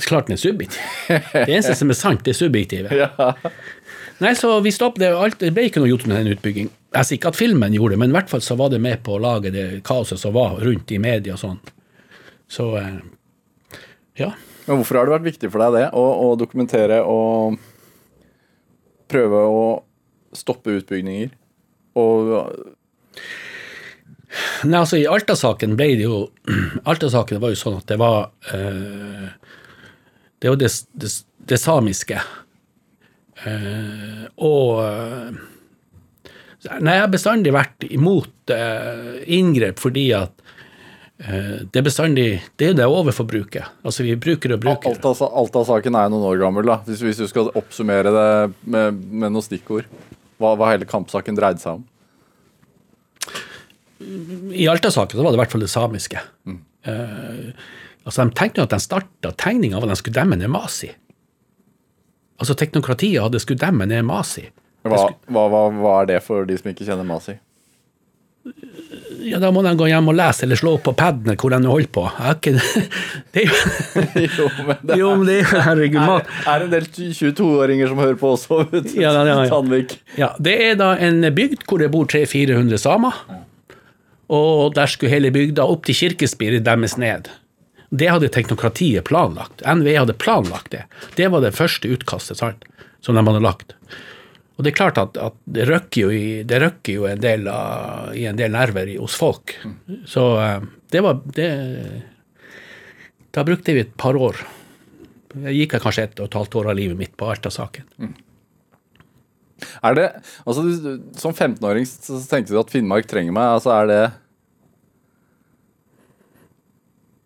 Klart 0.05 0.27
den 0.27 0.35
er 0.35 0.43
subjektiv. 0.43 0.81
Det 1.07 1.47
eneste 1.47 1.77
som 1.79 1.93
er 1.93 1.97
sant, 1.97 2.25
det 2.27 2.35
er 2.35 2.39
subjektive. 2.39 3.07
Nei, 4.25 4.33
så 4.39 4.57
vi 4.63 4.73
stoppet 4.75 5.05
det. 5.05 5.11
Alt, 5.15 5.39
det 5.43 5.53
ble 5.55 5.69
ikke 5.69 5.83
noe 5.83 5.91
gjort 5.91 6.07
med 6.11 6.19
den 6.21 6.35
utbygging. 6.35 6.71
Jeg 6.95 7.07
sier 7.07 7.19
ikke 7.19 7.31
at 7.33 7.39
filmen 7.39 7.75
gjorde 7.75 7.95
det, 7.95 8.01
men 8.03 8.13
i 8.13 8.17
hvert 8.17 8.31
fall 8.31 8.43
så 8.45 8.57
var 8.59 8.73
det 8.75 8.83
med 8.83 9.03
på 9.07 9.17
å 9.17 9.23
lage 9.23 9.53
det 9.55 9.67
kaoset 9.87 10.21
som 10.21 10.35
var 10.35 10.59
rundt 10.63 10.91
i 10.95 11.01
media 11.03 11.37
og 11.37 11.43
sånn. 11.43 11.61
Så 12.51 12.69
eh, 12.79 12.99
ja. 14.21 14.33
Men 14.67 14.81
hvorfor 14.81 14.99
har 14.99 15.09
det 15.09 15.17
vært 15.17 15.29
viktig 15.31 15.51
for 15.53 15.65
deg 15.65 15.79
det? 15.79 15.87
Å, 15.95 16.05
å 16.27 16.35
dokumentere 16.41 17.01
og 17.07 17.59
prøve 19.15 19.43
å 19.47 19.65
stoppe 20.35 20.75
utbygninger? 20.81 21.31
Og 22.01 22.35
Nei, 24.67 24.81
altså 24.81 24.99
I 24.99 25.07
Alta-saken 25.07 25.77
ble 25.79 25.93
det 25.95 26.09
jo 26.09 26.25
Alta-saken 26.91 27.39
var 27.43 27.55
jo 27.55 27.61
sånn 27.61 27.79
at 27.79 27.91
det 27.93 27.99
var 28.01 28.33
eh, 28.51 29.29
Det 30.43 30.51
var 30.51 30.59
det, 30.59 30.71
det, 30.99 31.11
det 31.53 31.59
samiske. 31.63 32.19
Eh, 33.45 34.25
og 34.43 34.81
eh, 34.85 35.43
Nei, 36.65 36.95
jeg 36.97 37.03
har 37.03 37.11
bestandig 37.13 37.53
vært 37.53 37.85
imot 37.93 38.53
eh, 38.55 39.21
inngrep 39.37 39.83
fordi 39.83 40.07
at 40.17 40.44
det 41.15 41.79
er 41.79 41.85
bestandig 41.87 42.25
Det 42.59 42.73
er 42.73 42.75
det 42.75 42.87
overforbruket. 42.91 43.69
Altså, 43.87 44.03
vi 44.03 44.17
bruker 44.19 44.57
og 44.57 44.61
bruker. 44.65 44.97
Alta- 44.99 45.29
Alta-saken 45.31 45.95
er 45.95 46.09
noen 46.11 46.25
år 46.33 46.41
gammel, 46.43 46.67
da. 46.67 46.81
Hvis, 46.89 47.05
hvis 47.07 47.21
du 47.23 47.29
skal 47.31 47.53
oppsummere 47.55 48.11
det 48.11 48.27
med, 48.67 48.99
med 49.15 49.31
noen 49.33 49.45
stikkord. 49.47 49.87
Hva, 50.43 50.57
hva 50.59 50.73
hele 50.73 50.89
kampsaken 50.91 51.37
dreide 51.39 51.63
seg 51.63 51.79
om. 51.79 51.85
I 54.53 54.67
Alta-saken 54.69 55.23
var 55.23 55.31
det 55.31 55.39
i 55.39 55.43
hvert 55.45 55.55
fall 55.55 55.63
det 55.65 55.71
samiske. 55.73 56.21
Eh, 56.51 57.47
altså 58.05 58.27
De 58.27 58.35
tenkte 58.37 58.61
jo 58.61 58.67
at 58.67 58.75
de 58.75 58.81
starta 58.83 59.31
tegninga 59.41 59.79
av 59.79 59.87
at 59.87 59.95
de 59.95 60.01
skulle 60.03 60.19
demme 60.19 60.37
ned 60.41 60.51
Masi. 60.53 60.91
Altså 62.43 62.57
Teknokratiet 62.59 63.23
hadde 63.23 63.41
skulle 63.41 63.63
demme 63.63 63.87
ned 63.89 64.03
Masi. 64.05 64.49
Hva, 64.85 65.07
hva, 65.31 65.47
hva, 65.49 65.63
hva 65.79 65.95
er 66.03 66.11
det 66.11 66.19
for 66.27 66.45
de 66.45 66.59
som 66.59 66.69
ikke 66.75 66.85
kjenner 66.91 67.07
Masi? 67.09 67.39
Ja, 69.25 69.39
Da 69.41 69.51
må 69.55 69.63
de 69.65 69.73
gå 69.79 69.87
hjem 69.89 70.11
og 70.13 70.17
lese 70.19 70.45
eller 70.47 70.59
slå 70.61 70.75
opp 70.77 70.85
på 70.89 70.93
paden 70.99 71.37
hvor 71.41 71.55
de 71.55 71.61
holder 71.71 71.91
på. 71.95 72.05
Er 72.21 72.35
ikke, 72.37 72.53
det 73.35 73.45
er 73.45 74.27
jo, 74.29 74.35
jo, 74.45 74.49
men 74.69 74.83
det 74.85 74.99
jo, 75.01 75.13
men 75.17 75.29
det 75.31 75.39
er 75.43 75.65
herregud 75.69 76.01
er, 76.03 76.11
mat. 76.11 76.35
er 76.55 76.67
en 76.67 76.75
del 76.75 76.89
22-åringer 76.93 77.93
som 77.93 78.03
hører 78.03 78.19
på 78.21 78.35
også. 78.37 78.61
Vet 78.73 78.91
du. 78.91 78.99
Ja, 79.01 79.15
ja, 79.17 79.25
ja, 79.29 79.39
ja. 79.43 79.49
Sandvik. 79.53 79.97
Ja, 80.21 80.31
Det 80.39 80.55
er 80.69 80.77
da 80.81 80.93
en 81.03 81.25
bygd 81.35 81.65
hvor 81.69 81.81
det 81.83 81.91
bor 81.95 82.07
300-400 82.11 82.83
samer. 82.85 83.23
Og 84.35 84.75
der 84.77 84.89
skulle 84.91 85.13
hele 85.13 85.33
bygda 85.35 85.67
opp 85.69 85.85
til 85.89 85.97
kirkespiret 85.99 86.65
deres 86.67 86.97
ned. 87.01 87.29
Det 87.95 88.09
hadde 88.11 88.31
teknokratiet 88.33 89.05
planlagt. 89.07 89.63
NVE 89.63 89.99
hadde 90.01 90.17
planlagt 90.19 90.73
det. 90.73 90.85
Det 91.19 91.29
var 91.31 91.45
det 91.45 91.53
første 91.55 91.91
utkastet 91.95 92.41
sant, 92.41 92.65
som 93.05 93.15
de 93.15 93.23
hadde 93.23 93.43
lagt. 93.45 93.77
Og 94.55 94.63
det 94.63 94.71
er 94.71 94.77
klart 94.79 94.99
at, 95.03 95.17
at 95.19 95.35
det 95.51 95.65
røkker 95.67 96.05
jo, 96.05 96.11
i, 96.15 96.43
det 96.47 96.61
røkker 96.63 96.95
jo 96.95 97.07
en 97.11 97.21
del 97.23 97.49
av, 97.51 98.13
i 98.15 98.23
en 98.31 98.37
del 98.39 98.53
nerver 98.55 98.87
i, 98.93 98.97
hos 99.03 99.17
folk. 99.19 99.57
Så 100.07 100.27
eh, 100.41 100.61
det 100.95 101.01
var 101.03 101.19
det 101.35 101.49
Da 103.35 103.43
brukte 103.43 103.75
vi 103.75 103.83
et 103.83 103.97
par 103.99 104.15
år. 104.15 104.39
Jeg 105.49 105.57
gikk 105.65 105.75
kanskje 105.83 106.05
et 106.07 106.21
og 106.23 106.29
et 106.29 106.37
halvt 106.39 106.55
år 106.61 106.69
av 106.71 106.77
livet 106.79 106.97
mitt 107.01 107.17
på 107.19 107.27
Alta-saken. 107.33 108.13
Er 109.83 109.95
det, 109.99 110.05
altså 110.47 110.63
du- 110.67 111.03
Som 111.19 111.33
15-åring 111.35 111.87
så 111.89 112.21
tenkte 112.31 112.53
du 112.55 112.61
at 112.61 112.71
Finnmark 112.71 113.07
trenger 113.11 113.35
meg. 113.35 113.57
altså 113.57 113.73
er 113.75 113.87
det 113.91 114.03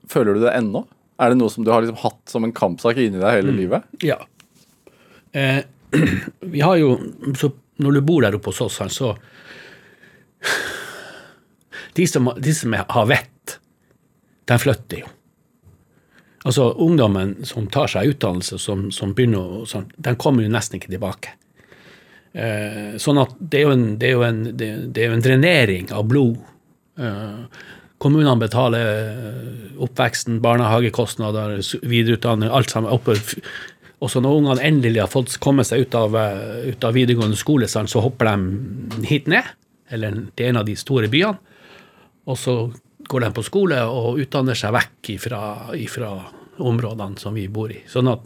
Føler 0.09 0.39
du 0.39 0.45
det 0.47 0.55
ennå? 0.57 0.87
Er 1.21 1.33
det 1.35 1.39
noe 1.41 1.51
som 1.53 1.65
du 1.67 1.71
har 1.75 1.83
liksom 1.83 1.99
hatt 2.01 2.31
som 2.31 2.47
en 2.47 2.55
kampsak 2.55 2.97
inni 3.03 3.19
deg 3.21 3.41
hele 3.41 3.53
livet? 3.53 3.85
Ja. 4.07 4.17
Eh, 5.37 5.61
vi 6.55 6.61
har 6.61 6.77
jo 6.77 6.99
Når 7.79 7.93
du 7.95 8.01
bor 8.03 8.25
der 8.25 8.35
oppe 8.35 8.51
hos 8.51 8.61
oss, 8.61 8.81
så 8.93 9.13
de 11.95 12.07
som, 12.07 12.31
de 12.39 12.55
som 12.55 12.75
har 12.75 13.07
vett, 13.11 13.59
de 14.47 14.59
flytter 14.59 15.01
jo. 15.03 15.09
Altså 16.47 16.69
Ungdommen 16.83 17.37
som 17.47 17.67
tar 17.71 17.91
seg 17.91 18.13
utdannelse, 18.13 18.59
som, 18.63 18.89
som 18.95 19.15
begynner 19.15 19.63
å 19.63 19.65
sånn, 19.67 19.89
de 19.97 20.15
kommer 20.19 20.47
jo 20.47 20.53
nesten 20.53 20.79
ikke 20.79 20.93
tilbake. 20.93 21.35
Eh, 22.33 22.95
sånn 23.03 23.19
at 23.19 23.35
det 23.39 23.65
er 23.65 23.73
en, 23.75 23.89
det 23.99 24.13
er 24.13 24.23
en, 24.29 24.45
det, 24.53 24.69
det 24.95 25.03
er 25.03 25.11
jo 25.11 25.17
en 25.19 25.25
drenering 25.25 25.91
av 25.95 26.07
blod. 26.11 26.39
Eh, 26.99 27.65
kommunene 27.99 28.37
betaler 28.41 28.93
eh, 28.93 29.75
oppveksten, 29.83 30.39
barnehagekostnader, 30.45 31.59
videreutdanning, 31.83 32.53
alt 32.55 32.71
sammen. 32.75 32.95
Oppe. 32.95 33.19
Og 33.99 34.11
så 34.13 34.23
når 34.23 34.41
ungene 34.41 34.67
endelig 34.67 35.03
har 35.03 35.11
fått 35.11 35.39
komme 35.43 35.65
seg 35.67 35.87
ut 35.87 35.95
av, 35.99 36.17
eh, 36.17 36.69
ut 36.71 36.85
av 36.85 36.95
videregående 36.95 37.39
skole, 37.39 37.67
så 37.69 38.03
hopper 38.03 38.31
de 38.31 39.07
hit 39.09 39.27
ned, 39.27 39.45
eller 39.91 40.29
til 40.37 40.47
en 40.47 40.61
av 40.61 40.67
de 40.67 40.77
store 40.77 41.09
byene. 41.09 41.39
Og 42.29 42.37
så 42.39 42.55
går 43.09 43.21
de 43.25 43.31
på 43.33 43.45
skole 43.47 43.81
og 43.89 44.21
utdanner 44.21 44.55
seg 44.59 44.75
vekk 44.77 45.11
ifra, 45.17 45.41
ifra 45.75 46.13
områdene 46.59 47.19
som 47.19 47.35
vi 47.35 47.49
bor 47.49 47.73
i. 47.73 47.81
Sånn 47.89 48.11
at 48.13 48.21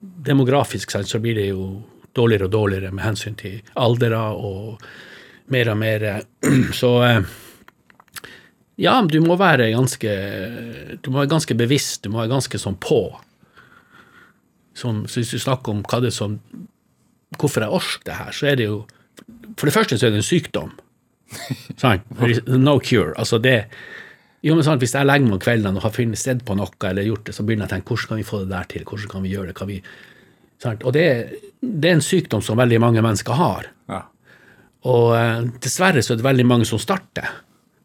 demografisk 0.00 0.90
sett 0.90 1.10
så 1.10 1.20
blir 1.20 1.34
det 1.34 1.48
jo 1.50 1.82
dårligere 2.16 2.48
og 2.48 2.54
dårligere 2.54 2.94
med 2.94 3.04
hensyn 3.04 3.36
til 3.38 3.60
aldere 3.78 4.20
og 4.34 4.82
mer 5.52 5.70
og 5.72 5.78
mer 5.80 6.06
eh, 6.08 6.24
Så 6.80 6.90
eh, 7.04 7.20
ja, 8.78 8.94
du 9.02 9.18
må 9.24 9.36
være 9.38 9.70
ganske 9.74 10.12
du 11.02 11.10
må 11.10 11.22
være 11.22 11.32
ganske 11.34 11.56
bevisst, 11.58 12.04
du 12.04 12.12
må 12.12 12.22
være 12.22 12.36
ganske 12.36 12.60
sånn 12.62 12.78
på. 12.80 13.02
Som, 14.78 15.06
så 15.10 15.20
hvis 15.20 15.34
du 15.34 15.42
snakker 15.42 15.74
om 15.74 15.82
hva 15.82 16.02
det 16.04 16.12
er 16.12 16.20
som 16.20 16.38
Hvorfor 17.38 17.60
jeg 17.60 17.74
orker 17.76 18.04
det 18.06 18.14
her, 18.16 18.32
så 18.32 18.46
er 18.48 18.54
det 18.56 18.66
jo 18.70 18.76
For 19.58 19.68
det 19.68 19.74
første 19.74 19.98
så 19.98 20.06
er 20.08 20.14
det 20.14 20.22
en 20.22 20.26
sykdom. 20.26 20.70
Sant? 21.82 22.06
No 22.48 22.78
cure. 22.80 23.12
Altså 23.20 23.40
det 23.42 23.58
jo, 24.40 24.54
men 24.54 24.62
sant, 24.62 24.82
Hvis 24.82 24.94
jeg 24.94 25.06
legger 25.06 25.26
meg 25.26 25.38
om 25.38 25.42
kveldene 25.42 25.80
og 25.80 25.84
har 25.88 25.94
funnet 25.94 26.20
sted 26.20 26.44
på 26.46 26.54
noe, 26.58 26.70
eller 26.86 27.06
gjort 27.06 27.26
det, 27.26 27.34
så 27.34 27.44
begynner 27.44 27.66
jeg 27.66 27.72
å 27.72 27.74
tenke 27.74 27.94
hvordan 27.94 28.10
kan 28.12 28.20
vi 28.20 28.28
få 28.28 28.42
det 28.44 28.52
der 28.52 28.68
til? 28.70 28.84
Hvordan 28.86 29.10
kan 29.10 29.24
vi 29.24 29.32
gjøre 29.32 29.50
det? 29.50 29.56
Kan 29.58 29.70
vi, 29.70 29.78
sant? 30.62 30.86
Og 30.86 30.94
det, 30.94 31.06
det 31.58 31.90
er 31.90 31.98
en 31.98 32.04
sykdom 32.04 32.44
som 32.44 32.60
veldig 32.60 32.78
mange 32.84 33.02
mennesker 33.04 33.38
har. 33.38 33.66
Ja. 33.90 34.04
Og 34.86 35.16
eh, 35.18 35.48
dessverre 35.64 36.04
så 36.06 36.14
er 36.14 36.20
det 36.20 36.28
veldig 36.28 36.46
mange 36.46 36.68
som 36.70 36.78
starter. 36.78 37.32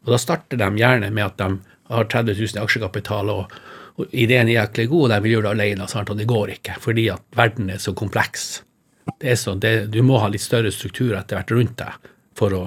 Og 0.06 0.14
da 0.14 0.20
starter 0.22 0.60
de 0.62 0.70
gjerne 0.78 1.10
med 1.16 1.26
at 1.26 1.42
de 1.42 1.50
har 1.94 2.10
30 2.12 2.38
000 2.38 2.60
i 2.60 2.64
aksjekapital, 2.64 3.34
og 3.34 3.58
ideen 4.12 4.50
er 4.50 4.64
jæklig 4.64 4.88
god, 4.90 5.06
og 5.06 5.12
de 5.14 5.24
vil 5.24 5.36
gjøre 5.36 5.50
det 5.50 5.54
alene, 5.54 5.88
sant? 5.92 6.10
og 6.10 6.20
det 6.20 6.30
går 6.30 6.56
ikke, 6.58 6.78
fordi 6.82 7.08
at 7.14 7.26
verden 7.38 7.70
er 7.74 7.82
så 7.82 7.94
kompleks. 7.98 8.64
Det 9.20 9.34
er 9.34 9.40
så, 9.40 9.56
det, 9.60 9.74
du 9.94 10.00
må 10.06 10.18
ha 10.24 10.30
litt 10.32 10.44
større 10.44 10.72
struktur 10.74 11.14
etter 11.18 11.38
hvert 11.38 11.54
rundt 11.54 11.78
deg. 11.82 12.12
for 12.38 12.56
å 12.58 12.64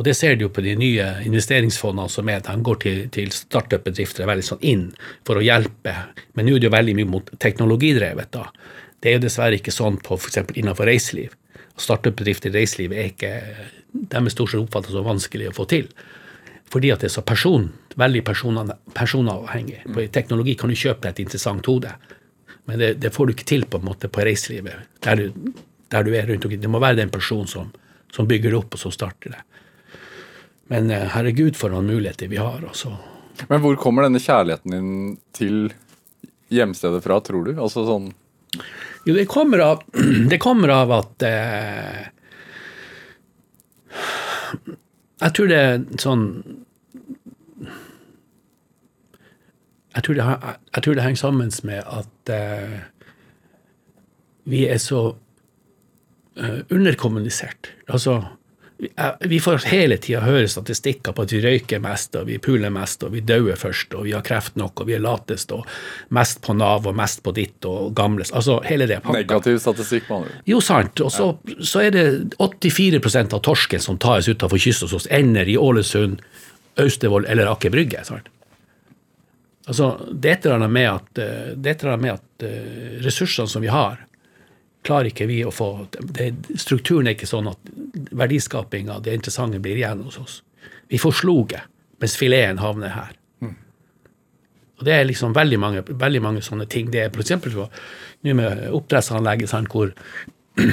og 0.00 0.06
det 0.08 0.14
ser 0.16 0.34
du 0.34 0.46
jo 0.46 0.50
på 0.50 0.62
de 0.64 0.72
nye 0.74 1.04
investeringsfondene 1.28 2.08
som 2.10 2.28
er. 2.32 2.40
De 2.42 2.54
går 2.64 2.78
til, 2.80 2.96
til 3.12 3.28
startup-bedrifter 3.30 4.26
veldig 4.26 4.46
sånn 4.46 4.64
inn 4.64 4.86
for 5.28 5.36
å 5.36 5.44
hjelpe. 5.44 5.92
Men 6.32 6.48
nå 6.48 6.56
er 6.56 6.62
det 6.62 6.66
jo 6.70 6.72
veldig 6.72 6.94
mye 6.96 7.10
mot 7.12 7.28
teknologidrevet. 7.44 8.32
da. 8.32 8.46
Det 8.98 9.10
er 9.10 9.18
jo 9.18 9.24
dessverre 9.26 9.60
ikke 9.60 9.74
sånn 9.74 10.00
på 10.02 10.16
f.eks. 10.16 10.40
innenfor 10.56 10.88
reiseliv. 10.88 11.36
Startup-bedrifter 11.76 12.50
i 12.50 12.56
reiselivet 12.56 12.98
er 12.98 13.12
ikke 13.12 13.32
de 13.92 14.18
er 14.18 14.32
stort 14.32 14.54
sett 14.54 14.62
oppfattet 14.62 14.94
som 14.94 15.06
vanskelig 15.06 15.50
å 15.50 15.56
få 15.60 15.68
til. 15.68 15.92
Fordi 16.72 16.92
at 16.94 17.04
det 17.04 17.10
er 17.10 17.16
så 17.18 17.24
person, 17.28 17.68
veldig 17.98 18.22
personavhengig. 18.94 19.82
På 19.88 20.06
teknologi 20.12 20.56
kan 20.58 20.72
du 20.72 20.78
kjøpe 20.78 21.10
et 21.10 21.22
interessant 21.22 21.66
hode, 21.70 21.92
men 22.70 22.78
det, 22.78 22.94
det 23.02 23.12
får 23.14 23.28
du 23.28 23.34
ikke 23.34 23.48
til 23.48 23.64
på 23.68 23.80
en 23.80 23.88
måte 23.88 24.10
på 24.12 24.24
reiselivet. 24.24 24.88
Der 25.04 25.18
du, 25.18 25.54
der 25.92 26.06
du 26.06 26.12
er 26.14 26.28
rundt 26.30 26.44
omkring. 26.46 26.62
Det 26.62 26.70
må 26.70 26.80
være 26.82 27.00
den 27.02 27.12
personen 27.12 27.50
som, 27.50 27.72
som 28.12 28.28
bygger 28.28 28.52
det 28.52 28.60
opp, 28.60 28.76
og 28.76 28.84
som 28.84 28.94
starter 28.94 29.34
det. 29.34 29.42
Men 30.72 30.90
eh, 30.90 31.08
herregud, 31.14 31.56
for 31.58 31.74
noen 31.74 31.90
muligheter 31.90 32.30
vi 32.30 32.40
har. 32.40 32.62
Også. 32.64 32.94
Men 33.48 33.62
hvor 33.64 33.76
kommer 33.80 34.06
denne 34.06 34.22
kjærligheten 34.22 34.76
din 34.76 34.92
til 35.36 35.72
hjemstedet 36.52 37.02
fra, 37.04 37.18
tror 37.24 37.48
du? 37.48 37.54
Altså 37.56 37.84
sånn 37.88 38.10
Jo, 39.04 39.16
det 39.16 39.26
kommer 39.30 39.62
av, 39.64 39.84
det 40.32 40.38
kommer 40.42 40.72
av 40.74 40.92
at 41.00 41.24
eh, 41.26 42.02
Jeg 45.22 45.34
tror 45.36 45.50
det 45.50 45.58
er 45.58 45.82
sånn 46.02 46.26
jeg 49.94 50.04
tror, 50.06 50.18
det, 50.18 50.54
jeg 50.74 50.84
tror 50.84 50.94
det 50.96 51.04
henger 51.04 51.20
sammen 51.20 51.50
med 51.68 51.82
at 51.84 52.32
eh, 52.32 52.78
vi 54.48 54.66
er 54.68 54.80
så 54.82 55.02
eh, 56.36 56.62
underkommunisert. 56.72 57.68
Altså, 57.88 58.22
vi, 58.80 58.88
eh, 58.96 59.28
vi 59.28 59.40
får 59.40 59.66
hele 59.70 59.98
tida 60.00 60.22
høre 60.24 60.48
statistikker 60.48 61.12
på 61.12 61.26
at 61.26 61.34
vi 61.36 61.42
røyker 61.44 61.82
mest, 61.84 62.16
og 62.16 62.26
vi 62.30 62.40
puler 62.42 62.72
mest, 62.72 63.04
og 63.04 63.12
vi 63.12 63.20
dauer 63.20 63.60
først, 63.60 63.94
og 63.94 64.08
vi 64.08 64.16
har 64.16 64.24
kreft 64.26 64.56
nok, 64.56 64.80
og 64.80 64.88
vi 64.88 64.96
er 64.96 65.04
latest, 65.04 65.52
og 65.52 65.68
mest 66.16 66.40
på 66.42 66.56
Nav, 66.56 66.88
og 66.88 66.96
mest 66.96 67.22
på 67.22 67.36
ditt, 67.36 67.60
og 67.68 67.92
gamlest. 67.98 68.34
Altså 68.34 68.62
hele 68.66 68.88
det 68.88 69.02
pakka. 69.04 69.20
negativ 69.20 69.60
statistikk, 69.62 70.08
med 70.08 70.22
andre. 70.22 70.42
Jo, 70.48 70.60
sant. 70.64 71.04
Og 71.04 71.12
så, 71.12 71.32
så 71.60 71.84
er 71.86 71.94
det 71.94 72.06
84% 72.40 73.36
av 73.36 73.44
torsken 73.44 73.84
som 73.84 74.00
tas 74.00 74.28
utenfor 74.28 74.56
kysten 74.56 74.88
hos 74.88 75.02
oss, 75.02 75.10
ender 75.12 75.52
i 75.52 75.60
Ålesund, 75.60 76.24
Austevoll 76.80 77.28
eller 77.28 77.52
Aker 77.52 77.70
Brygge. 77.70 78.00
sant? 78.08 78.32
Altså, 79.70 79.92
det 80.10 80.30
er 80.30 80.38
et 80.38 80.46
eller 80.46 80.58
annet 80.58 80.74
med 80.74 80.88
at, 80.90 81.18
eh, 81.22 81.52
det 81.54 81.76
er 81.84 82.00
med 82.02 82.16
at 82.16 82.46
eh, 82.46 82.98
ressursene 83.04 83.48
som 83.48 83.62
vi 83.62 83.70
har, 83.70 84.00
klarer 84.82 85.12
ikke 85.12 85.28
vi 85.30 85.42
å 85.46 85.52
få 85.54 85.86
det, 86.00 86.32
Strukturen 86.58 87.06
er 87.06 87.14
ikke 87.14 87.30
sånn 87.30 87.50
at 87.52 87.70
verdiskapinga, 88.18 88.98
det 88.98 89.14
interessante, 89.14 89.62
blir 89.62 89.78
igjen 89.78 90.02
hos 90.02 90.18
oss. 90.18 90.40
Vi 90.90 90.98
får 90.98 91.20
sloget, 91.20 91.68
mens 92.02 92.16
fileten 92.18 92.58
havner 92.58 92.96
her. 92.96 93.18
Og 94.82 94.86
Det 94.86 94.96
er 94.96 95.04
liksom 95.06 95.34
veldig 95.36 95.58
mange, 95.62 95.84
veldig 95.86 96.20
mange 96.24 96.40
sånne 96.42 96.66
ting. 96.66 96.88
Det 96.90 97.04
er 97.04 97.12
f.eks. 97.14 97.30
nå 98.26 98.34
med 98.34 98.64
oppdrettsanlegget 98.74 99.70
hvor 99.70 99.92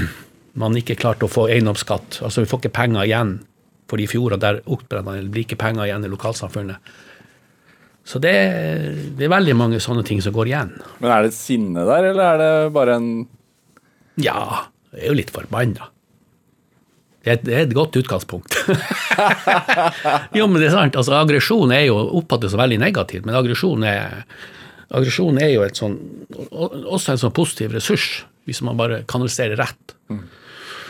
man 0.62 0.78
ikke 0.80 0.98
klarte 0.98 1.28
å 1.28 1.30
få 1.30 1.46
eiendomsskatt. 1.54 2.18
Altså 2.26 2.42
Vi 2.42 2.50
får 2.50 2.64
ikke 2.64 2.78
penger 2.80 3.06
igjen 3.06 3.36
for 3.86 4.02
de 4.02 4.08
fjordene 4.10 4.42
der 4.42 4.64
oppdretterne 4.66 5.30
blir 5.30 5.46
ikke 5.46 5.60
penger 5.62 5.86
igjen 5.86 6.08
i 6.08 6.10
lokalsamfunnet. 6.10 6.90
Så 8.10 8.18
det, 8.24 8.34
det 9.20 9.28
er 9.28 9.36
veldig 9.36 9.54
mange 9.58 9.80
sånne 9.84 10.02
ting 10.08 10.22
som 10.26 10.34
går 10.34 10.50
igjen. 10.50 10.74
Men 10.98 11.12
er 11.14 11.28
det 11.28 11.36
sinne 11.38 11.86
der, 11.86 12.10
eller 12.10 12.34
er 12.34 12.42
det 12.42 12.74
bare 12.74 12.98
en 12.98 13.10
Ja, 14.20 14.66
jeg 14.96 15.04
er 15.04 15.12
jo 15.12 15.18
litt 15.20 15.34
forbanna. 15.34 15.92
Det 17.24 17.36
det 17.46 17.54
er 17.54 17.66
et 17.68 17.76
godt 17.76 17.98
utgangspunkt. 18.00 18.56
jo, 20.38 20.48
men 20.48 20.58
det 20.58 20.70
er 20.70 20.74
sant. 20.74 20.96
altså 20.98 21.18
Aggresjon 21.20 21.74
er 21.76 21.86
jo 21.90 22.00
oppfattes 22.18 22.56
som 22.56 22.62
veldig 22.64 22.80
negativt, 22.82 23.28
men 23.28 23.38
aggresjon 23.38 23.84
er, 23.86 24.24
aggresjon 24.90 25.38
er 25.44 25.52
jo 25.54 25.66
et 25.68 25.78
sånn, 25.78 26.00
også 26.50 27.14
en 27.14 27.22
sånn 27.22 27.36
positiv 27.36 27.76
ressurs, 27.76 28.24
hvis 28.50 28.64
man 28.66 28.80
bare 28.80 29.04
kanaliserer 29.12 29.60
rett. 29.60 29.94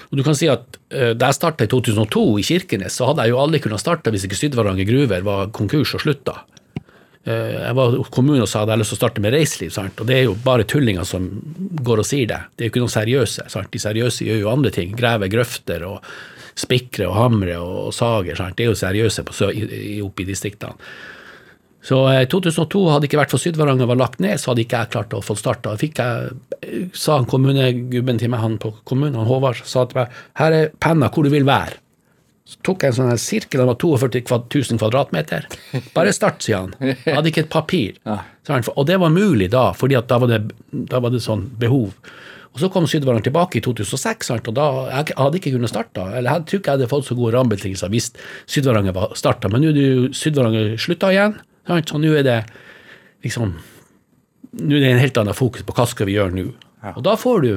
Og 0.09 0.17
du 0.17 0.23
kan 0.25 0.37
si 0.37 0.47
at 0.49 0.79
eh, 0.89 1.11
Da 1.13 1.27
jeg 1.29 1.37
starta 1.37 1.65
i 1.67 1.69
2002 1.69 2.23
i 2.39 2.45
Kirkenes, 2.47 2.95
så 2.97 3.09
hadde 3.09 3.27
jeg 3.27 3.35
jo 3.35 3.41
aldri 3.43 3.59
kunnet 3.61 3.81
starte 3.83 4.13
hvis 4.13 4.23
ikke 4.25 4.39
Sydvaranger 4.39 4.87
Gruver 4.87 5.25
var 5.27 5.51
konkurs 5.53 5.91
og 5.97 6.01
slutta. 6.05 6.39
Eh, 7.27 7.67
Jeg 7.67 7.75
var 7.75 7.97
hos 7.97 8.09
kommunen 8.15 8.41
og 8.45 8.47
sa 8.49 8.61
at 8.61 8.67
jeg 8.69 8.71
hadde 8.73 8.81
lyst 8.83 8.93
til 8.95 8.99
å 8.99 9.01
starte 9.03 9.23
med 9.23 9.35
reiseliv, 9.35 9.71
sant? 9.75 9.99
og 9.99 10.07
det 10.07 10.17
er 10.17 10.25
jo 10.29 10.37
bare 10.45 10.63
tullinger 10.67 11.05
som 11.07 11.27
går 11.83 12.03
og 12.03 12.07
sier 12.07 12.27
det. 12.31 12.41
Det 12.55 12.63
er 12.65 12.69
jo 12.69 12.73
ikke 12.73 12.83
noen 12.85 12.95
seriøse. 12.95 13.47
Sant? 13.51 13.71
De 13.73 13.81
seriøse 13.83 14.27
gjør 14.27 14.43
jo 14.45 14.51
andre 14.53 14.71
ting. 14.75 14.95
Graver 14.97 15.31
grøfter 15.31 15.83
og 15.87 16.03
spikre 16.59 17.07
og 17.09 17.15
hamre 17.19 17.59
og 17.59 17.93
sager. 17.95 18.39
Sant? 18.39 18.57
Det 18.57 18.65
er 18.65 18.71
jo 18.71 18.79
seriøse 18.79 19.25
på, 19.27 19.35
i, 19.51 19.63
i, 19.95 20.01
oppe 20.05 20.23
i 20.23 20.29
distriktene. 20.31 20.75
Så 21.83 22.01
eh, 22.11 22.25
2002 22.27 22.79
hadde 22.91 23.07
ikke 23.07 23.19
vært 23.21 23.31
for 23.31 23.39
Sydvaranger 23.39 23.87
var 23.87 23.99
lagt 23.99 24.19
ned, 24.23 24.35
så 24.39 24.51
hadde 24.51 24.65
ikke 24.65 24.81
jeg 24.81 24.91
klart 24.95 25.13
å 25.15 25.21
få 25.23 25.35
starta. 25.39 25.75
Fikk 25.79 26.01
jeg, 26.03 26.33
eh, 26.59 26.81
sa 26.91 27.19
han 27.19 27.27
kommunegubben 27.29 28.19
til 28.19 28.31
meg, 28.33 28.43
han 28.43 28.57
på 28.59 28.73
kommunen, 28.87 29.15
han 29.19 29.29
Håvard, 29.29 29.61
sa 29.67 29.85
til 29.87 30.01
meg 30.01 30.17
her 30.41 30.55
er 30.57 30.73
penna 30.83 31.07
hvor 31.11 31.23
du 31.27 31.31
vil 31.31 31.47
være. 31.47 31.79
Så 32.49 32.57
tok 32.65 32.81
jeg 32.81 32.95
en 32.95 32.97
sånn 32.97 33.21
sirkel, 33.21 33.61
den 33.61 33.69
var 33.69 33.77
42 33.77 34.39
000 34.73 34.79
kvadratmeter. 34.81 35.45
Bare 35.93 36.13
start, 36.15 36.41
sier 36.41 36.63
han. 36.63 36.71
Jeg 36.81 37.13
hadde 37.13 37.29
ikke 37.29 37.43
et 37.45 37.51
papir. 37.53 37.99
Og 38.73 38.87
det 38.89 38.97
var 39.03 39.13
mulig 39.13 39.51
da, 39.53 39.67
fordi 39.77 39.99
da 40.09 40.17
var 40.23 40.31
det, 40.31 40.39
da 40.89 41.01
var 41.03 41.13
det 41.13 41.21
sånn 41.21 41.45
behov. 41.61 41.91
Og 42.49 42.63
så 42.63 42.71
kom 42.73 42.87
Sydvaranger 42.89 43.27
tilbake 43.27 43.59
i 43.59 43.61
2006, 43.61 44.31
og 44.39 44.53
da 44.57 44.65
jeg 44.89 45.13
hadde 45.19 45.37
ikke 45.37 45.51
kunnet 45.53 45.69
starte. 45.69 46.01
Eller 46.17 46.39
jeg 46.39 46.47
tror 46.49 46.61
ikke 46.63 46.71
jeg 46.73 46.79
hadde 46.79 46.89
fått 46.89 47.05
så 47.05 47.17
gode 47.19 47.35
rammebetingelser 47.37 47.91
hvis 47.93 48.09
Sydvaranger 48.49 48.95
var 48.97 49.13
starta. 49.19 49.51
Men 49.53 49.61
nå 49.67 49.69
er 49.69 50.07
Sydvaranger 50.17 50.73
slutta 50.81 51.11
igjen, 51.13 51.37
så 51.69 52.01
nå 52.01 52.15
er 52.17 52.25
det 52.25 52.39
liksom 53.25 53.53
Nå 54.49 54.73
er 54.73 54.81
det 54.81 54.87
en 54.95 55.03
helt 55.03 55.17
annen 55.21 55.37
fokus 55.37 55.61
på 55.61 55.75
hva 55.77 55.83
skal 55.85 56.07
vi 56.09 56.15
gjøre 56.15 56.33
nå. 56.33 56.47
Og 56.95 57.03
da 57.05 57.13
får 57.21 57.43
du 57.45 57.51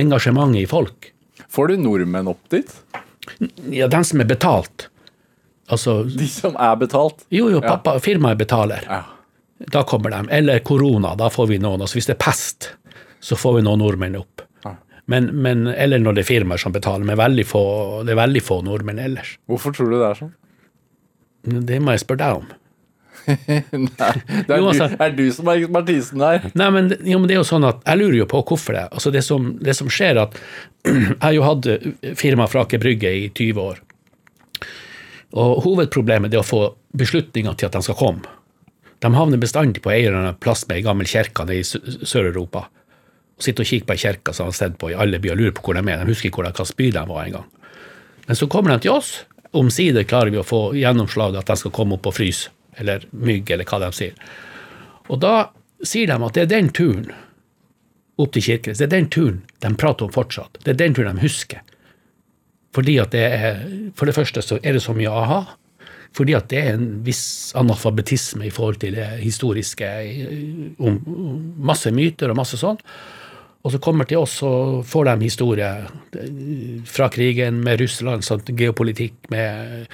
engasjementet 0.00 0.62
i 0.62 0.68
folk. 0.70 1.10
Får 1.52 1.68
du 1.68 1.82
nordmenn 1.82 2.30
opp 2.32 2.40
dit? 2.54 2.72
Ja, 3.72 3.88
den 3.92 4.04
som 4.04 4.22
er 4.22 4.28
betalt. 4.30 4.88
Altså, 5.68 6.02
De 6.20 6.28
som 6.30 6.56
er 6.56 6.76
betalt? 6.80 7.26
jo, 7.34 7.48
jo, 7.50 7.60
pappa, 7.64 7.98
firmaet 8.02 8.38
betaler. 8.38 8.86
Ja. 8.88 9.02
Da 9.72 9.82
kommer 9.88 10.12
de. 10.12 10.26
Eller 10.36 10.58
korona, 10.64 11.14
da 11.16 11.30
får 11.32 11.46
vi 11.54 11.58
noen. 11.62 11.80
Altså, 11.80 11.96
hvis 11.98 12.10
det 12.10 12.18
er 12.18 12.24
pest, 12.26 12.70
så 13.24 13.38
får 13.40 13.58
vi 13.58 13.66
noen 13.66 13.80
nordmenn 13.82 14.18
opp. 14.20 14.42
Men, 15.06 15.28
men, 15.38 15.68
eller 15.70 16.00
når 16.02 16.16
det 16.16 16.22
er 16.24 16.26
firmaer 16.26 16.58
som 16.58 16.72
betaler, 16.74 17.06
men 17.06 17.44
få, 17.46 17.62
det 18.02 18.10
er 18.16 18.18
veldig 18.18 18.40
få 18.42 18.56
nordmenn 18.66 18.98
ellers. 18.98 19.36
Hvorfor 19.46 19.74
tror 19.74 19.92
du 19.92 20.00
det 20.00 20.06
er 20.08 20.18
sånn? 20.18 20.32
Det 21.68 21.78
må 21.78 21.94
jeg 21.94 22.02
spørre 22.02 22.24
deg 22.24 22.40
om. 22.40 22.48
Nei, 23.26 24.12
det 24.26 24.50
er, 24.50 24.58
Jo, 24.60 24.68
altså- 24.70 24.88
du, 24.92 24.96
er 25.02 25.10
du 25.16 25.24
som 25.34 25.48
er 25.50 25.62
ekspertisen 25.64 26.22
her. 26.22 26.46
Nei, 26.54 26.68
men, 26.74 26.90
jo, 27.02 27.18
men 27.18 27.26
det 27.30 27.34
er 27.36 27.40
jo 27.40 27.48
sånn 27.48 27.66
at 27.68 27.80
jeg 27.86 27.98
lurer 28.02 28.18
jo 28.20 28.26
på 28.30 28.42
hvorfor 28.46 28.76
det. 28.78 28.84
Altså 28.92 29.10
det, 29.14 29.24
som, 29.26 29.48
det 29.62 29.74
som 29.78 29.90
skjer, 29.90 30.20
at 30.22 30.38
jeg 30.86 31.18
har 31.24 31.34
jo 31.36 31.42
hatt 31.46 31.68
firma 32.20 32.46
fra 32.50 32.62
Aker 32.66 32.82
Brygge 32.82 33.10
i 33.24 33.26
20 33.34 33.60
år. 33.64 33.82
Og 35.36 35.58
hovedproblemet 35.66 36.32
er 36.34 36.40
å 36.40 36.46
få 36.46 36.62
beslutninger 36.96 37.56
til 37.58 37.68
at 37.68 37.76
de 37.76 37.82
skal 37.84 37.98
komme. 37.98 38.32
De 39.04 39.10
havner 39.12 39.40
bestandig 39.42 39.82
på 39.84 39.90
en 39.92 40.00
eller 40.06 40.20
annen 40.22 40.38
plass 40.40 40.62
med 40.68 40.78
ei 40.78 40.84
gammel 40.86 41.08
kirke 41.10 41.44
i 41.52 41.60
Sø- 41.66 41.82
Sør-Europa. 42.06 42.62
Og 43.36 43.44
sitter 43.44 43.66
og 43.66 43.68
kikker 43.68 43.88
på 43.90 43.96
ei 43.98 44.00
kirke 44.00 44.32
som 44.32 44.46
de 44.46 44.54
har 44.54 44.56
sett 44.56 44.78
på 44.80 44.88
i 44.92 44.96
alle 44.96 45.18
byer 45.20 45.36
lurer 45.36 45.52
på 45.58 45.66
hvor 45.66 45.76
de 45.76 45.82
er. 45.92 46.00
De 46.00 46.08
husker 46.14 46.30
ikke 46.30 46.46
hvilken 46.46 46.76
by 46.78 46.86
de 46.94 47.02
var 47.10 47.26
engang. 47.26 47.48
Men 48.26 48.38
så 48.38 48.48
kommer 48.50 48.72
de 48.72 48.86
til 48.86 48.94
oss. 48.96 49.10
Omsider 49.56 50.06
klarer 50.08 50.32
vi 50.32 50.40
å 50.40 50.46
få 50.46 50.62
gjennomslag 50.76 51.36
at 51.38 51.46
de 51.52 51.56
skal 51.60 51.72
komme 51.76 51.98
opp 51.98 52.08
og 52.10 52.16
fryse, 52.16 52.48
eller 52.80 53.06
mygg, 53.10 53.50
eller 53.50 53.68
hva 53.68 53.80
de 53.82 53.92
sier. 53.96 54.16
Og 55.08 55.20
da 55.22 55.50
sier 55.86 56.10
de 56.10 56.16
at 56.16 56.36
det 56.36 56.46
er 56.46 56.52
den 56.54 56.72
turen 56.74 57.10
opp 58.16 58.32
til 58.32 58.44
Kirkenes, 58.46 58.80
det 58.80 58.88
er 58.88 58.96
den 58.96 59.10
turen 59.12 59.42
de 59.60 59.72
prater 59.76 60.08
om 60.08 60.14
fortsatt. 60.14 60.62
Det 60.64 60.72
er 60.72 60.80
den 60.80 60.96
turen 60.96 61.18
de 61.18 61.26
husker. 61.26 61.62
Fordi 62.76 62.98
at 63.00 63.12
det 63.14 63.22
er, 63.24 63.62
For 63.96 64.08
det 64.08 64.16
første 64.16 64.42
så 64.44 64.58
er 64.62 64.76
det 64.76 64.82
så 64.84 64.94
mye 64.96 65.12
aha. 65.12 65.44
Fordi 66.16 66.34
at 66.36 66.48
det 66.48 66.60
er 66.62 66.74
en 66.76 66.88
viss 67.04 67.52
analfabetisme 67.56 68.46
i 68.46 68.52
forhold 68.52 68.80
til 68.80 68.96
det 68.96 69.08
historiske, 69.20 69.88
om 70.80 70.98
masse 71.60 71.92
myter 71.92 72.32
og 72.32 72.38
masse 72.38 72.56
sånn. 72.60 72.80
Og 73.66 73.72
så 73.74 73.80
kommer 73.82 74.06
til 74.06 74.22
oss 74.22 74.38
og 74.46 74.84
får 74.86 75.08
de 75.08 75.26
historie 75.26 75.66
eh, 75.66 76.82
fra 76.86 77.08
krigen 77.12 77.58
med 77.66 77.80
Russland, 77.82 78.22
sånn, 78.22 78.44
geopolitikk 78.54 79.26
med 79.32 79.88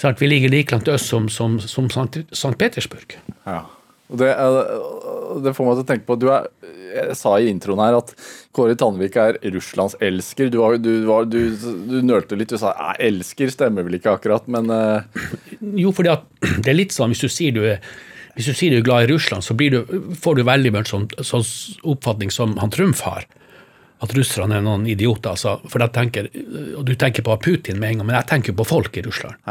sant, 0.00 0.20
Vi 0.22 0.28
ligger 0.30 0.52
like 0.52 0.74
langt 0.74 0.88
øst 0.92 1.10
som, 1.10 1.28
som, 1.28 1.58
som 1.60 1.88
St. 1.90 2.54
Petersburg. 2.58 3.18
Ja. 3.46 3.64
Det, 4.08 4.28
er- 4.32 5.42
det 5.44 5.52
får 5.52 5.66
meg 5.66 5.76
til 5.76 5.84
å 5.84 5.88
tenke 5.90 6.06
på 6.08 6.16
du 6.16 6.30
er, 6.32 6.46
Jeg 6.94 7.16
sa 7.20 7.34
i 7.36 7.50
introen 7.50 7.82
her 7.82 7.98
at 7.98 8.14
Kåre 8.56 8.72
Tandvik 8.78 9.18
er 9.20 9.36
Russlands 9.52 9.96
elsker. 10.00 10.48
Du, 10.48 10.58
var, 10.62 10.78
du, 10.80 11.04
var, 11.04 11.26
du, 11.28 11.50
du 11.90 11.98
nølte 12.02 12.38
litt. 12.38 12.48
Du 12.54 12.60
sa 12.60 12.72
elsker 12.98 13.52
stemmer 13.52 13.84
vel 13.84 13.98
ikke 13.98 14.14
akkurat, 14.16 14.48
men 14.48 14.70
uh... 14.72 15.02
Jo, 15.60 15.92
fordi 15.92 16.14
at 16.14 16.24
det 16.64 16.72
er 16.72 16.78
litt 16.78 16.96
sånn 16.96 17.12
hvis 17.12 17.26
du 17.26 17.28
sier 17.32 17.52
du 17.56 17.64
er 17.68 17.82
hvis 18.38 18.46
du 18.46 18.54
sier 18.54 18.70
du 18.70 18.76
er 18.78 18.84
glad 18.86 19.08
i 19.08 19.10
Russland, 19.10 19.42
så 19.42 19.54
blir 19.58 19.72
du, 19.74 19.94
får 20.14 20.36
du 20.38 20.44
veldig 20.46 20.70
mye 20.70 20.86
sånn, 20.86 21.08
sånn 21.26 21.42
oppfatning 21.90 22.30
som 22.30 22.52
han 22.62 22.70
Trumf 22.70 23.00
har. 23.02 23.24
At 23.98 24.12
russerne 24.14 24.60
er 24.60 24.62
noen 24.62 24.84
idioter. 24.86 25.32
Altså, 25.34 25.56
for 25.66 25.82
tenker, 25.90 26.28
og 26.78 26.84
Du 26.86 26.92
tenker 26.94 27.26
på 27.26 27.34
Putin 27.42 27.80
med 27.82 27.90
en 27.90 27.98
gang, 27.98 28.06
men 28.12 28.16
jeg 28.20 28.28
tenker 28.30 28.54
på 28.54 28.68
folk 28.68 28.94
i 28.94 29.02
Russland. 29.02 29.42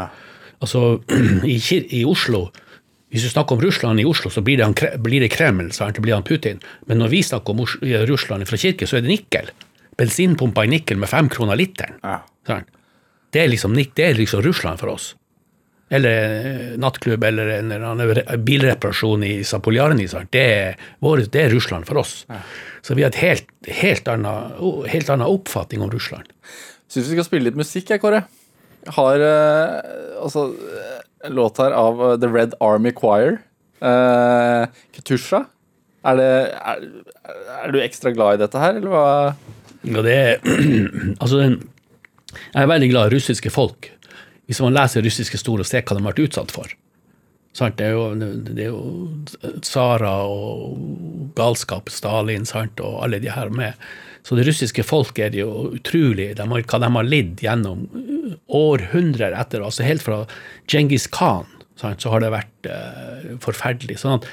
Altså, 0.63 1.01
i, 1.53 1.57
I 1.99 2.05
Oslo 2.07 2.47
Hvis 3.13 3.23
du 3.23 3.29
snakker 3.29 3.55
om 3.55 3.61
Russland 3.61 4.01
i 4.01 4.05
Oslo, 4.05 4.29
så 4.33 4.41
blir 4.43 4.57
det, 4.59 4.65
han, 4.67 5.03
blir 5.03 5.23
det 5.23 5.29
Kreml, 5.31 5.69
sant? 5.71 5.95
det 5.95 6.03
blir 6.03 6.17
han 6.17 6.25
Putin. 6.27 6.59
Men 6.89 6.99
når 6.99 7.13
vi 7.13 7.21
snakker 7.23 7.55
om 7.55 7.63
Russland 8.09 8.43
fra 8.49 8.59
kirke, 8.59 8.87
så 8.87 8.97
er 8.97 9.05
det 9.05 9.13
nikkel. 9.13 9.47
Bensinpumpa 9.97 10.65
i 10.67 10.73
nikkel 10.73 10.99
med 10.99 11.09
fem 11.09 11.29
kroner 11.31 11.55
literen. 11.55 11.95
Ja. 12.03 12.19
Det, 13.31 13.39
er 13.39 13.47
liksom, 13.47 13.77
det 13.79 14.03
er 14.03 14.19
liksom 14.19 14.43
Russland 14.43 14.83
for 14.83 14.91
oss. 14.97 15.13
eller 15.89 16.11
eh, 16.11 16.77
nattklubb 16.77 17.23
eller 17.23 17.47
en 17.47 17.71
eller 17.71 17.85
annen 17.87 18.43
bilreparasjon 18.43 19.23
i 19.23 19.43
Zapoljarny, 19.47 20.07
det, 20.35 20.75
det 21.31 21.43
er 21.45 21.49
Russland 21.49 21.87
for 21.87 22.03
oss. 22.03 22.25
Så 22.81 22.95
vi 22.95 23.05
har 23.05 23.13
et 23.15 23.21
helt, 23.23 23.47
helt 23.67 24.07
helt 24.07 25.09
annen 25.09 25.27
oppfatning 25.27 25.81
om 25.81 25.91
Russland. 25.91 26.27
Syns 26.91 27.07
vi 27.07 27.15
skal 27.15 27.27
spille 27.27 27.49
litt 27.49 27.59
musikk, 27.59 27.89
jeg, 27.91 28.03
Kåre. 28.03 28.25
Har 28.95 29.19
eh, 29.19 30.21
altså 30.21 30.47
eh, 30.53 30.97
en 31.27 31.35
låt 31.37 31.59
her 31.61 31.75
av 31.75 32.01
eh, 32.01 32.15
The 32.21 32.29
Red 32.31 32.55
Army 32.63 32.93
Choir. 32.95 33.41
Uh, 33.77 34.65
Ketusha. 34.95 35.43
Er, 36.07 36.17
det, 36.17 36.29
er, 36.55 36.85
er 37.61 37.73
du 37.73 37.77
ekstra 37.83 38.13
glad 38.15 38.37
i 38.37 38.41
dette 38.41 38.61
her, 38.61 38.79
eller 38.79 38.89
hva? 38.89 39.03
Ja, 39.85 40.01
det 40.05 40.15
er 40.15 40.39
Altså, 41.21 41.43
jeg 41.43 42.63
er 42.63 42.71
veldig 42.71 42.89
glad 42.89 43.11
i 43.11 43.17
russiske 43.17 43.51
folk. 43.53 43.91
Hvis 44.47 44.61
man 44.63 44.73
leser 44.73 45.05
russiske 45.05 45.37
store 45.37 45.65
og 45.65 45.69
ser 45.69 45.83
hva 45.83 45.97
de 45.97 46.01
har 46.01 46.09
vært 46.09 46.23
utsatt 46.25 46.53
for. 46.55 46.71
Sant? 47.57 47.77
Det 47.79 47.89
er 47.89 47.95
jo, 47.97 48.11
det 48.17 48.67
er 48.67 48.71
jo 48.71 49.61
Sara 49.65 50.15
og 50.29 51.31
galskap, 51.37 51.91
Stalin 51.93 52.45
sant? 52.47 52.81
og 52.81 53.01
alle 53.05 53.21
de 53.23 53.33
her 53.33 53.51
med. 53.53 53.77
Så 54.27 54.35
det 54.35 54.43
russiske 54.43 54.83
folk 54.83 55.19
er 55.23 55.35
jo 55.37 55.69
utrolig 55.77 56.33
de 56.35 56.47
har, 56.51 56.63
hva 56.67 56.79
de 56.83 56.89
har 56.97 57.07
lidd 57.07 57.43
gjennom 57.45 57.85
århundrer 58.51 59.35
etter. 59.39 59.63
altså 59.63 59.85
Helt 59.87 60.03
fra 60.03 60.25
Djengis 60.67 61.07
Khan 61.07 61.47
sant? 61.79 62.03
så 62.03 62.11
har 62.11 62.23
det 62.23 62.33
vært 62.33 62.67
uh, 62.67 63.37
forferdelig. 63.43 64.01
sånn 64.01 64.19
at 64.19 64.27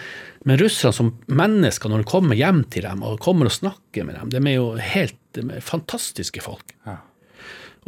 men 0.44 0.58
russerne 0.60 0.92
som 0.92 1.14
mennesker, 1.32 1.88
når 1.88 2.02
de 2.02 2.08
kommer 2.10 2.36
hjem 2.36 2.66
til 2.68 2.84
dem 2.84 3.00
og 3.06 3.16
kommer 3.24 3.48
og 3.48 3.54
snakker 3.54 4.04
med 4.04 4.18
dem, 4.18 4.32
de 4.34 4.42
er 4.42 4.58
jo 4.58 4.66
helt 4.76 5.16
de 5.34 5.46
er 5.56 5.64
fantastiske 5.64 6.42
folk. 6.44 6.74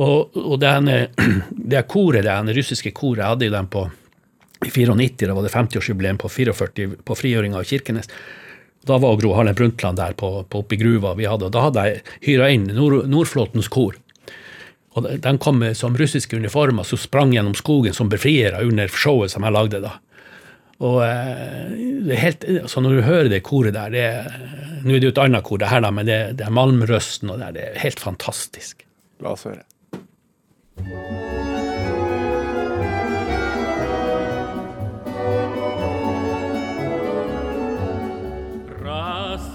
Og, 0.00 0.32
og 0.36 0.56
det, 0.60 0.70
ene, 0.70 0.96
det 1.74 1.84
koret, 1.90 2.24
det 2.24 2.56
russiske 2.56 2.94
koret, 2.96 3.22
jeg 3.22 3.34
hadde 3.34 3.50
jo 3.50 3.54
dem 3.58 3.68
på 3.72 3.84
i 4.64 4.70
94, 4.72 5.28
da 5.28 5.36
var 5.36 5.44
det 5.44 5.52
50-årsjubileum 5.52 6.18
på 6.20 6.30
44 6.32 6.88
på 7.04 7.16
frigjøringa 7.18 7.60
av 7.60 7.68
Kirkenes. 7.68 8.08
Da 8.86 8.98
var 9.02 9.16
Gro 9.18 9.32
Harlem 9.34 9.54
Brundtland 9.58 9.98
der 9.98 10.12
på, 10.18 10.28
på 10.48 10.60
oppi 10.62 10.76
gruva 10.78 11.14
vi 11.18 11.26
hadde, 11.26 11.48
og 11.48 11.54
da 11.56 11.64
hadde 11.66 11.84
jeg 11.88 12.02
hyra 12.28 12.50
inn 12.54 12.68
Nord, 12.76 13.00
Nordflåtens 13.10 13.68
kor. 13.72 13.96
Og 14.96 15.08
de- 15.20 15.32
kom 15.42 15.58
med 15.60 15.74
som 15.76 15.96
russiske 15.98 16.36
uniformer 16.38 16.86
som 16.86 16.98
sprang 16.98 17.34
gjennom 17.34 17.56
skogen 17.58 17.92
som 17.96 18.08
befriere 18.08 18.62
under 18.64 18.88
showet 18.88 19.30
som 19.34 19.42
jeg 19.44 19.52
lagde 19.52 19.80
da. 19.82 19.96
Og 20.86 21.00
eh, 21.02 21.74
det 22.06 22.14
er 22.14 22.20
helt, 22.22 22.46
så 22.70 22.80
Når 22.84 22.96
du 22.98 23.02
hører 23.06 23.28
det 23.32 23.42
koret 23.42 23.72
der 23.74 23.90
det 23.90 24.06
Nå 24.84 24.92
er 24.94 25.00
det 25.00 25.08
jo 25.08 25.14
et 25.14 25.22
annet 25.24 25.42
kor, 25.42 25.58
det 25.58 25.68
her 25.72 25.80
da, 25.82 25.90
men 25.90 26.06
det, 26.06 26.18
det 26.38 26.46
er 26.46 26.52
Malmrøsten, 26.54 27.30
og 27.32 27.40
det, 27.40 27.46
er- 27.48 27.56
det 27.56 27.64
er 27.72 27.80
helt 27.82 28.00
fantastisk. 28.00 28.84
La 29.24 29.32
oss 29.34 29.48
høre. 29.48 29.64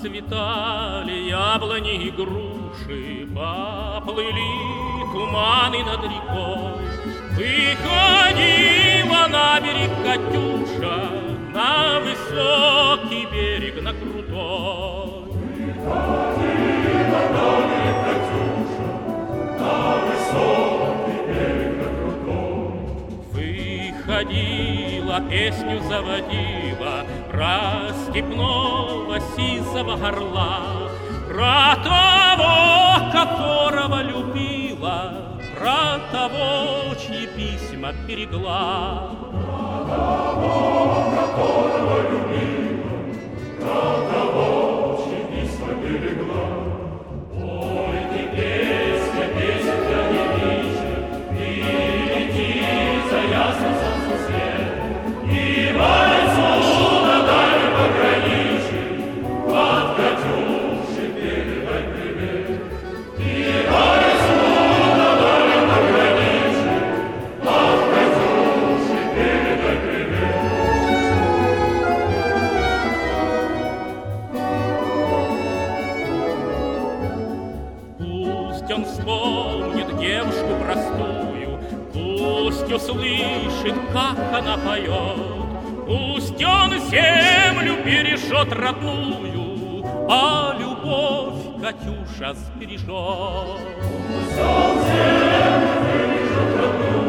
Расцветали 0.01 1.29
яблони 1.29 2.07
и 2.07 2.09
груши, 2.09 3.27
поплыли 3.35 4.51
туманы 5.13 5.83
над 5.83 6.03
рекой. 6.03 6.73
Выходила 7.37 9.27
на 9.27 9.59
берег 9.59 9.91
Катюша, 10.03 10.97
на 11.53 11.99
высокий 11.99 13.27
берег, 13.31 13.75
на 13.83 13.93
крутой. 13.93 15.25
Выходила, 15.59 16.61
песню 25.19 25.81
заводила 25.89 27.05
Про 27.29 27.93
степного 27.93 29.19
сизого 29.35 29.97
горла 29.97 30.89
Про 31.27 31.75
того, 31.83 33.11
которого 33.11 34.01
любила 34.03 35.37
Про 35.59 35.99
того, 36.11 36.95
чьи 36.95 37.27
письма 37.35 37.93
берегла. 38.07 39.11
Пусть 41.35 41.91
услышит, 83.61 83.75
как 83.93 84.17
она 84.33 84.57
поет, 84.57 85.41
Пусть 85.85 86.43
он 86.43 86.79
землю 86.89 87.83
бережет 87.83 88.53
родную, 88.53 89.85
А 90.09 90.55
любовь 90.57 91.61
Катюша 91.61 92.33
сбережет. 92.33 92.87
Ja, 94.37 94.61
du 96.57 97.00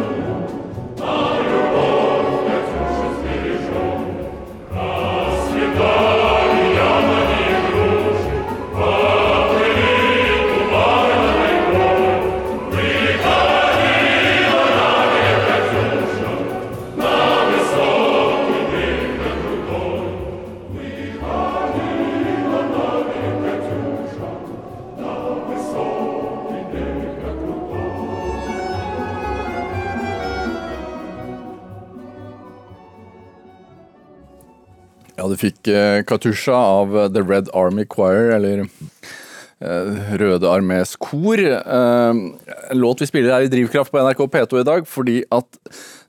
fikk 35.43 35.71
eh, 35.73 36.01
Katusha 36.07 36.55
av 36.55 36.95
The 37.15 37.23
Red 37.25 37.51
Army 37.57 37.85
Choir, 37.89 38.31
eller 38.37 38.65
eh, 38.65 40.17
Røde 40.21 40.51
Armés 40.51 40.95
kor. 41.01 41.41
Eh, 41.41 42.11
en 42.13 42.81
låt 42.81 43.03
vi 43.03 43.11
spiller 43.11 43.35
her 43.35 43.47
i 43.47 43.53
Drivkraft 43.53 43.93
på 43.93 44.03
NRK 44.03 44.25
P2 44.33 44.63
i 44.63 44.67
dag, 44.69 44.89
fordi 44.89 45.19
at 45.35 45.61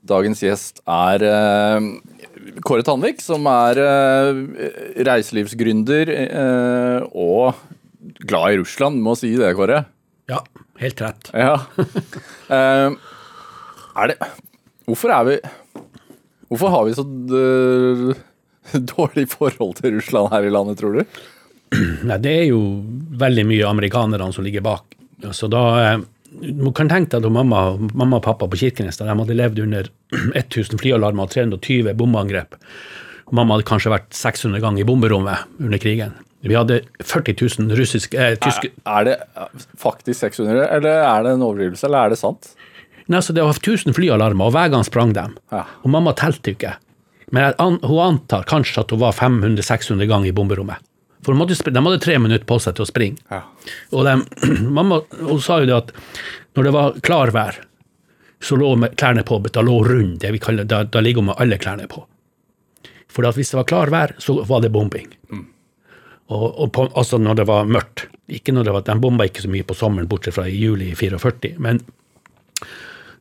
dagens 0.04 0.42
gjest 0.44 0.82
er 0.90 1.24
Kåre 2.64 2.84
Tanvik, 2.84 3.22
som 3.24 3.46
er 3.48 3.80
reiselivsgründer 5.06 6.12
og 7.08 7.56
glad 8.28 8.52
i 8.52 8.60
Russland. 8.60 9.00
Må 9.00 9.16
si 9.16 9.32
det, 9.40 9.54
Kåre. 9.56 9.86
Ja, 10.28 10.42
helt 10.82 11.00
rett. 11.00 11.32
Ja. 11.32 11.56
Er 13.94 14.10
det 14.10 14.18
Hvorfor 14.84 15.12
er 15.14 15.24
vi 15.24 15.34
Hvorfor 16.50 16.72
har 16.72 16.84
vi 16.84 16.96
så 16.96 17.04
dårlig 18.94 19.28
forhold 19.32 19.78
til 19.80 19.98
Russland 19.98 20.32
her 20.34 20.46
i 20.46 20.52
landet, 20.52 20.80
tror 20.80 20.98
du? 20.98 21.20
Nei, 22.08 22.18
det 22.22 22.32
er 22.32 22.48
jo 22.50 22.60
veldig 23.20 23.46
mye 23.48 23.68
amerikanerne 23.68 24.32
som 24.34 24.46
ligger 24.46 24.64
bak. 24.64 24.98
Så 25.32 25.48
da 25.48 25.62
eh, 25.80 26.02
Du 26.34 26.66
kan 26.74 26.90
tenke 26.90 27.14
deg 27.14 27.24
at 27.24 27.32
mamma, 27.32 27.76
mamma 27.94 28.18
og 28.18 28.24
pappa 28.26 28.48
på 28.50 28.58
Kirkenes 28.58 28.98
de 28.98 29.06
hadde 29.06 29.38
levd 29.38 29.62
under 29.62 29.88
1000 30.34 30.80
flyalarmer 30.82 31.28
og 31.28 31.34
320 31.34 31.94
bombeangrep. 31.98 32.58
Mamma 33.34 33.56
hadde 33.56 33.68
kanskje 33.68 33.92
vært 33.94 34.12
600 34.14 34.62
ganger 34.62 34.84
i 34.84 34.88
bomberommet 34.88 35.60
under 35.62 35.80
krigen. 35.80 36.16
Vi 36.44 36.56
hadde 36.58 36.82
40 37.00 37.38
000 37.40 37.78
russiske, 37.78 38.18
eh, 38.20 38.34
tyske 38.36 38.68
Er 38.84 39.04
det 39.06 39.14
faktisk 39.80 40.20
600, 40.20 40.66
eller 40.76 41.00
er 41.06 41.22
det 41.24 41.32
en 41.32 41.44
overdrivelse, 41.46 41.86
eller 41.88 42.04
er 42.04 42.12
det 42.12 42.20
sant? 42.20 42.50
Nei, 43.06 43.16
altså, 43.16 43.32
Det 43.32 43.44
var 43.44 43.56
1000 43.56 43.96
flyalarmer, 43.96 44.44
og 44.44 44.52
hver 44.52 44.68
gang 44.72 44.84
sprang 44.84 45.14
dem. 45.16 45.38
Ja. 45.52 45.64
Og 45.84 45.90
mamma 45.92 46.12
telte 46.12 46.52
ikke. 46.52 46.74
Men 47.34 47.56
an, 47.58 47.80
hun 47.82 48.00
antar 48.04 48.46
kanskje 48.46 48.84
at 48.84 48.94
hun 48.94 49.02
var 49.02 49.16
500-600 49.18 50.06
ganger 50.06 50.30
i 50.30 50.36
bomberommet. 50.36 50.82
For 51.24 51.32
hun 51.32 51.40
måtte, 51.40 51.56
de 51.66 51.82
hadde 51.86 52.02
tre 52.04 52.18
minutter 52.20 52.46
på 52.46 52.60
seg 52.62 52.76
til 52.76 52.84
å 52.84 52.88
springe. 52.88 53.40
Og 53.96 54.06
de, 54.06 54.16
mamma 54.78 55.00
hun 55.18 55.40
sa 55.42 55.58
jo 55.62 55.70
det 55.70 55.78
at 55.78 55.94
når 56.54 56.68
det 56.68 56.74
var 56.76 56.98
klarvær, 57.02 57.58
så 58.44 58.58
lå 58.60 58.74
med 58.76 58.94
klærne 59.00 59.24
på, 59.26 59.40
da 59.48 59.62
lå 59.64 59.78
rund, 59.86 60.18
det 60.22 60.34
vi 60.34 60.42
kaller, 60.42 60.68
da, 60.68 60.82
da 60.84 61.00
ligger 61.02 61.24
hun 61.24 61.32
med 61.32 61.40
alle 61.40 61.58
klærne 61.58 61.88
på. 61.90 62.04
For 63.14 63.26
hvis 63.34 63.52
det 63.52 63.58
var 63.60 63.68
klar 63.70 63.92
vær, 63.94 64.14
så 64.18 64.36
var 64.46 64.62
det 64.62 64.72
bombing. 64.74 65.08
Og, 66.34 66.46
og 66.48 66.70
på, 66.74 66.86
altså 66.98 67.18
når 67.20 67.40
det 67.40 67.48
var 67.50 67.68
mørkt. 67.68 68.08
Ikke 68.32 68.54
når 68.56 68.66
det 68.66 68.72
var, 68.74 68.84
De 68.86 68.96
bomba 69.00 69.26
ikke 69.28 69.44
så 69.44 69.50
mye 69.52 69.66
på 69.66 69.76
sommeren, 69.76 70.08
bortsett 70.08 70.36
fra 70.36 70.46
i 70.48 70.56
juli 70.56 70.90
i 70.92 70.96
44. 70.98 71.54
Men 71.62 71.82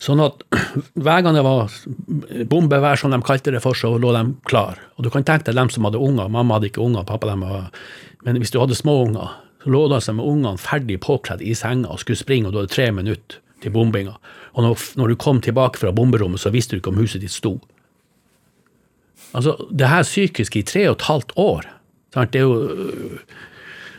sånn 0.03 0.21
at 0.23 0.41
det 0.99 1.43
var 1.45 1.71
bombevær, 2.51 2.99
som 2.99 3.13
de 3.13 3.21
kalte 3.23 3.53
det 3.55 3.61
for, 3.63 3.77
så 3.77 3.93
lå 4.01 4.11
de 4.15 4.23
klar. 4.49 4.81
Og 4.97 5.05
du 5.05 5.11
kan 5.13 5.23
tenke 5.23 5.47
deg 5.49 5.59
dem 5.59 5.71
som 5.71 5.87
hadde 5.87 6.01
unger. 6.01 6.31
Mamma 6.31 6.57
hadde 6.57 6.71
ikke 6.71 6.83
unger, 6.83 7.07
pappa 7.07 7.31
dem 7.31 7.45
var 7.47 7.71
Men 8.23 8.37
hvis 8.39 8.53
du 8.53 8.59
hadde 8.61 8.75
små 8.75 9.01
unger, 9.03 9.33
så 9.63 9.71
lå 9.71 9.87
de 9.87 9.97
altså 9.97 10.13
med 10.15 10.27
ungene 10.27 10.59
ferdig 10.59 10.99
påkledd 11.03 11.41
i 11.43 11.55
senga 11.55 11.91
og 11.91 11.99
skulle 11.99 12.19
springe, 12.19 12.47
og 12.47 12.53
du 12.53 12.61
hadde 12.61 12.71
tre 12.71 12.89
minutter 12.95 13.39
til 13.63 13.71
bombinga. 13.71 14.15
Og 14.53 14.63
når, 14.63 14.83
når 14.99 15.11
du 15.11 15.19
kom 15.19 15.41
tilbake 15.43 15.79
fra 15.79 15.91
bomberommet, 15.95 16.39
så 16.39 16.51
visste 16.53 16.75
du 16.75 16.81
ikke 16.81 16.93
om 16.93 16.99
huset 17.01 17.23
ditt 17.23 17.33
sto. 17.33 17.57
Altså, 19.33 19.55
det 19.71 19.89
her 19.89 20.03
psykiske 20.05 20.59
i 20.61 20.67
tre 20.67 20.85
og 20.89 20.97
et 20.97 21.07
halvt 21.09 21.35
år. 21.41 21.67
Sant? 22.13 22.33
Det 22.33 22.43
er 22.43 22.47
jo 22.47 23.19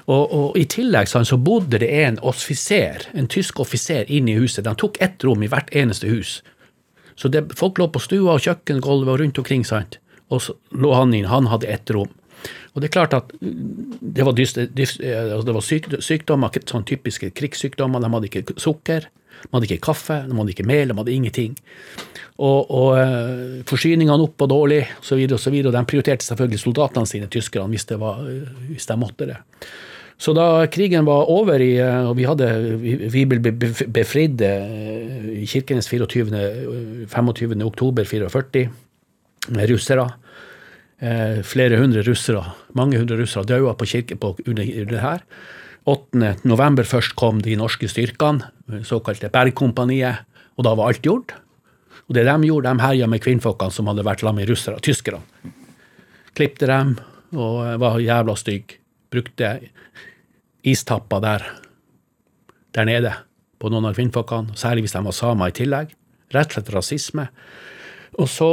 og, 0.04 0.24
og 0.36 0.56
I 0.60 0.66
tillegg 0.68 1.08
sånn, 1.08 1.24
så 1.28 1.38
bodde 1.40 1.80
det 1.80 1.88
en 2.04 2.18
offiser, 2.20 3.06
en 3.16 3.28
tysk 3.30 3.62
offiser 3.64 4.08
inne 4.12 4.34
i 4.34 4.40
huset. 4.42 4.66
De 4.66 4.74
tok 4.76 5.00
ett 5.04 5.24
rom 5.24 5.42
i 5.42 5.48
hvert 5.48 5.70
eneste 5.72 6.10
hus. 6.10 6.42
Så 7.16 7.30
det, 7.32 7.46
folk 7.56 7.78
lå 7.78 7.88
på 7.88 8.02
stua 8.02 8.34
og 8.34 8.44
kjøkkengulvet 8.44 9.14
og 9.14 9.20
rundt 9.22 9.40
omkring, 9.40 9.64
sant? 9.64 10.00
og 10.32 10.42
så 10.42 10.54
lå 10.74 10.92
han 10.96 11.14
inn. 11.14 11.28
Han 11.30 11.48
hadde 11.52 11.70
ett 11.70 11.90
rom. 11.94 12.10
Og 12.74 12.82
Det 12.82 12.88
er 12.88 12.94
klart 12.96 13.14
at 13.14 13.30
det 13.38 14.24
var, 14.26 14.34
dyst, 14.34 14.58
dyst, 14.74 15.00
altså 15.00 15.46
det 15.46 15.54
var 15.54 15.64
syk, 15.64 15.86
sykdommer, 16.02 16.56
sånn 16.66 16.86
typiske 16.88 17.30
krigssykdommer. 17.36 18.02
De 18.02 18.10
hadde 18.10 18.30
ikke 18.30 18.56
sukker, 18.60 19.06
de 19.44 19.52
hadde 19.52 19.68
ikke 19.68 19.86
kaffe, 19.86 20.18
de 20.26 20.36
hadde 20.36 20.54
ikke 20.56 20.66
mel, 20.66 20.90
de 20.90 20.98
hadde 20.98 21.14
ingenting. 21.14 21.54
Og, 22.34 22.70
og 22.74 22.98
uh, 22.98 23.62
forsyningene 23.68 24.26
opp 24.26 24.42
og 24.42 24.50
dårlig, 24.50 24.82
osv. 24.98 25.22
videre 25.22 25.70
Og 25.70 25.76
de 25.76 25.84
prioriterte 25.86 26.26
selvfølgelig 26.26 26.64
soldatene 26.64 27.06
sine, 27.06 27.30
tyskerne, 27.30 27.70
hvis, 27.70 27.86
var, 28.00 28.24
hvis 28.72 28.90
de 28.90 28.98
måtte 28.98 29.30
det. 29.30 29.38
Så 30.18 30.32
da 30.36 30.66
krigen 30.70 31.06
var 31.08 31.28
over, 31.30 31.60
i, 31.60 31.74
og 31.82 32.14
vi, 32.16 32.26
hadde, 32.28 32.48
vi 33.10 33.24
ble 33.28 33.40
befridd 33.42 34.44
i 34.44 35.46
Kirkenes 35.50 35.90
24. 35.90 36.44
25. 37.10 37.56
oktober 37.66 38.06
44 38.06 38.68
med 39.52 39.70
russere. 39.72 40.06
Eh, 41.04 41.42
flere 41.44 41.76
hundre 41.80 42.04
russere, 42.06 42.44
mange 42.78 42.98
hundre 43.00 43.18
russere 43.18 43.44
daua 43.48 43.74
på 43.76 43.88
kirke 43.90 44.16
på, 44.16 44.36
under 44.46 44.64
det 44.64 45.02
her. 45.02 45.24
8. 45.84 46.36
november 46.48 46.86
først 46.88 47.16
kom 47.18 47.42
de 47.44 47.56
norske 47.60 47.88
styrkene, 47.90 48.46
såkalte 48.86 49.28
Bergkompaniet, 49.28 50.22
og 50.56 50.64
da 50.64 50.72
var 50.78 50.92
alt 50.92 51.04
gjort. 51.04 51.34
Og 52.08 52.16
det 52.16 52.24
de 52.24 52.48
gjorde, 52.48 52.70
de 52.70 52.84
herja 52.84 53.08
med 53.10 53.20
kvinnfolkene 53.24 53.74
som 53.74 53.90
hadde 53.90 54.06
vært 54.06 54.22
sammen 54.24 54.40
med 54.40 54.48
russere, 54.48 54.80
tyskerne. 54.80 55.20
Klipte 56.34 56.70
dem 56.70 56.96
og 57.34 57.60
var 57.82 58.00
jævla 58.00 58.38
stygge. 58.38 58.78
Brukte 59.14 59.54
istapper 60.66 61.22
der, 61.22 61.44
der 62.74 62.88
nede 62.88 63.12
på 63.62 63.70
noen 63.70 63.86
av 63.88 63.96
kvinnfolkene, 63.96 64.56
særlig 64.58 64.86
hvis 64.86 64.96
de 64.96 65.04
var 65.06 65.16
samer 65.16 65.52
i 65.52 65.56
tillegg. 65.56 65.92
Rett 66.34 66.50
og 66.50 66.58
slett 66.58 66.72
rasisme. 66.74 67.28
Og 68.18 68.30
så 68.30 68.50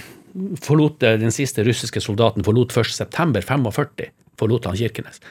forlot 0.66 1.06
den 1.20 1.34
siste 1.34 1.64
russiske 1.66 2.02
soldaten 2.02 2.46
forlot 2.46 2.74
1. 2.76 2.92
september 2.96 3.44
45, 3.44 4.10
forlot 4.40 4.68
han 4.70 4.78
Kirkenes. 4.78 5.22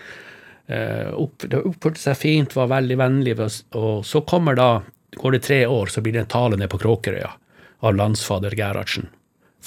Opp, 0.70 1.48
det 1.50 1.64
oppførte 1.66 2.02
seg 2.02 2.18
fint, 2.20 2.54
var 2.54 2.70
veldig 2.70 2.98
vennlig, 3.00 3.36
og 3.74 4.04
så 4.06 4.22
kommer 4.28 4.58
da, 4.58 4.70
går 5.18 5.38
det 5.38 5.46
tre 5.48 5.64
år, 5.66 5.90
så 5.90 6.04
blir 6.06 6.14
det 6.14 6.28
en 6.28 6.34
tale 6.36 6.60
nede 6.60 6.70
på 6.70 6.82
Kråkerøya 6.84 7.32
av 7.80 7.96
landsfader 7.96 8.54
Gerhardsen, 8.60 9.10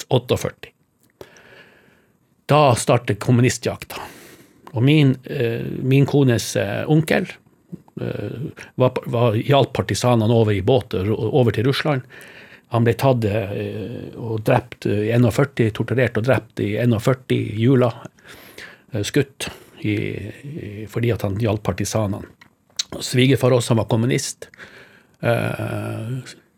48. 0.09 0.71
Da 2.47 2.63
starter 2.79 3.19
kommunistjakta. 3.19 3.99
Og 4.73 4.85
min, 4.85 5.15
uh, 5.31 5.65
min 5.85 6.07
kones 6.09 6.55
uh, 6.57 6.83
onkel 6.91 7.31
var, 8.81 8.97
var, 9.13 9.35
hjalp 9.37 9.75
partisanene 9.77 10.33
over 10.35 10.57
i 10.57 10.63
båt 10.65 10.95
over 10.97 11.53
til 11.55 11.67
Russland. 11.69 12.07
Han 12.73 12.87
ble 12.87 12.95
tatt 12.99 13.27
og 14.17 14.41
drept 14.49 14.89
i 14.89 15.11
41, 15.13 15.69
torturert 15.77 16.17
og 16.17 16.25
drept 16.25 16.63
i 16.65 16.71
41 16.81 17.37
i 17.37 17.41
jula. 17.61 17.91
Skutt 19.05 19.51
i, 19.85 19.93
i, 19.93 20.73
fordi 20.91 21.13
at 21.13 21.27
han 21.29 21.37
hjalp 21.39 21.63
partisanene. 21.69 22.33
Svigerfar 23.05 23.55
også, 23.59 23.75
han 23.75 23.83
var 23.85 23.91
kommunist. 23.93 24.49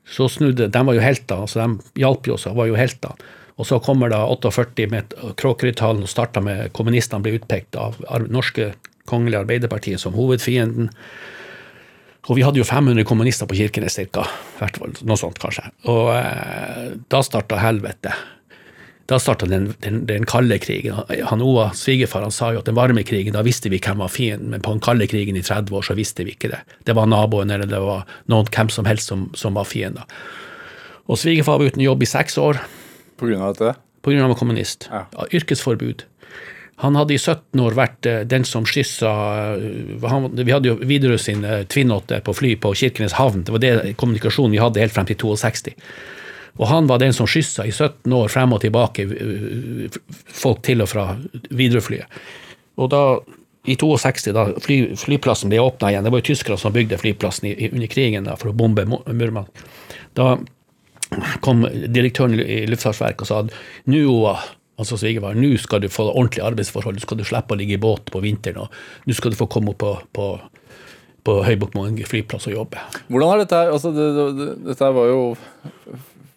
Så 0.04 0.28
snudde 0.28 0.70
De 0.70 0.86
var 0.86 0.94
jo 0.94 1.02
helter, 1.02 1.46
så 1.50 1.66
de 1.66 2.00
hjalp 2.04 2.30
jo 2.30 2.38
oss, 2.38 2.46
var 2.46 2.70
jo 2.70 2.78
helter. 2.78 3.18
Og 3.54 3.68
så 3.68 3.78
kommer 3.82 4.10
da 4.10 4.24
48 4.26 4.88
med 4.90 5.14
Kråkerøytalen 5.38 6.02
og 6.02 6.10
starta 6.10 6.42
med 6.42 6.72
kommunistene 6.74 7.22
ble 7.22 7.36
utpekt 7.38 7.78
av 7.78 8.00
norske 8.26 8.72
kongelige 9.08 9.44
Arbeiderpartiet 9.44 10.02
som 10.02 10.16
hovedfienden. 10.16 10.90
Og 12.24 12.38
vi 12.38 12.44
hadde 12.44 12.58
jo 12.58 12.66
500 12.66 13.04
kommunister 13.06 13.46
på 13.46 13.58
Kirkenes 13.58 13.98
ca. 14.14 14.24
Noe 15.04 15.18
sånt, 15.20 15.38
kanskje. 15.42 15.68
Og 15.92 16.14
eh, 16.16 16.94
da 17.12 17.20
starta 17.22 17.60
helvete. 17.60 18.14
Da 19.04 19.18
starta 19.20 19.46
den, 19.46 19.74
den, 19.84 20.06
den, 20.08 20.24
kalde 20.24 20.56
krigen. 20.58 21.02
Han 21.28 21.44
Oa, 21.44 21.68
svigerfar, 21.76 22.24
han 22.24 22.32
sa 22.32 22.54
jo 22.54 22.62
at 22.62 22.70
den 22.70 22.78
varme 22.78 23.04
krigen, 23.04 23.36
da 23.36 23.42
visste 23.44 23.68
vi 23.68 23.82
hvem 23.84 24.00
var 24.00 24.08
fienden, 24.08 24.48
men 24.54 24.64
på 24.64 24.72
den 24.72 24.80
kalde 24.84 25.06
krigen 25.10 25.36
i 25.36 25.44
30 25.44 25.76
år 25.76 25.84
så 25.84 25.96
visste 25.98 26.24
vi 26.24 26.32
ikke 26.32 26.54
det. 26.54 26.62
Det 26.88 26.96
var 26.96 27.10
naboen 27.12 27.52
eller 27.52 27.68
det 27.68 27.82
var 27.84 28.08
noen, 28.32 28.48
hvem 28.48 28.72
som 28.72 28.88
helst 28.88 29.12
som, 29.12 29.28
som 29.36 29.60
var 29.60 29.68
fienden. 29.68 30.08
Og 31.04 31.20
svigerfar 31.20 31.60
var 31.60 31.68
uten 31.68 31.84
jobb 31.84 32.02
i 32.02 32.08
seks 32.08 32.40
år. 32.40 32.62
På 33.20 33.28
grunn 33.28 33.42
av 33.42 33.54
dette? 33.54 33.76
På 34.04 34.12
grunn 34.12 34.22
av 34.22 34.28
han 34.28 34.34
var 34.34 34.40
kommunist. 34.40 34.88
Ja. 34.90 35.06
Yrkesforbud. 35.32 36.04
Han 36.82 36.96
hadde 36.98 37.14
i 37.14 37.20
17 37.20 37.60
år 37.62 37.76
vært 37.78 38.06
den 38.26 38.42
som 38.48 38.64
skyssa 38.66 39.10
Vi 39.54 40.50
hadde 40.50 40.72
jo 40.72 40.74
Widerøe 40.82 41.20
sin 41.22 41.44
Twin-8 41.70 42.18
på 42.26 42.34
fly 42.34 42.56
på 42.58 42.72
Kirkenes 42.74 43.14
havn. 43.14 43.44
Det 43.46 43.54
var 43.54 43.62
det 43.62 43.94
kommunikasjonen 44.00 44.56
vi 44.56 44.62
hadde 44.62 44.82
helt 44.82 44.96
frem 44.96 45.06
til 45.06 45.20
62. 45.22 45.76
Og 46.58 46.66
han 46.70 46.90
var 46.90 47.00
den 47.02 47.14
som 47.14 47.28
skyssa 47.30 47.66
i 47.66 47.72
17 47.72 48.12
år 48.14 48.28
frem 48.30 48.52
og 48.54 48.62
tilbake 48.62 49.06
folk 50.42 50.62
til 50.66 50.82
og 50.84 50.90
fra 50.90 51.06
Widerøe-flyet. 51.50 52.20
Og 52.78 52.90
da, 52.90 53.02
i 53.70 53.76
62, 53.78 54.34
da 54.34 54.46
fly, 54.62 54.78
flyplassen 54.98 55.50
ble 55.50 55.62
åpna 55.62 55.90
igjen, 55.90 56.06
det 56.06 56.12
var 56.14 56.22
jo 56.22 56.28
tyskere 56.30 56.58
som 56.60 56.74
bygde 56.74 56.98
flyplassen 56.98 57.50
i, 57.50 57.70
under 57.70 57.90
krigen 57.90 58.26
da, 58.28 58.36
for 58.38 58.50
å 58.50 58.56
bombe 58.58 58.86
Murmansk, 58.86 59.62
da 60.18 60.34
kom 61.44 61.64
direktøren 61.94 62.38
i 62.40 62.64
Luftfartsverket 62.70 63.24
og 63.24 63.30
sa 63.30 63.40
at 63.44 63.54
nå 63.90 64.04
altså 64.74 64.98
svigerfar, 64.98 65.36
nå 65.38 65.52
skal 65.62 65.84
du 65.84 65.90
få 65.92 66.08
ordentlige 66.10 66.46
arbeidsforhold, 66.48 66.96
nå 66.98 67.04
skal 67.04 67.20
du 67.20 67.24
slippe 67.26 67.54
å 67.54 67.58
ligge 67.60 67.76
i 67.76 67.82
båt 67.82 68.10
på 68.10 68.22
vinteren, 68.24 68.64
og 68.64 69.06
nå 69.06 69.14
skal 69.14 69.34
du 69.34 69.38
få 69.38 69.46
komme 69.50 69.70
opp 69.74 69.78
på, 69.84 69.92
på, 70.16 70.30
på 71.26 71.36
Høybuktmoen 71.46 72.00
flyplass 72.10 72.48
og 72.50 72.56
jobbe. 72.56 72.82
Hvordan 73.06 73.30
har 73.30 73.44
dette 73.44 73.60
altså 73.76 73.94
det, 73.94 74.08
det, 74.16 74.48
Dette 74.72 74.90
var 74.96 75.12
jo 75.12 75.20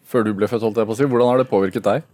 før 0.08 0.28
du 0.28 0.36
ble 0.38 0.48
født, 0.50 0.64
holdt 0.64 0.80
jeg 0.80 0.88
på 0.88 0.96
å 0.96 1.00
si. 1.00 1.08
Hvordan 1.10 1.34
har 1.34 1.42
det 1.42 1.50
påvirket 1.52 1.88
deg? 1.88 2.06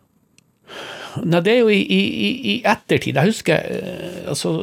Nei, 1.22 1.42
det 1.46 1.52
er 1.52 1.60
jo 1.62 1.70
i, 1.70 1.82
i, 1.84 2.30
i 2.50 2.54
ettertid. 2.66 3.20
Jeg 3.20 3.30
husker 3.30 3.68
altså, 4.32 4.54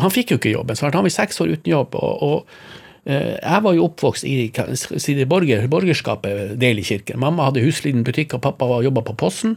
Han 0.00 0.14
fikk 0.14 0.32
jo 0.32 0.38
ikke 0.40 0.54
jobben. 0.54 0.78
Så 0.78 0.88
han 0.88 1.04
var 1.04 1.12
seks 1.12 1.42
år 1.44 1.52
uten 1.52 1.68
jobb. 1.74 1.98
og, 2.00 2.22
og 2.24 2.71
jeg 3.04 3.62
var 3.64 3.74
jo 3.74 3.88
oppvokst 3.88 4.26
i, 4.28 4.46
i 4.46 5.24
borger, 5.26 5.66
borgerskapet 5.70 6.54
del 6.60 6.78
i 6.78 6.86
kirken. 6.86 7.18
Mamma 7.22 7.48
hadde 7.48 7.64
husliten 7.64 8.04
butikk, 8.06 8.36
og 8.36 8.44
pappa 8.44 8.68
jobba 8.84 9.02
på 9.08 9.16
Posten. 9.18 9.56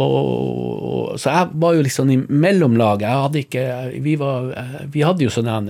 Og, 0.00 1.18
så 1.20 1.32
jeg 1.32 1.48
var 1.60 1.74
jo 1.76 1.84
liksom 1.84 2.10
i 2.12 2.18
mellomlaget. 2.20 3.06
Jeg 3.06 3.24
hadde 3.24 3.42
ikke, 3.42 3.64
vi, 4.04 4.16
var, 4.20 4.48
vi 4.92 5.04
hadde 5.04 5.26
jo 5.26 5.32
sånn 5.32 5.68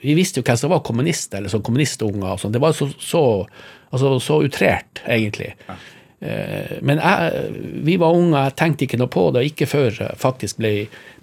Vi 0.00 0.16
visste 0.16 0.40
jo 0.40 0.46
hvem 0.48 0.60
som 0.60 0.72
var 0.72 0.84
kommunist, 0.84 1.34
eller 1.36 1.52
sånn 1.52 1.64
kommunistunger. 1.64 2.30
Og 2.32 2.42
sånn. 2.42 2.54
Det 2.56 2.62
var 2.64 2.76
så, 2.76 2.88
så, 3.00 3.22
altså, 3.90 4.16
så 4.24 4.42
utrert, 4.44 5.02
egentlig. 5.04 5.54
Ja. 5.68 5.78
Men 6.82 6.98
jeg, 6.98 7.42
vi 7.86 7.94
var 8.00 8.16
unge, 8.16 8.40
jeg 8.48 8.56
tenkte 8.58 8.88
ikke 8.88 8.98
noe 9.00 9.12
på 9.12 9.28
det. 9.36 9.44
Ikke 9.52 9.68
før 9.70 10.00
faktisk 10.18 10.60
ble 10.60 10.72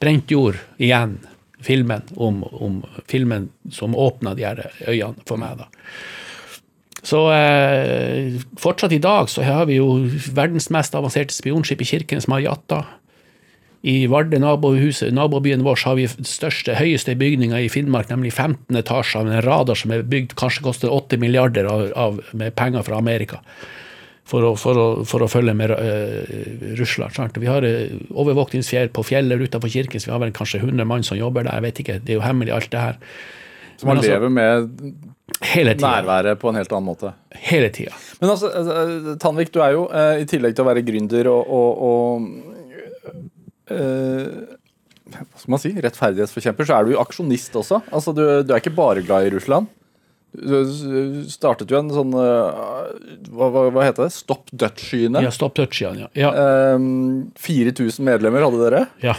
Brent 0.01 0.31
jord 0.31 0.61
igjen 0.81 1.17
filmen 1.66 2.05
om, 2.16 2.43
om 2.53 2.84
filmen 3.09 3.49
som 3.74 3.95
åpna 3.97 4.36
de 4.38 4.45
her 4.45 4.61
øyene 4.88 5.26
for 5.26 5.41
meg. 5.41 5.57
da. 5.63 5.70
Så 7.05 7.22
eh, 7.36 8.38
fortsatt 8.57 8.93
i 8.95 9.01
dag 9.01 9.30
så 9.30 9.45
har 9.45 9.68
vi 9.70 9.78
jo 9.78 10.05
verdens 10.34 10.72
mest 10.74 10.95
avanserte 10.97 11.36
spionskip 11.36 11.84
i 11.84 11.89
Kirkenes 11.91 12.30
Mariatta. 12.32 12.84
I 13.86 14.07
Vardø, 14.09 14.39
nabohuset, 14.41 15.13
nabobyen 15.13 15.61
vår, 15.66 15.84
har 15.86 15.97
vi 15.99 16.07
største, 16.09 16.74
høyeste 16.80 17.13
bygninga 17.20 17.59
i 17.61 17.70
Finnmark, 17.70 18.09
nemlig 18.09 18.34
15 18.34 18.80
etasjer 18.80 19.28
med 19.28 19.38
en 19.38 19.45
radar 19.45 19.78
som 19.78 19.93
er 19.93 20.07
bygd 20.09 20.34
kanskje 20.39 20.66
koster 20.66 20.93
8 20.93 21.20
milliarder 21.22 21.70
av, 21.70 21.84
av, 21.93 22.18
med 22.34 22.55
penger 22.57 22.88
fra 22.88 22.97
Amerika. 22.97 23.43
For 24.26 24.41
å, 24.41 24.55
for 24.57 24.73
å, 24.82 24.86
for 25.05 25.21
å 25.21 25.30
følge 25.30 25.53
med 25.53 25.69
uh, 25.69 26.76
Russland. 26.80 27.13
Sant? 27.13 27.36
Vi 27.38 27.45
har 27.45 27.61
uh, 27.61 27.91
overvåkningsfjell 28.17 28.89
på 28.95 29.03
fjellet 29.05 29.43
utenfor 29.45 29.69
Kirkens, 29.69 30.07
vi 30.09 30.13
har 30.15 30.23
vel 30.23 30.34
kanskje 30.34 30.63
100 30.63 30.88
mann 30.89 31.05
som 31.05 31.19
jobber 31.19 31.45
der. 31.45 31.59
Jeg 31.59 31.65
vet 31.67 31.82
ikke, 31.84 31.99
Det 32.01 32.15
er 32.15 32.17
jo 32.17 32.26
hemmelig, 32.26 32.55
alt 32.55 32.71
det 32.73 32.82
her. 32.82 32.97
Så 33.78 33.88
man 33.88 33.99
altså, 33.99 34.15
lever 34.15 34.32
med 34.34 34.69
nærværet 35.82 36.39
på 36.39 36.49
en 36.49 36.59
helt 36.59 36.71
annen 36.71 36.88
måte. 36.88 37.11
Hele 37.49 37.69
tida. 37.73 37.93
Men 38.21 38.34
altså, 38.34 38.51
eh, 38.51 39.15
Tanvik, 39.21 39.51
du 39.53 39.61
er 39.63 39.76
jo 39.76 39.88
eh, 39.91 40.21
i 40.23 40.28
tillegg 40.30 40.55
til 40.55 40.63
å 40.63 40.69
være 40.69 40.84
gründer 40.88 41.30
og, 41.32 41.49
og, 41.57 41.69
og 41.89 43.15
eh, 43.73 44.28
Hva 45.15 45.41
skal 45.41 45.55
man 45.55 45.61
si? 45.63 45.73
Rettferdighetsforkjemper, 45.76 46.67
så 46.67 46.78
er 46.78 46.86
du 46.86 46.95
jo 46.95 47.01
aksjonist 47.03 47.57
også. 47.61 47.82
Altså, 47.91 48.15
du, 48.15 48.23
du 48.45 48.53
er 48.53 48.63
ikke 48.63 48.78
bare 48.78 49.03
glad 49.05 49.28
i 49.28 49.34
Russland. 49.36 49.69
Du 50.36 51.23
startet 51.31 51.71
jo 51.71 51.77
en 51.79 51.91
sånn 51.93 52.11
eh, 52.19 53.29
Hva, 53.31 53.47
hva, 53.69 53.83
heter 53.86 54.05
det? 54.07 54.13
Stopp 54.15 54.49
Dutch-skyene. 54.51 55.21
Ja, 55.23 55.31
stopp 55.33 55.55
dødskyene, 55.59 56.05
ja. 56.05 56.09
Ja. 56.27 56.31
Eh, 56.75 56.79
4000 57.39 58.03
medlemmer 58.05 58.45
hadde 58.47 58.61
dere. 58.65 58.83
ja. 59.05 59.15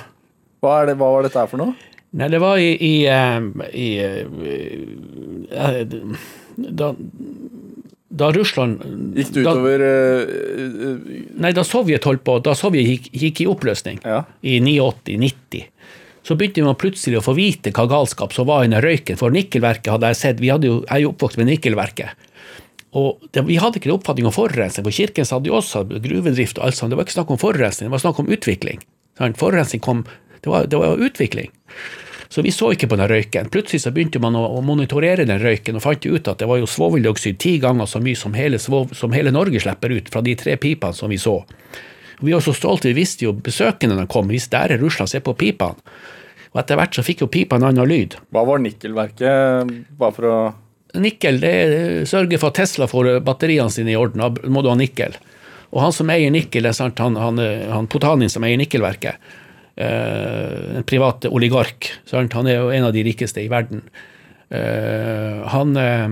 Hva, 0.65 0.81
er 0.83 0.89
det, 0.89 0.95
hva 0.99 1.11
var 1.13 1.27
dette 1.27 1.39
her 1.39 1.49
for 1.51 1.61
noe? 1.61 1.75
Nei, 2.17 2.27
det 2.33 2.39
var 2.41 2.57
i, 2.59 2.71
i, 2.81 2.95
eh, 3.13 3.67
i 3.77 3.89
eh, 4.01 4.25
eh, 5.53 5.83
da, 6.57 6.89
da 8.09 8.31
Russland 8.33 8.81
Gikk 9.19 9.35
det 9.35 9.45
da, 9.45 9.53
utover 9.53 9.85
eh, 9.85 10.23
Nei, 11.37 11.53
da 11.55 11.65
Sovjet 11.67 12.09
holdt 12.09 12.25
på, 12.25 12.39
da 12.47 12.55
Sovjet 12.57 12.89
gikk, 12.89 13.11
gikk 13.13 13.43
i 13.45 13.49
oppløsning 13.53 14.01
Ja. 14.07 14.23
i 14.41 14.57
89-90, 14.63 15.67
så 16.27 16.35
begynte 16.35 16.65
man 16.67 16.79
plutselig 16.79 17.21
å 17.21 17.23
få 17.23 17.37
vite 17.39 17.71
hva 17.71 17.85
galskap 17.91 18.33
som 18.35 18.49
var 18.49 18.65
den 18.67 18.81
røyken. 18.83 19.19
For 19.21 19.31
nikkelverket 19.31 19.93
hadde 19.93 20.11
jeg 20.11 20.19
sett, 20.19 20.41
jo, 20.43 20.57
jeg 20.59 20.87
er 20.91 21.05
jo 21.05 21.13
oppvokst 21.13 21.39
med 21.39 21.47
nikkelverket. 21.53 22.27
Og 22.99 23.21
det, 23.31 23.45
Vi 23.47 23.61
hadde 23.63 23.79
ikke 23.79 23.93
en 23.93 23.99
oppfatning 23.99 24.27
om 24.27 24.35
forurensning, 24.35 24.87
for 24.87 24.95
Kirkens 24.95 25.31
hadde 25.31 25.53
jo 25.53 25.59
også 25.61 25.85
gruvedrift. 25.87 26.59
og 26.59 26.67
alt 26.67 26.79
sånt. 26.79 26.91
Det 26.91 26.99
var 26.99 27.07
ikke 27.07 27.19
snakk 27.19 27.31
om 27.31 27.39
forurensning, 27.39 27.87
det 27.87 27.95
var 27.95 28.03
snakk 28.03 28.19
om 28.19 28.33
utvikling. 28.33 28.83
Forurensning 29.39 29.81
kom, 29.81 30.03
det 30.43 30.51
var, 30.51 30.67
det 30.67 30.81
var 30.83 30.99
utvikling. 30.99 31.53
Så 32.29 32.43
vi 32.43 32.51
så 32.51 32.73
ikke 32.75 32.89
på 32.91 32.99
den 32.99 33.09
røyken. 33.09 33.51
Plutselig 33.53 33.85
så 33.85 33.93
begynte 33.95 34.19
man 34.19 34.35
å, 34.35 34.61
monitorere 34.67 35.29
den 35.29 35.39
røyken 35.39 35.79
og 35.79 35.85
fant 35.85 36.07
ut 36.07 36.27
at 36.27 36.41
det 36.43 36.49
var 36.51 36.59
jo 36.59 36.67
svoveldioksid 36.67 37.39
ti 37.39 37.57
ganger 37.63 37.87
så 37.87 38.03
mye 38.03 38.19
som 38.19 38.35
hele, 38.35 38.59
som 38.59 39.15
hele 39.15 39.31
Norge 39.31 39.63
slipper 39.63 39.95
ut 39.95 40.11
fra 40.11 40.25
de 40.27 40.35
tre 40.35 40.57
pipene 40.59 40.97
som 40.97 41.13
vi 41.13 41.21
så. 41.23 41.39
Vi 42.19 42.33
var 42.33 42.43
så 42.43 42.55
stolte, 42.57 42.89
vi 42.89 42.99
visste 42.99 43.29
jo 43.29 43.35
besøkende 43.37 43.99
de 43.99 44.07
kom, 44.11 44.27
hvis 44.33 44.49
der 44.51 44.73
er 44.75 44.83
Russland, 44.83 45.13
se 45.13 45.21
på 45.21 45.37
pipene. 45.37 45.77
Og 46.57 46.63
etter 46.63 46.79
hvert 46.81 46.97
så 46.97 47.05
fikk 47.05 47.21
jo 47.21 47.29
pipa 47.29 47.59
en 47.59 47.67
annen 47.69 47.85
lyd. 47.85 48.17
Hva 48.33 48.47
var 48.49 48.63
nikkelverket? 48.65 49.75
Bare 50.01 50.17
for 50.17 50.31
å 50.31 50.39
Nikkel 50.97 51.43
det 51.43 51.57
sørger 52.09 52.41
for 52.41 52.49
at 52.49 52.57
Tesla 52.57 52.87
får 52.89 53.19
batteriene 53.27 53.69
sine 53.75 53.93
i 53.93 53.99
orden. 54.01 54.23
Da 54.23 54.49
må 54.49 54.63
du 54.65 54.71
ha 54.71 54.77
nikkel. 54.79 55.13
Og 55.75 55.83
han 55.83 55.93
som 55.93 56.09
eier 56.09 56.33
nikkel, 56.33 56.65
han, 56.65 57.19
han, 57.21 57.41
han 57.69 57.89
Potanin 57.93 58.33
som 58.33 58.47
eier 58.47 58.57
nikkelverket, 58.57 59.27
eh, 59.77 60.79
en 60.79 60.87
privat 60.89 61.27
oligark, 61.29 61.91
sant? 62.09 62.33
han 62.33 62.49
er 62.49 62.63
jo 62.63 62.71
en 62.73 62.89
av 62.89 62.95
de 62.97 63.05
rikeste 63.05 63.43
i 63.45 63.51
verden. 63.53 63.83
Eh, 64.49 65.43
han 65.53 65.77
eh, 65.77 66.09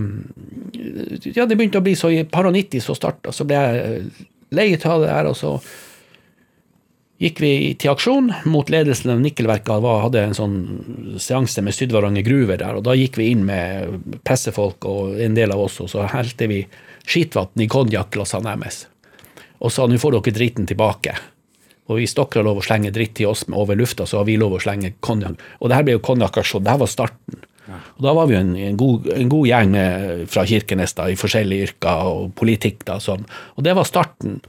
Ja, 1.33 1.47
det 1.47 1.57
begynte 1.57 1.81
å 1.81 1.87
bli 1.87 1.95
så 1.97 2.11
i 2.13 2.25
par 2.29 2.51
og 2.51 2.53
90 2.59 2.85
så 2.85 2.99
starta, 2.99 3.33
så 3.33 3.47
ble 3.49 3.63
jeg 3.63 4.05
lei 4.55 4.69
av 4.77 5.07
det 5.07 5.13
her, 5.15 5.31
og 5.31 5.39
så 5.39 5.57
gikk 7.23 7.41
vi 7.41 7.53
til 7.79 7.93
aksjon 7.93 8.31
mot 8.51 8.71
ledelsen 8.71 9.13
av 9.15 9.21
nikkelverket. 9.23 9.83
Vi 9.85 9.93
hadde 10.05 10.25
en 10.25 10.37
sånn 10.37 10.57
seanse 11.23 11.63
med 11.65 11.77
Sydvaranger 11.77 12.27
gruver 12.27 12.59
der, 12.61 12.79
og 12.79 12.87
da 12.87 12.97
gikk 12.99 13.19
vi 13.21 13.31
inn 13.33 13.45
med 13.47 14.19
pressefolk 14.27 14.89
og 14.91 15.21
en 15.23 15.37
del 15.37 15.55
av 15.55 15.63
oss, 15.67 15.81
og 15.85 15.93
så 15.93 16.09
helte 16.11 16.51
vi 16.51 16.65
skitvann 17.05 17.63
i 17.63 17.71
konjakkglassene 17.71 18.57
deres. 18.57 18.85
Og 19.65 19.73
sa 19.73 19.87
nå 19.89 20.01
får 20.01 20.19
dere 20.19 20.37
driten 20.37 20.69
tilbake. 20.69 21.15
Og 21.89 22.01
hvis 22.01 22.17
dere 22.17 22.41
har 22.41 22.47
lov 22.47 22.61
å 22.61 22.65
slenge 22.65 22.93
dritt 22.95 23.15
til 23.19 23.31
oss 23.31 23.45
med 23.49 23.59
over 23.61 23.77
lufta, 23.77 24.07
så 24.09 24.21
har 24.21 24.29
vi 24.29 24.39
lov 24.41 24.57
å 24.57 24.63
slenge 24.63 24.95
konjakk. 25.05 25.41
Og 25.61 25.69
det 25.69 25.79
her 25.79 25.87
ble 25.87 25.99
jo 25.99 26.05
konjakkaksjon. 26.05 26.65
Det 26.65 26.73
her 26.73 26.81
var 26.81 26.91
starten. 26.91 27.43
Og 27.65 28.05
da 28.05 28.13
var 28.17 28.29
vi 28.29 28.37
jo 28.37 28.41
en, 28.41 28.55
en, 28.61 28.79
god, 28.81 29.09
en 29.15 29.31
god 29.33 29.49
gjeng 29.49 29.71
med, 29.73 30.25
fra 30.33 30.45
Kirkenes 30.49 30.97
da, 30.99 31.09
i 31.09 31.19
forskjellige 31.19 31.71
yrker 31.71 32.09
og 32.11 32.33
politikk. 32.37 32.85
da, 32.89 32.99
sånn. 33.01 33.25
Og 33.57 33.65
det 33.65 33.77
var 33.77 33.89
starten. 33.89 34.41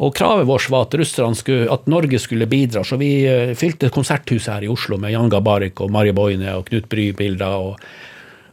Og 0.00 0.14
kravet 0.16 0.48
vårt 0.48 0.70
var 0.72 0.86
at 0.86 1.36
skulle, 1.36 1.68
at 1.70 1.86
Norge 1.86 2.18
skulle 2.18 2.46
bidra, 2.46 2.84
så 2.84 2.96
vi 2.96 3.26
eh, 3.28 3.54
fylte 3.54 3.92
konserthuset 3.92 4.54
her 4.54 4.64
i 4.64 4.68
Oslo 4.72 4.96
med 4.98 5.12
Jan 5.12 5.30
Gabarik 5.30 5.80
og 5.80 5.92
Marje 5.92 6.12
Boine 6.16 6.56
og 6.56 6.66
Knut 6.70 6.88
Bry-bilder. 6.88 7.58
Og, 7.58 7.76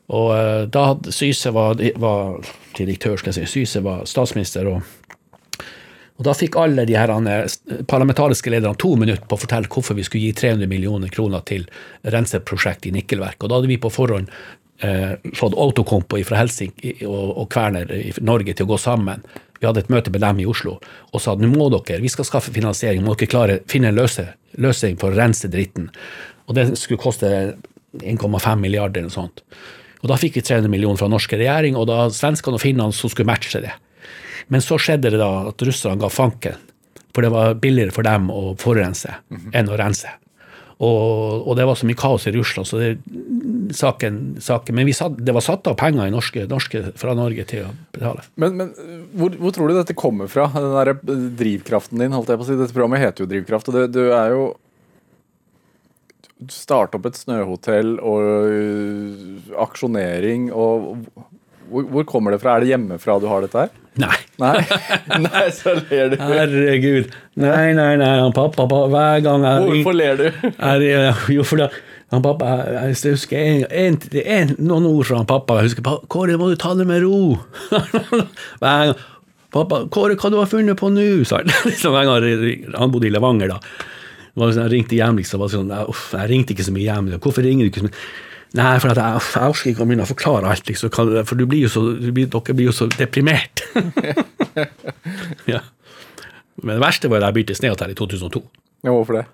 og 0.10 0.32
eh, 0.36 0.64
da 0.68 0.86
Syse 1.10 1.54
var, 1.56 1.80
var 1.96 2.40
direktør, 2.78 3.18
skal 3.18 3.34
jeg 3.34 3.48
si, 3.48 3.64
Syse 3.64 3.84
var 3.86 4.06
statsminister. 4.10 4.68
og 4.68 4.82
og 6.20 6.26
Da 6.28 6.36
fikk 6.36 6.58
alle 6.60 6.84
de 6.84 6.98
her 7.00 7.14
parlamentariske 7.88 8.52
lederne 8.52 8.76
to 8.76 8.92
minutter 9.00 9.24
på 9.24 9.38
å 9.38 9.40
fortelle 9.40 9.72
hvorfor 9.72 9.96
vi 9.96 10.04
skulle 10.04 10.28
gi 10.28 10.36
300 10.36 10.68
millioner 10.68 11.12
kroner 11.16 11.46
til 11.48 11.64
renseprosjekt 12.04 12.90
i 12.90 12.92
nikkelverk. 12.92 13.40
Og 13.40 13.48
Da 13.48 13.56
hadde 13.56 13.72
vi 13.72 13.80
på 13.80 13.92
forhånd 13.94 14.28
eh, 14.84 15.16
fått 15.40 15.56
Autokompo 15.56 16.20
fra 16.28 16.42
Helsinki 16.42 16.98
og, 17.08 17.38
og 17.40 17.48
Kverner 17.54 17.94
i 17.96 18.12
Norge 18.20 18.52
til 18.52 18.68
å 18.68 18.74
gå 18.74 18.82
sammen. 18.84 19.24
Vi 19.60 19.68
hadde 19.68 19.84
et 19.84 19.91
møte 19.91 20.12
med 20.14 20.24
dem 20.24 20.39
i 20.43 20.47
Oslo 20.49 20.78
og 21.12 21.24
sa 21.24 21.36
nå 21.36 21.49
må 21.51 21.70
dere, 21.74 22.01
vi 22.03 22.12
skal 22.12 22.28
skaffe 22.28 22.53
finansiering, 22.55 23.03
må 23.03 23.16
dere 23.20 23.32
klare 23.32 23.57
finne 23.70 23.91
en 23.91 23.99
løse, 23.99 24.26
løsning 24.57 24.99
for 25.01 25.12
å 25.12 25.20
rense 25.20 25.51
dritten. 25.51 25.89
Og 26.47 26.55
det 26.57 26.72
skulle 26.80 27.01
koste 27.01 27.30
1,5 27.99 28.62
milliarder 28.62 29.01
eller 29.01 29.10
noe 29.10 29.18
sånt. 29.18 29.43
Og 29.99 30.07
Da 30.07 30.16
fikk 30.16 30.38
vi 30.39 30.45
300 30.45 30.72
millioner 30.72 30.99
fra 31.01 31.10
norske 31.12 31.38
regjering, 31.38 31.76
og 31.76 31.89
da 31.89 32.07
svenskene 32.14 32.55
og 32.55 32.64
finnene 32.64 32.95
som 32.95 33.12
skulle 33.12 33.28
matche 33.28 33.60
det. 33.64 33.74
Men 34.47 34.64
så 34.64 34.80
skjedde 34.80 35.12
det 35.12 35.20
da 35.20 35.49
at 35.51 35.62
russerne 35.68 35.99
ga 35.99 36.10
fanken, 36.10 36.55
for 37.14 37.26
det 37.26 37.34
var 37.34 37.57
billigere 37.60 37.93
for 37.93 38.07
dem 38.07 38.30
å 38.32 38.55
forurense 38.60 39.20
enn 39.53 39.70
å 39.70 39.78
rense. 39.78 40.10
Og, 40.80 41.44
og 41.44 41.58
det 41.60 41.66
var 41.68 41.76
så 41.76 41.88
mye 41.90 42.00
kaos 42.00 42.24
i 42.30 42.32
Russland, 42.32 42.68
så 42.70 42.78
det, 42.80 42.94
saken, 43.76 44.38
saken 44.40 44.78
Men 44.78 44.88
satt, 44.96 45.18
det 45.20 45.34
var 45.36 45.44
satt 45.44 45.68
av 45.68 45.76
penger 45.80 46.08
norske, 46.14 46.46
norske, 46.48 46.94
fra 47.00 47.16
Norge 47.20 47.44
til 47.50 47.66
å 47.68 47.74
betale. 47.92 48.24
Men, 48.40 48.56
men 48.56 48.72
hvor, 49.12 49.36
hvor 49.36 49.56
tror 49.56 49.68
du 49.68 49.76
dette 49.76 49.98
kommer 50.00 50.32
fra? 50.32 50.48
Den 50.56 50.72
der 50.78 50.94
drivkraften 51.42 52.00
din? 52.00 52.16
holdt 52.16 52.32
jeg 52.32 52.40
på 52.40 52.48
å 52.48 52.50
si. 52.50 52.58
Dette 52.62 52.76
programmet 52.76 53.04
heter 53.04 53.26
jo 53.26 53.30
Drivkraft. 53.34 53.68
og 53.72 53.76
det, 53.76 53.86
Du 53.98 54.02
er 54.08 54.34
jo 54.36 54.50
Starte 56.48 56.96
opp 56.96 57.10
et 57.10 57.18
snøhotell 57.20 57.98
og 58.00 58.22
øh, 58.48 59.50
aksjonering 59.60 60.46
og 60.56 60.94
hvor, 61.70 61.84
hvor 61.92 62.06
kommer 62.08 62.32
det 62.32 62.40
fra? 62.40 62.56
Er 62.56 62.64
det 62.64 62.72
hjemmefra 62.72 63.18
du 63.20 63.28
har 63.28 63.44
dette 63.44 63.66
her? 63.66 63.74
Nei. 64.00 64.16
Nei, 64.39 64.56
Nei 65.26 65.45
så 65.56 65.76
ler 65.89 66.14
du. 66.14 66.18
Herregud. 66.22 67.12
Nei, 67.39 67.74
nei, 67.76 67.93
nei. 68.00 68.12
Han 68.24 68.34
pappa, 68.36 68.64
pappa 68.66 68.88
hver 68.93 69.24
gang 69.26 69.45
jeg 69.47 69.70
Hvorfor 69.70 69.97
ler 69.97 70.20
du? 70.20 70.28
er, 70.56 71.24
Jo, 71.34 71.45
for 71.47 71.66
da 71.66 71.70
han 72.10 72.24
pappa, 72.26 72.56
jeg 72.66 72.95
jeg 73.04 73.14
husker 73.14 73.38
en, 73.38 73.66
en, 73.70 73.97
er 74.24 74.54
noen 74.58 74.88
ord 74.89 75.06
fra 75.06 75.20
han 75.20 75.28
pappa. 75.30 75.60
Jeg 75.60 75.70
husker, 75.70 75.86
pappa, 75.86 76.10
Kåre, 76.10 76.39
må 76.41 76.50
du 76.50 76.58
ta 76.58 76.72
det 76.78 76.88
med 76.89 77.04
ro? 77.06 77.38
Hver 78.64 78.89
gang. 78.89 78.95
Pappa, 79.54 79.84
Kåre, 79.89 80.14
hva 80.18 80.30
du 80.30 80.38
har 80.38 80.50
funnet 80.50 80.78
på 80.78 80.89
nå? 80.93 81.06
sa 81.26 81.41
han. 81.41 81.50
Liksom 81.70 81.93
hver 81.93 82.06
gang 82.10 82.74
han 82.78 82.91
bodde 82.93 83.10
i 83.10 83.14
Levanger, 83.14 83.54
da. 83.56 83.60
Sånn, 84.39 84.56
Jeg 84.64 84.72
ringte 84.72 84.97
hjem, 84.97 85.18
liksom. 85.20 85.41
var 85.41 85.50
sånn, 85.52 85.72
uff, 85.89 86.12
jeg 86.16 86.30
ringte 86.32 86.54
ikke 86.56 86.66
så 86.70 86.74
mye 86.74 86.86
hjem. 86.86 87.10
Hvorfor 87.18 87.43
ringer 87.45 87.66
du 87.66 87.72
ikke 87.74 87.82
så 87.84 87.89
mye? 87.89 88.04
Nei, 88.58 88.76
for 88.82 88.89
at 88.93 88.97
jeg, 88.97 89.24
jeg 89.36 89.54
orker 89.54 89.70
ikke 89.72 89.84
å 89.84 89.88
begynne 89.89 90.06
å 90.06 90.10
forklare 90.10 90.54
alt, 90.54 90.70
liksom. 90.70 90.93
For 90.93 91.38
du 91.38 91.45
blir 91.50 91.70
så, 91.70 91.84
du 91.97 92.10
blir, 92.16 92.30
dere 92.34 92.56
blir 92.58 92.70
jo 92.72 92.76
så 92.78 92.88
deprimert. 92.93 93.59
ja. 95.54 95.62
Men 96.60 96.76
det 96.76 96.84
verste 96.84 97.12
var 97.12 97.22
da 97.22 97.30
jeg 97.30 97.40
begynte 97.40 97.56
i 97.56 97.60
Snehotel 97.60 97.94
i 97.94 97.98
2002. 98.00 98.42
Ja, 98.88 98.94
hvorfor 98.94 99.20
det? 99.20 99.26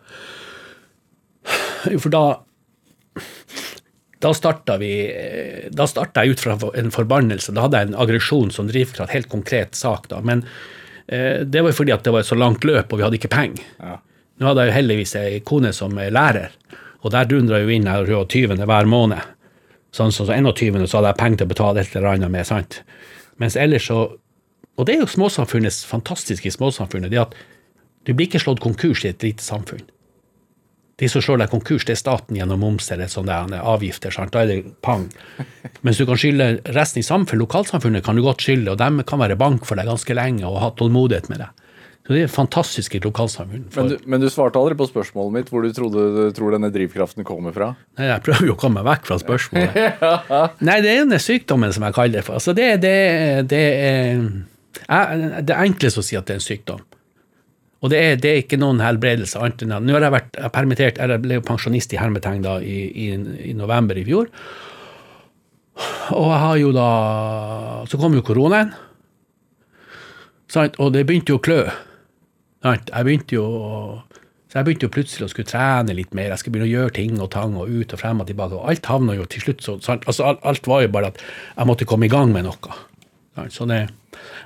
Jo, 1.92 2.02
For 2.02 2.14
da 2.14 2.24
da 4.26 4.32
starta 4.34 4.78
vi 4.82 4.90
Da 5.76 5.86
starta 5.86 6.24
jeg 6.24 6.34
ut 6.34 6.42
fra 6.42 6.56
en 6.80 6.90
forbannelse. 6.94 7.54
Da 7.54 7.66
hadde 7.66 7.82
jeg 7.82 7.92
en 7.92 8.00
aggresjon 8.02 8.50
som 8.54 8.70
drivkraft, 8.70 9.14
helt 9.14 9.30
konkret 9.30 9.78
sak, 9.78 10.08
da. 10.10 10.22
Men 10.26 10.42
eh, 11.08 11.44
det 11.46 11.62
var 11.62 11.76
fordi 11.76 11.94
at 11.94 12.06
det 12.06 12.14
var 12.16 12.24
et 12.24 12.32
så 12.32 12.38
langt 12.40 12.66
løp, 12.66 12.90
og 12.90 13.00
vi 13.00 13.06
hadde 13.06 13.20
ikke 13.20 13.34
penger. 13.36 13.68
Ja. 13.78 14.00
Nå 14.40 14.50
hadde 14.50 14.66
jeg 14.66 14.72
jo 14.72 14.78
heldigvis 14.80 15.16
ei 15.20 15.40
kone 15.46 15.72
som 15.76 15.94
er 16.02 16.14
lærer, 16.16 16.56
og 17.04 17.14
der 17.14 17.30
dundra 17.30 17.62
jo 17.62 17.70
inn 17.72 17.88
her 17.88 18.08
20. 18.08 18.58
hver 18.66 18.90
måned. 18.90 19.34
Sånn 19.96 20.12
som 20.12 20.28
så 20.28 20.36
21. 20.36 20.88
så 20.88 21.00
hadde 21.00 21.14
jeg 21.14 21.22
penger 21.22 21.42
til 21.42 21.48
å 21.48 21.54
betale 21.54 21.84
et 21.84 21.94
eller 21.96 22.10
annet 22.16 22.34
med, 22.34 22.48
sant. 22.48 22.82
Mens 23.40 23.56
ellers 23.60 23.88
så 23.92 24.00
Og 24.76 24.88
det 24.88 24.96
er 24.96 25.04
jo 25.04 25.10
småsamfunnets 25.10 25.84
fantastiske 25.88 26.52
småsamfunnet, 26.52 27.12
det 27.14 27.22
at 27.22 27.36
du 28.06 28.14
blir 28.14 28.28
ikke 28.28 28.44
slått 28.44 28.64
konkurs 28.64 29.06
i 29.06 29.12
et 29.14 29.24
lite 29.24 29.44
samfunn. 29.44 29.86
De 30.96 31.10
som 31.12 31.24
slår 31.24 31.42
deg 31.42 31.52
konkurs, 31.52 31.84
det 31.84 31.98
er 31.98 32.00
staten 32.00 32.38
gjennom 32.40 32.62
moms 32.64 32.88
eller 32.94 33.10
sånne 33.12 33.60
avgifter. 33.60 34.14
Sant? 34.16 34.32
Da 34.32 34.46
er 34.46 34.52
det 34.52 34.76
pang. 34.86 35.10
Mens 35.84 36.00
du 36.00 36.06
kan 36.08 36.20
skylde 36.20 36.54
resten 36.76 37.02
i 37.02 37.08
samfunnet, 37.08 37.44
lokalsamfunnet 37.44 38.06
kan 38.06 38.16
du 38.16 38.24
godt 38.24 38.46
skylde, 38.46 38.72
og 38.72 38.80
de 38.80 39.04
kan 39.08 39.20
være 39.20 39.36
bank 39.40 39.68
for 39.68 39.80
deg 39.80 39.90
ganske 39.92 40.16
lenge 40.16 40.48
og 40.48 40.62
ha 40.64 40.72
tålmodighet 40.80 41.28
med 41.34 41.44
deg. 41.44 41.66
Så 42.06 42.14
det 42.14 42.22
er 42.22 42.30
fantastiske 42.30 43.00
lokalsamfunn. 43.02 43.64
Men 43.74 43.88
du, 43.90 43.96
men 44.06 44.22
du 44.22 44.28
svarte 44.30 44.62
aldri 44.62 44.78
på 44.78 44.86
spørsmålet 44.86 45.34
mitt 45.40 45.48
hvor 45.50 45.66
du 45.66 45.72
trodde 45.74 46.04
du 46.14 46.36
tror 46.38 46.54
denne 46.54 46.70
drivkraften 46.72 47.26
kommer 47.26 47.56
fra. 47.56 47.72
Nei, 47.98 48.12
jeg 48.12 48.24
prøver 48.28 48.52
jo 48.52 48.56
å 48.56 48.60
komme 48.62 48.84
meg 48.84 48.92
vekk 48.92 49.08
fra 49.10 49.18
spørsmålet. 49.24 50.04
Nei, 50.70 50.76
det 50.86 50.92
er 50.92 51.00
denne 51.02 51.18
den 51.18 51.24
sykdommen 51.24 51.74
som 51.74 51.88
jeg 51.88 51.98
kaller 51.98 52.20
det 52.20 52.28
for. 52.28 52.38
Altså, 52.38 52.54
det, 52.54 52.70
det, 52.86 52.94
det, 53.50 53.64
er, 53.90 54.22
jeg, 54.84 55.32
det 55.48 55.56
er 55.56 55.64
enklest 55.64 56.02
å 56.02 56.06
si 56.06 56.18
at 56.20 56.28
det 56.28 56.36
er 56.36 56.42
en 56.42 56.46
sykdom. 56.46 56.84
Og 57.86 57.92
det 57.94 57.98
er, 58.02 58.16
det 58.18 58.30
er 58.32 58.40
ikke 58.42 58.58
noen 58.58 58.80
helbredelse. 58.82 59.38
annet 59.38 59.66
enn 59.66 59.76
Nå 59.86 59.94
har 59.94 60.08
jeg 60.08 60.16
vært 60.16 60.40
permittert, 60.56 61.02
eller 61.02 61.22
ble 61.22 61.38
jo 61.38 61.46
pensjonist 61.46 61.94
i 61.94 62.00
hermetegn 62.02 62.42
da, 62.46 62.58
i, 62.64 62.80
i, 62.90 63.10
i 63.52 63.54
november 63.58 63.98
i 64.00 64.06
fjor. 64.08 64.32
Og 66.16 66.30
jeg 66.32 66.40
har 66.40 66.58
jo 66.62 66.70
da 66.72 66.90
Så 67.92 68.00
kom 68.00 68.14
jo 68.16 68.24
koronaen. 68.26 68.72
Og 70.56 70.92
det 70.96 71.04
begynte 71.06 71.34
jo 71.34 71.40
å 71.42 71.44
klø. 71.44 71.62
Jeg 72.64 73.06
begynte 73.06 73.36
jo 73.36 73.46
Så 74.48 74.62
jeg 74.62 74.66
begynte 74.66 74.88
jo 74.88 74.94
plutselig 74.96 75.28
å 75.28 75.34
skulle 75.34 75.50
trene 75.52 75.94
litt 75.98 76.16
mer. 76.16 76.32
Jeg 76.32 76.42
skulle 76.42 76.56
begynne 76.56 76.72
å 76.72 76.76
gjøre 76.80 76.96
ting 76.96 77.20
og 77.20 77.30
tang 77.36 77.58
og 77.60 77.70
ut 77.70 77.94
og 77.94 78.02
frem 78.02 78.24
og 78.24 78.30
tilbake. 78.32 78.56
Og 78.58 78.72
alt 78.72 78.90
havna 78.90 79.18
jo 79.20 79.28
til 79.30 79.46
slutt 79.46 79.66
så? 79.66 79.78
Altså, 79.98 80.32
alt, 80.32 80.70
var 80.72 80.86
jo 80.86 80.94
bare 80.96 81.12
at 81.12 81.22
jeg 81.22 81.70
måtte 81.70 81.90
komme 81.90 82.08
i 82.08 82.14
gang 82.14 82.32
med 82.34 82.48
noe. 82.48 82.80
Så 83.52 83.68
det, 83.68 83.84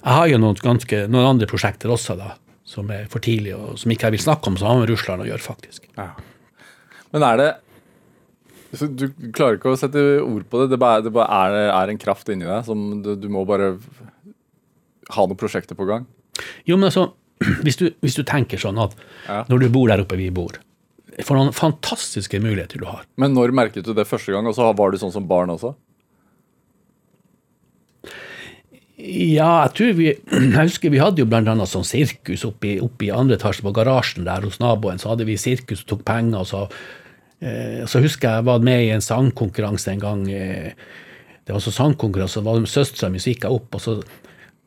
jeg 0.03 0.13
har 0.15 0.27
jo 0.31 0.37
noen, 0.41 0.59
ganske, 0.63 1.01
noen 1.11 1.27
andre 1.35 1.47
prosjekter 1.49 1.91
også, 1.93 2.15
da, 2.19 2.33
som 2.67 2.89
er 2.93 3.07
for 3.11 3.19
tidlig, 3.25 3.55
og 3.57 3.77
som 3.81 3.91
ikke 3.93 4.07
jeg 4.09 4.17
vil 4.17 4.23
snakke 4.27 4.51
om, 4.51 4.57
som 4.59 4.69
har 4.71 4.79
med 4.81 4.91
Russland 4.91 5.23
å 5.25 5.27
gjøre, 5.29 5.41
faktisk. 5.43 5.87
Men 5.95 7.25
er 7.25 7.41
det 7.43 7.49
Du 8.93 9.07
klarer 9.33 9.57
ikke 9.57 9.71
å 9.73 9.77
sette 9.81 10.01
ord 10.21 10.43
på 10.45 10.59
det. 10.61 10.67
Det 10.69 10.77
bare, 10.77 11.01
det 11.01 11.09
bare 11.15 11.25
er, 11.49 11.71
er 11.73 11.89
en 11.89 11.97
kraft 11.97 12.29
inni 12.29 12.45
deg 12.45 12.67
som 12.67 13.01
du, 13.01 13.15
du 13.17 13.25
må 13.33 13.41
bare 13.49 13.71
ha 15.15 15.25
noen 15.25 15.39
prosjekter 15.39 15.73
på 15.79 15.87
gang. 15.89 16.05
Jo, 16.69 16.77
men 16.77 16.91
altså, 16.91 17.07
hvis 17.65 17.79
du, 17.81 17.87
hvis 18.05 18.17
du 18.19 18.21
tenker 18.29 18.61
sånn 18.61 18.77
at 18.83 18.93
Ja. 19.25 19.41
når 19.49 19.63
du 19.65 19.69
bor 19.73 19.89
der 19.89 20.03
oppe 20.05 20.19
vi 20.19 20.29
bor, 20.29 20.59
for 21.25 21.35
noen 21.35 21.49
fantastiske 21.57 22.37
muligheter 22.39 22.79
du 22.79 22.85
har. 22.87 23.01
Men 23.19 23.33
når 23.33 23.51
merket 23.57 23.83
du 23.89 23.93
det 23.97 24.05
første 24.07 24.31
gang? 24.31 24.45
Og 24.47 24.53
så 24.55 24.69
var 24.77 24.93
du 24.93 24.99
sånn 25.01 25.11
som 25.11 25.25
barn 25.27 25.49
også? 25.51 25.73
Ja, 28.99 29.63
jeg 29.63 29.75
tror 29.77 29.93
vi 29.95 30.07
Jeg 30.57 30.67
husker 30.67 30.91
vi 30.91 30.99
hadde 30.99 31.23
jo 31.23 31.27
blant 31.29 31.47
annet 31.47 31.71
sånn 31.71 31.87
sirkus 31.87 32.43
oppe 32.47 32.73
i, 32.75 33.11
andre 33.15 33.37
etasje 33.37 33.63
på 33.63 33.73
garasjen 33.75 34.27
der 34.27 34.43
hos 34.43 34.59
naboen. 34.59 34.99
Så 34.99 35.13
hadde 35.13 35.27
vi 35.29 35.39
sirkus 35.39 35.85
og 35.85 35.93
tok 35.93 36.07
penger, 36.07 36.41
og 36.43 36.49
så 36.49 36.65
eh, 37.39 37.85
Så 37.87 38.03
husker 38.03 38.27
jeg 38.27 38.41
jeg 38.41 38.49
var 38.49 38.65
med 38.65 38.83
i 38.83 38.93
en 38.95 39.05
sangkonkurranse 39.05 39.93
en 39.93 40.03
gang. 40.03 40.25
Eh, 40.31 40.73
det 41.47 41.55
var 41.55 41.63
så 41.63 41.73
sangkonkurranse, 41.73 42.41
så 42.41 42.45
var 42.45 42.59
det 42.59 42.71
søstera 42.71 43.09
mi, 43.09 43.21
som 43.23 43.31
gikk 43.31 43.47
jeg 43.47 43.55
opp, 43.55 43.77
og 43.77 43.85
så 43.85 43.95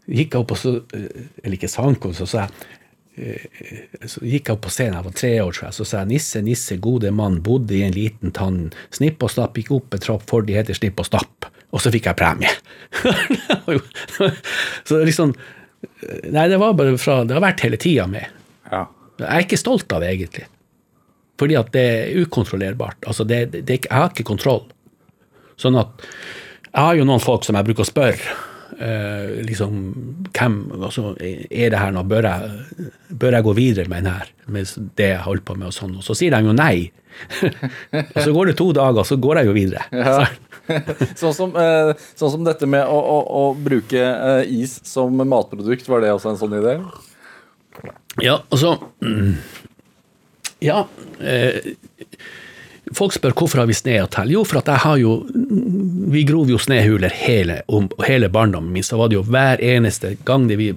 gikk 0.08 0.32
jeg 0.32 0.40
opp, 0.40 0.54
og 0.56 0.62
så 0.62 0.76
eh, 0.96 1.26
Eller 1.42 1.58
ikke 1.58 1.74
sangkonkurranse, 1.76 2.24
så 2.24 2.32
sa 2.32 2.46
jeg 2.46 3.28
eh, 3.28 4.08
så 4.08 4.24
gikk 4.24 4.48
jeg 4.48 4.56
opp 4.56 4.64
på 4.64 4.72
scenen, 4.72 4.96
jeg 4.96 5.10
var 5.10 5.18
tre 5.20 5.34
år, 5.44 5.52
tror 5.58 5.76
så 5.76 5.84
sa 5.84 6.00
jeg 6.00 6.14
'Nisse, 6.14 6.40
nisse, 6.40 6.80
gode 6.80 7.12
mann, 7.12 7.42
bodde 7.44 7.76
i 7.76 7.84
en 7.84 7.92
liten 7.92 8.32
tann. 8.32 8.72
Snipp 8.90 9.22
og 9.22 9.30
snapp, 9.36 9.60
gikk 9.60 9.76
opp 9.76 9.92
en 9.92 10.06
trapp, 10.08 10.24
for 10.24 10.40
de 10.40 10.56
heter 10.56 10.78
Snipp 10.78 11.04
og 11.04 11.10
snapp. 11.12 11.52
Og 11.72 11.80
så 11.80 11.92
fikk 11.92 12.10
jeg 12.10 12.18
premie. 12.18 12.52
så 14.88 15.02
liksom 15.02 15.34
Nei, 16.02 16.44
det 16.50 16.58
var 16.60 16.76
bare 16.78 16.98
fra 17.00 17.22
Det 17.26 17.34
har 17.34 17.42
vært 17.42 17.62
hele 17.64 17.78
tida 17.80 18.04
med. 18.10 18.28
Ja. 18.70 18.84
Jeg 19.18 19.28
er 19.28 19.46
ikke 19.46 19.58
stolt 19.60 19.92
av 19.94 20.02
det, 20.04 20.12
egentlig. 20.14 20.44
Fordi 21.40 21.56
at 21.58 21.72
det 21.74 21.82
er 21.82 22.22
ukontrollerbart. 22.22 23.02
Altså, 23.08 23.26
det, 23.26 23.44
det, 23.54 23.80
jeg 23.80 23.90
har 23.90 24.12
ikke 24.12 24.28
kontroll. 24.28 24.64
Sånn 25.60 25.78
at 25.80 26.06
Jeg 26.72 26.80
har 26.80 26.96
jo 26.96 27.04
noen 27.04 27.20
folk 27.20 27.44
som 27.44 27.58
jeg 27.58 27.68
bruker 27.68 27.84
å 27.84 27.88
spørre. 27.90 28.38
Uh, 28.72 29.42
liksom, 29.44 29.74
hvem, 30.32 30.54
altså, 30.78 31.12
Er 31.20 31.74
det 31.74 31.80
her 31.80 31.92
nå? 31.92 32.04
Bør 32.08 32.28
jeg, 32.30 32.88
bør 33.10 33.36
jeg 33.36 33.46
gå 33.48 33.56
videre 33.58 33.92
med 33.92 34.06
denne. 34.06 34.30
Med 34.46 34.70
det 34.98 35.10
jeg 35.12 35.24
holder 35.26 35.46
på 35.48 35.58
med, 35.58 35.68
og 35.72 35.76
sånn. 35.76 35.98
Og 35.98 36.06
så 36.06 36.16
sier 36.18 36.34
de 36.34 36.46
jo 36.46 36.56
nei. 36.56 36.90
Og 38.14 38.18
så 38.18 38.32
går 38.34 38.50
det 38.50 38.56
to 38.58 38.68
dager, 38.76 39.06
så 39.06 39.18
går 39.20 39.40
jeg 39.40 39.50
jo 39.50 39.54
videre. 39.56 39.84
Ja. 39.92 40.26
sånn, 41.20 41.34
som, 41.34 41.56
eh, 41.58 41.92
sånn 42.18 42.34
som 42.36 42.44
dette 42.46 42.68
med 42.70 42.86
å, 42.86 42.98
å, 42.98 43.18
å 43.40 43.42
bruke 43.58 44.02
eh, 44.02 44.52
is 44.62 44.78
som 44.88 45.16
matprodukt, 45.18 45.88
var 45.90 46.04
det 46.04 46.12
også 46.14 46.32
en 46.32 46.40
sånn 46.40 46.58
idé? 46.60 46.78
Ja, 48.20 48.42
altså 48.52 48.76
Ja. 50.62 50.84
Eh, 51.18 51.72
folk 52.94 53.14
spør 53.16 53.34
hvorfor 53.36 53.62
har 53.62 53.70
vi 53.70 53.76
snehotell. 53.76 54.34
Jo, 54.34 54.44
for 54.46 54.60
at 54.60 54.68
jeg 54.70 54.84
har 54.84 55.00
jo 55.00 55.14
Vi 56.12 56.24
grov 56.28 56.50
jo 56.52 56.60
snehuler 56.60 57.12
hele, 57.22 57.62
hele 58.04 58.28
barndommen 58.28 58.72
min. 58.74 58.84
Så 58.84 59.00
var 59.00 59.08
det 59.08 59.16
jo 59.16 59.24
hver 59.26 59.62
eneste 59.64 60.16
gang 60.28 60.46
det 60.50 60.60
vi 60.60 60.72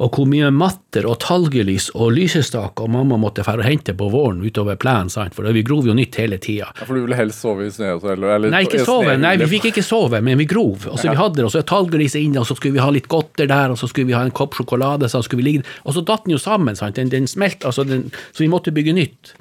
Og 0.00 0.16
hvor 0.16 0.28
mye 0.28 0.48
matter 0.54 1.04
og 1.08 1.18
talgelys 1.20 1.90
og 1.92 2.14
lysestaker 2.16 2.88
mamma 2.90 3.18
måtte 3.20 3.44
fære 3.44 3.60
og 3.60 3.66
hente 3.68 3.94
på 3.96 4.08
våren 4.12 4.40
utover 4.40 4.78
plenen, 4.80 5.10
sant? 5.12 5.34
for 5.36 5.44
vi 5.52 5.64
grov 5.66 5.86
jo 5.86 5.96
nytt 5.96 6.16
hele 6.16 6.38
tida. 6.40 6.70
Ja, 6.78 6.86
for 6.86 6.96
du 6.96 7.02
ville 7.04 7.18
helst 7.18 7.44
sove 7.44 7.66
i 7.66 7.72
snøhotell? 7.72 8.24
Eller, 8.24 8.48
Nei, 8.54 8.62
ikke 8.64 8.80
sove. 8.86 9.16
Nei, 9.20 9.34
vi 9.42 9.50
fikk 9.52 9.68
ikke 9.72 9.84
sove, 9.84 10.22
men 10.24 10.40
vi 10.40 10.48
grov. 10.48 10.88
Og 10.88 10.96
så 10.96 11.10
vi 11.10 11.18
hadde 11.18 11.40
det, 11.40 11.46
og 11.48 11.52
så 11.52 11.64
talglyset 11.68 12.22
inne, 12.22 12.40
og 12.40 12.48
så 12.48 12.56
skulle 12.56 12.78
vi 12.78 12.84
ha 12.84 12.88
litt 12.94 13.10
godter 13.12 13.50
der, 13.50 13.74
og 13.74 13.80
så 13.80 13.90
skulle 13.90 14.08
vi 14.08 14.16
ha 14.16 14.22
en 14.24 14.34
kopp 14.34 14.56
sjokolade, 14.56 15.10
så 15.12 15.20
skulle 15.24 15.42
vi 15.42 15.50
ligge 15.50 15.66
Og 15.84 15.94
så 15.96 16.04
datt 16.06 16.24
den 16.24 16.36
jo 16.36 16.40
sammen, 16.40 16.78
sant. 16.78 16.96
Den, 16.96 17.12
den 17.12 17.28
smelt, 17.28 17.64
altså 17.68 17.84
den, 17.84 18.08
så 18.32 18.44
vi 18.44 18.50
måtte 18.52 18.72
bygge 18.72 18.96
nytt. 18.96 19.34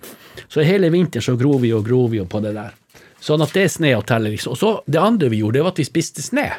Så 0.51 0.65
hele 0.67 0.91
vinteren 0.91 1.23
så 1.23 1.37
grov 1.39 1.61
vi 1.63 1.71
og 1.75 1.85
grov 1.87 2.11
vi 2.11 2.19
jo 2.19 2.27
på 2.27 2.43
det 2.43 2.53
der. 2.57 2.75
Sånn 3.21 3.43
at 3.45 3.53
det 3.53 3.67
er 3.67 3.71
snehotellet, 3.71 4.35
liksom. 4.35 4.55
Og 4.55 4.59
så 4.59 4.71
det 4.89 4.99
andre 4.99 5.29
vi 5.31 5.39
gjorde, 5.43 5.59
det 5.59 5.65
var 5.65 5.75
at 5.75 5.81
vi 5.81 5.87
spiste 5.87 6.25
sne. 6.25 6.49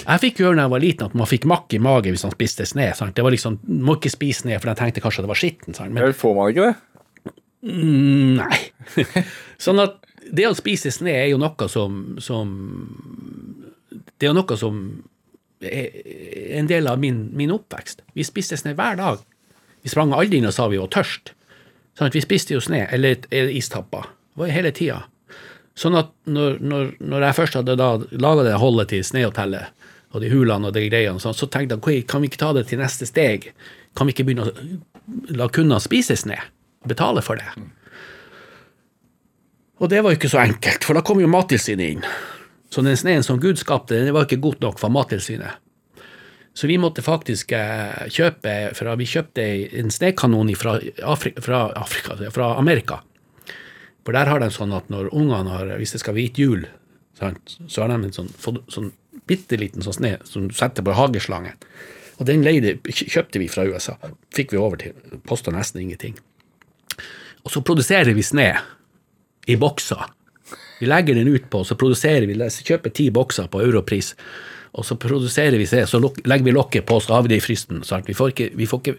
Jeg 0.00 0.22
fikk 0.22 0.42
høre 0.44 0.56
da 0.56 0.64
jeg 0.66 0.72
var 0.72 0.82
liten 0.82 1.08
at 1.08 1.16
man 1.18 1.28
fikk 1.28 1.46
makk 1.50 1.74
i 1.76 1.80
magen 1.82 2.14
hvis 2.14 2.24
man 2.26 2.34
spiste 2.34 2.66
sne. 2.68 2.90
Sant? 2.96 3.14
Det 3.16 3.24
var 3.24 3.34
liksom, 3.34 3.58
må 3.84 3.98
ikke 3.98 4.12
spise 4.12 4.44
sne, 4.44 4.58
for 4.60 4.72
jeg 4.72 4.80
tenkte 4.80 5.02
kanskje 5.04 5.24
det 5.24 5.30
var 5.32 5.40
skitten. 5.40 5.76
Sant? 5.76 5.94
Men 5.94 6.14
Får 6.16 6.36
man 6.36 6.52
ikke 6.52 6.68
det? 6.70 7.34
Mm, 7.60 8.40
Nei. 8.40 8.60
sånn 9.64 9.82
at 9.82 9.98
det 10.30 10.46
å 10.48 10.56
spise 10.56 10.92
sne 10.94 11.12
er 11.12 11.28
jo 11.32 11.40
noe 11.40 11.66
som, 11.68 11.98
som 12.22 12.52
Det 13.90 14.24
er 14.24 14.30
jo 14.30 14.38
noe 14.38 14.56
som 14.56 14.78
er 15.60 16.56
en 16.56 16.70
del 16.70 16.88
av 16.88 17.00
min, 17.02 17.26
min 17.36 17.52
oppvekst. 17.52 18.00
Vi 18.16 18.24
spiste 18.24 18.56
sne 18.56 18.72
hver 18.78 18.96
dag. 18.96 19.20
Vi 19.84 19.92
sprang 19.92 20.14
aldri 20.16 20.40
inn 20.40 20.48
og 20.48 20.54
sa 20.56 20.68
vi 20.72 20.80
var 20.80 20.88
tørst. 20.92 21.34
Sånn 21.98 22.08
at 22.08 22.16
vi 22.16 22.22
spiste 22.24 22.54
jo 22.54 22.62
sne, 22.64 22.86
eller, 22.94 23.18
eller 23.28 23.52
istapper. 23.52 24.08
Det 24.08 24.40
var 24.40 24.54
hele 24.54 24.72
tida. 24.76 25.02
Sånn 25.76 25.98
at 25.98 26.14
når, 26.28 26.58
når, 26.64 26.94
når 27.00 27.26
jeg 27.26 27.36
først 27.38 27.58
hadde 27.60 27.76
laga 27.76 28.46
det 28.46 28.56
holdet 28.60 28.90
til 28.92 29.04
snehotellet, 29.04 29.68
og 30.10 30.22
de 30.22 30.30
hulene 30.32 30.70
og 30.70 30.74
de 30.74 30.86
greiene, 30.88 31.22
sånn, 31.22 31.36
så 31.36 31.46
tenkte 31.46 31.78
jeg 31.92 32.06
kan 32.10 32.22
vi 32.22 32.30
ikke 32.30 32.42
ta 32.42 32.52
det 32.56 32.66
til 32.70 32.80
neste 32.82 33.06
steg? 33.06 33.50
Kan 33.94 34.08
vi 34.08 34.14
ikke 34.14 34.26
begynne 34.26 34.48
å 34.48 35.36
la 35.38 35.46
kundene 35.52 35.82
spise 35.82 36.16
sne? 36.18 36.38
Betale 36.88 37.22
for 37.22 37.38
det? 37.38 37.46
Og 39.80 39.88
det 39.88 40.02
var 40.02 40.12
jo 40.12 40.18
ikke 40.18 40.32
så 40.32 40.42
enkelt, 40.42 40.84
for 40.84 40.98
da 40.98 41.04
kom 41.06 41.22
jo 41.22 41.30
Mattilsynet 41.30 41.96
inn. 41.96 42.06
Så 42.70 42.84
den 42.86 42.98
sneen 42.98 43.24
som 43.26 43.40
Gud 43.42 43.58
skapte, 43.58 43.96
den 43.96 44.14
var 44.14 44.26
ikke 44.26 44.42
god 44.42 44.60
nok 44.62 44.80
for 44.82 44.92
Mattilsynet. 44.92 45.58
Så 46.54 46.66
vi 46.66 46.76
måtte 46.82 47.02
faktisk 47.02 47.52
eh, 47.54 48.08
kjøpe 48.10 48.54
for 48.74 48.90
Vi 48.98 49.06
kjøpte 49.06 49.44
en 49.80 49.92
snekanon 49.94 50.50
fra, 50.58 50.74
Afri, 51.06 51.32
fra, 51.38 51.68
Afrika, 51.78 52.16
fra 52.34 52.54
Amerika. 52.58 53.00
For 54.04 54.16
der 54.16 54.26
har 54.26 54.42
de 54.42 54.50
sånn 54.50 54.74
at 54.74 54.90
når 54.90 55.12
ungene 55.14 55.54
har 55.54 55.70
Hvis 55.78 55.94
det 55.94 56.02
skal 56.02 56.16
være 56.16 56.26
hvit 56.26 56.40
jul, 56.42 56.66
så 57.14 57.84
har 57.84 57.92
de 57.92 57.98
en 58.00 58.16
sånn, 58.16 58.30
sånn 58.68 58.90
bitte 59.30 59.58
liten 59.60 59.86
sånn 59.86 59.96
sne 60.00 60.16
som 60.28 60.48
du 60.50 60.56
setter 60.56 60.84
på 60.86 60.96
hageslangen. 60.98 61.56
Og 62.20 62.26
den 62.28 62.44
leide, 62.44 62.76
kjøpte 62.84 63.40
vi 63.40 63.48
fra 63.48 63.64
USA. 63.64 63.96
Fikk 64.36 64.52
vi 64.52 64.60
over 64.60 64.80
til. 64.82 64.96
Kosta 65.28 65.54
nesten 65.54 65.80
ingenting. 65.86 66.18
Og 67.46 67.54
så 67.54 67.62
produserer 67.64 68.12
vi 68.12 68.24
sne 68.26 68.50
i 69.48 69.56
bokser. 69.56 70.04
Vi 70.80 70.88
legger 70.88 71.16
den 71.16 71.28
ut 71.28 71.50
på, 71.52 71.62
så 71.64 71.76
produserer 71.80 72.26
vi, 72.28 72.36
så 72.36 72.64
kjøper 72.64 72.92
ti 72.96 73.10
bokser 73.12 73.48
på 73.52 73.60
europris, 73.64 74.14
og 74.72 74.86
så 74.86 74.96
produserer 75.00 75.58
vi 75.60 75.66
sne, 75.68 75.82
så 75.88 76.00
legger 76.00 76.46
vi 76.46 76.54
lokket 76.56 76.86
på, 76.88 76.96
så 77.00 77.16
har 77.16 77.26
vi 77.26 77.34
det 77.34 77.40
i 77.40 77.44
frysten. 77.44 77.82
Vi 78.06 78.16
får 78.16 78.32
ikke, 78.32 78.48
vi 78.56 78.68
får 78.68 78.80
ikke, 78.80 78.94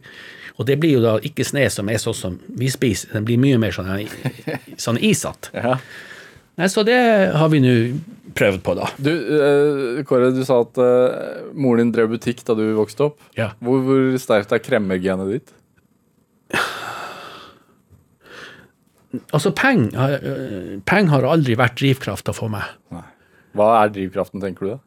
og 0.58 0.68
det 0.70 0.78
blir 0.82 0.98
jo 0.98 1.02
da 1.02 1.16
ikke 1.26 1.46
sne 1.48 1.66
som 1.74 1.90
er 1.90 2.02
sånn 2.02 2.18
som 2.18 2.38
vi 2.60 2.70
spiser, 2.70 3.16
den 3.16 3.26
blir 3.26 3.42
mye 3.42 3.58
mer 3.62 3.74
sånn, 3.74 4.06
sånn 4.78 5.02
isete. 5.02 5.54
Ja. 5.58 5.78
Nei, 6.62 6.68
så 6.70 6.84
det 6.86 6.98
har 7.34 7.50
vi 7.50 7.58
nå 7.64 7.72
prøvd 8.38 8.62
på, 8.62 8.76
da. 8.78 8.90
Du, 9.02 9.10
eh, 9.10 10.02
Kåre, 10.06 10.30
du 10.36 10.44
sa 10.46 10.60
at 10.62 10.78
eh, 10.78 11.40
moren 11.58 11.88
din 11.88 11.94
drev 11.96 12.12
butikk 12.14 12.44
da 12.46 12.54
du 12.58 12.68
vokste 12.78 13.08
opp. 13.08 13.18
Ja. 13.34 13.50
Hvor, 13.66 13.82
hvor 13.88 14.12
sterkt 14.22 14.54
er 14.54 14.62
kremmergenet 14.62 15.32
ditt? 15.34 15.56
Altså, 19.34 19.52
penger 19.58 20.14
øh, 20.22 20.78
peng 20.88 21.10
har 21.12 21.26
aldri 21.28 21.58
vært 21.60 21.82
drivkrafta 21.82 22.32
for 22.38 22.54
meg. 22.54 22.70
Hva 23.58 23.74
er 23.82 23.92
drivkraften, 23.98 24.44
tenker 24.44 24.68
du 24.68 24.72
da? 24.76 24.80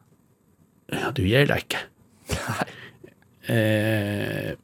Ja, 0.95 1.11
du 1.13 1.21
gir 1.27 1.51
deg 1.51 1.67
ikke. 1.67 1.83
Eh, 3.45 4.55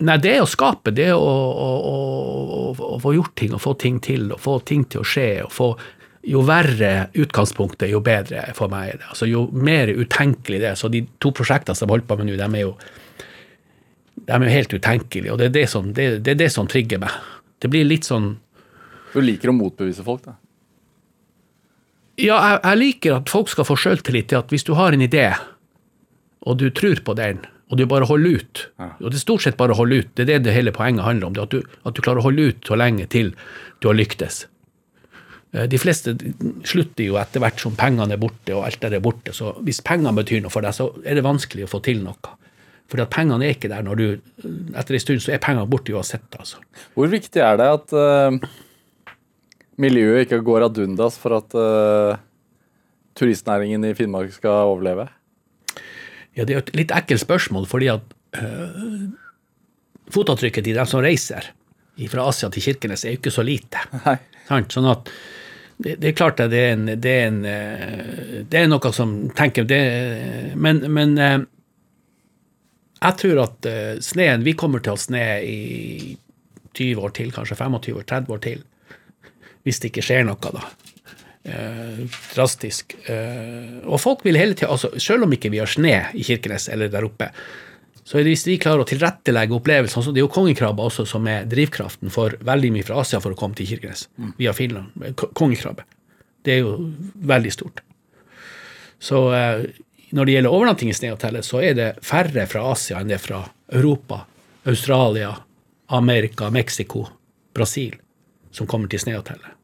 nei, 0.00 0.14
det 0.24 0.30
er 0.32 0.38
å 0.40 0.46
skape, 0.48 0.88
det 0.96 1.10
er 1.10 1.18
å, 1.20 1.26
å, 1.28 1.66
å, 1.84 2.70
å 2.72 2.96
få 3.02 3.10
gjort 3.12 3.34
ting 3.36 3.52
og 3.52 3.60
få 3.60 3.74
ting 3.76 3.98
til, 4.00 4.30
og 4.32 4.40
få 4.40 4.54
ting 4.64 4.86
til 4.88 5.02
å 5.02 5.04
skje. 5.04 5.26
og 5.44 5.52
få 5.52 5.66
jo 6.26 6.42
verre 6.44 7.08
utgangspunktet, 7.16 7.88
jo 7.92 8.02
bedre 8.04 8.44
for 8.56 8.72
meg 8.72 8.94
er 8.94 8.98
det. 9.00 9.06
Altså, 9.12 9.28
jo 9.30 9.46
mer 9.56 9.88
utenkelig 9.88 10.60
det 10.60 10.72
er. 10.72 10.78
Så 10.78 10.90
de 10.92 11.04
to 11.22 11.32
prosjektene 11.36 11.76
som 11.76 11.88
jeg 11.88 11.94
holder 11.96 12.08
på 12.10 12.18
med 12.20 12.28
nå, 12.28 12.36
de 12.40 12.48
er 12.48 12.66
jo 12.66 12.74
de 14.20 14.36
er 14.36 14.44
jo 14.44 14.52
helt 14.52 14.74
utenkelige. 14.76 15.32
Og 15.32 15.40
det 15.40 15.48
er 15.48 15.54
det, 15.54 15.66
som, 15.72 15.92
det, 15.96 16.08
det 16.26 16.34
er 16.34 16.42
det 16.42 16.50
som 16.52 16.68
trigger 16.70 17.00
meg. 17.02 17.14
Det 17.60 17.70
blir 17.72 17.88
litt 17.88 18.08
sånn 18.08 18.34
Du 19.14 19.20
liker 19.24 19.50
å 19.50 19.56
motbevise 19.56 20.04
folk, 20.06 20.22
da. 20.28 20.36
Ja, 22.20 22.36
jeg, 22.36 22.58
jeg 22.66 22.78
liker 22.82 23.16
at 23.16 23.32
folk 23.32 23.48
skal 23.48 23.66
få 23.66 23.78
sjøltillit 23.80 24.28
til 24.30 24.42
at 24.42 24.52
hvis 24.52 24.66
du 24.68 24.74
har 24.76 24.92
en 24.92 25.02
idé, 25.02 25.30
og 26.44 26.60
du 26.60 26.68
tror 26.76 27.00
på 27.04 27.16
den, 27.16 27.40
og 27.70 27.78
du 27.78 27.84
bare 27.86 28.06
holder 28.08 28.40
ut 28.40 28.60
Og 28.98 29.10
det 29.12 29.14
er 29.14 29.22
stort 29.22 29.44
sett 29.44 29.58
bare 29.58 29.72
å 29.76 29.78
holde 29.78 30.00
ut. 30.02 30.08
Det 30.18 30.24
er 30.24 30.30
det 30.32 30.48
det 30.48 30.54
hele 30.56 30.72
poenget 30.74 31.06
handler 31.06 31.28
om. 31.28 31.34
det 31.36 31.42
At 31.44 31.52
du, 31.54 31.76
at 31.86 31.94
du 31.94 32.02
klarer 32.02 32.18
å 32.18 32.26
holde 32.26 32.48
ut 32.50 32.66
så 32.66 32.74
lenge 32.74 33.06
til 33.06 33.30
du 33.78 33.86
har 33.86 33.94
lyktes. 33.94 34.42
Eh, 35.52 35.66
De 35.70 35.78
fleste 35.80 36.14
slutter 36.68 37.06
jo 37.06 37.18
etter 37.20 37.42
hvert 37.42 37.62
som 37.62 37.76
pengene 37.78 38.14
er 38.14 38.22
borte, 38.22 38.54
og 38.56 38.66
alt 38.66 38.82
det 38.82 38.98
er 38.98 39.04
borte. 39.04 39.34
Så 39.36 39.54
hvis 39.66 39.82
pengene 39.86 40.14
betyr 40.16 40.44
noe 40.44 40.52
for 40.54 40.66
deg, 40.66 40.76
så 40.76 40.90
er 41.04 41.18
det 41.18 41.26
vanskelig 41.26 41.66
å 41.66 41.72
få 41.72 41.82
til 41.84 42.02
noe. 42.04 42.36
Fordi 42.90 43.04
at 43.04 43.12
pengene 43.14 43.46
er 43.46 43.54
ikke 43.54 43.70
der 43.70 43.84
når 43.86 44.00
du 44.00 44.06
Etter 44.74 44.96
en 44.96 45.02
stund 45.02 45.22
så 45.22 45.36
er 45.36 45.42
pengene 45.42 45.68
borte 45.70 45.94
uansett, 45.94 46.26
altså. 46.38 46.58
Hvor 46.96 47.10
viktig 47.10 47.42
er 47.44 47.60
det 47.60 47.68
at 47.70 47.94
uh, 47.94 48.34
miljøet 49.78 50.26
ikke 50.26 50.40
går 50.46 50.66
ad 50.66 50.80
undas 50.82 51.18
for 51.20 51.36
at 51.38 51.54
uh, 51.54 52.18
turistnæringen 53.18 53.86
i 53.86 53.94
Finnmark 53.94 54.34
skal 54.34 54.72
overleve? 54.72 55.06
Ja, 56.34 56.46
det 56.46 56.56
er 56.56 56.64
et 56.64 56.74
litt 56.78 56.94
ekkelt 56.94 57.22
spørsmål, 57.22 57.68
fordi 57.70 57.92
at 57.94 58.16
uh, 58.40 59.06
fotavtrykket 60.10 60.66
til 60.66 60.78
dem 60.80 60.90
som 60.90 61.04
reiser 61.04 61.52
fra 62.10 62.26
Asia 62.30 62.48
til 62.50 62.64
Kirkenes, 62.64 63.04
er 63.04 63.14
jo 63.14 63.20
ikke 63.20 63.34
så 63.34 63.44
lite. 63.44 63.82
Nei. 64.06 64.16
Sånn 64.72 64.88
at 64.90 65.10
det, 65.80 65.96
det 66.00 66.10
er 66.10 66.16
klart 66.16 66.40
at 66.42 66.52
det 66.52 66.60
er, 66.60 66.74
en, 66.76 66.86
det, 66.92 67.12
er 67.12 67.28
en, 67.30 67.40
øh, 67.48 68.34
det 68.50 68.60
er 68.60 68.68
noe 68.68 68.92
som 68.92 69.14
tenker 69.36 69.64
det, 69.68 69.80
Men, 70.56 70.82
men 70.92 71.16
øh, 71.18 71.46
jeg 73.00 73.16
tror 73.22 73.42
at 73.46 73.68
øh, 73.70 74.00
sneen 74.04 74.44
Vi 74.44 74.56
kommer 74.58 74.84
til 74.84 74.96
å 74.96 75.00
sne 75.00 75.24
i 75.44 76.16
20 76.76 77.02
år 77.02 77.16
til, 77.16 77.32
kanskje 77.34 77.56
25 77.58 77.96
år, 77.98 78.04
30 78.06 78.34
år 78.36 78.42
til. 78.44 78.60
Hvis 79.66 79.80
det 79.82 79.90
ikke 79.90 80.04
skjer 80.06 80.22
noe, 80.28 80.52
da. 80.54 80.68
Eh, 81.50 82.04
drastisk. 82.34 82.94
Eh, 83.10 83.80
og 83.88 83.98
folk 84.00 84.22
vil 84.24 84.38
hele 84.38 84.54
tida, 84.54 84.70
altså, 84.70 84.92
selv 85.00 85.26
om 85.26 85.32
ikke 85.34 85.50
vi 85.50 85.58
har 85.58 85.70
sne 85.70 85.96
i 86.14 86.24
Kirkenes 86.26 86.68
eller 86.70 86.92
der 86.92 87.08
oppe, 87.08 87.30
så 88.10 88.18
hvis 88.26 88.42
vi 88.48 88.56
klarer 88.58 88.82
å 88.82 88.88
tilrettelegge 88.90 89.54
opplevelsen 89.54 90.02
så 90.02 90.10
Det 90.10 90.18
er 90.18 90.24
jo 90.24 90.32
kongekrabbe 90.34 90.82
også 90.82 91.04
som 91.06 91.28
er 91.30 91.44
drivkraften 91.46 92.10
for 92.10 92.34
veldig 92.42 92.72
mye 92.74 92.86
fra 92.88 92.98
Asia 93.04 93.20
for 93.22 93.36
å 93.36 93.38
komme 93.38 93.54
til 93.54 93.68
Kirkenes, 93.70 94.08
via 94.38 94.50
Finland. 94.56 95.14
Kongekrabbe. 95.38 95.84
Det 96.42 96.56
er 96.56 96.64
jo 96.64 96.72
veldig 97.30 97.52
stort. 97.54 97.84
Så 98.98 99.20
eh, 99.36 99.62
når 100.10 100.26
det 100.26 100.34
gjelder 100.34 100.56
overnatting 100.56 100.90
i 100.90 100.96
Snehotellet, 100.96 101.46
så 101.46 101.62
er 101.62 101.78
det 101.78 101.88
færre 102.02 102.48
fra 102.50 102.64
Asia 102.72 102.98
enn 102.98 103.12
det 103.12 103.20
er 103.20 103.22
fra 103.22 103.44
Europa, 103.78 104.24
Australia, 104.66 105.30
Amerika, 105.94 106.50
Mexico, 106.50 107.06
Brasil 107.54 107.94
som 108.50 108.66
kommer 108.66 108.90
til 108.90 109.04
Snehotellet. 109.04 109.54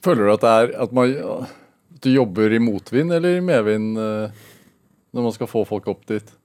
Føler 0.00 0.24
du 0.24 0.32
at, 0.32 0.46
det 0.46 0.54
er, 0.56 0.74
at, 0.86 0.96
man, 0.96 1.12
at 1.44 2.00
du 2.00 2.08
jobber 2.14 2.56
i 2.56 2.62
motvind 2.62 3.12
eller 3.12 3.36
i 3.36 3.44
medvind 3.44 4.00
eh, 4.00 4.44
når 5.12 5.28
man 5.28 5.36
skal 5.36 5.50
få 5.50 5.68
folk 5.68 5.92
opp 5.92 6.08
dit? 6.08 6.37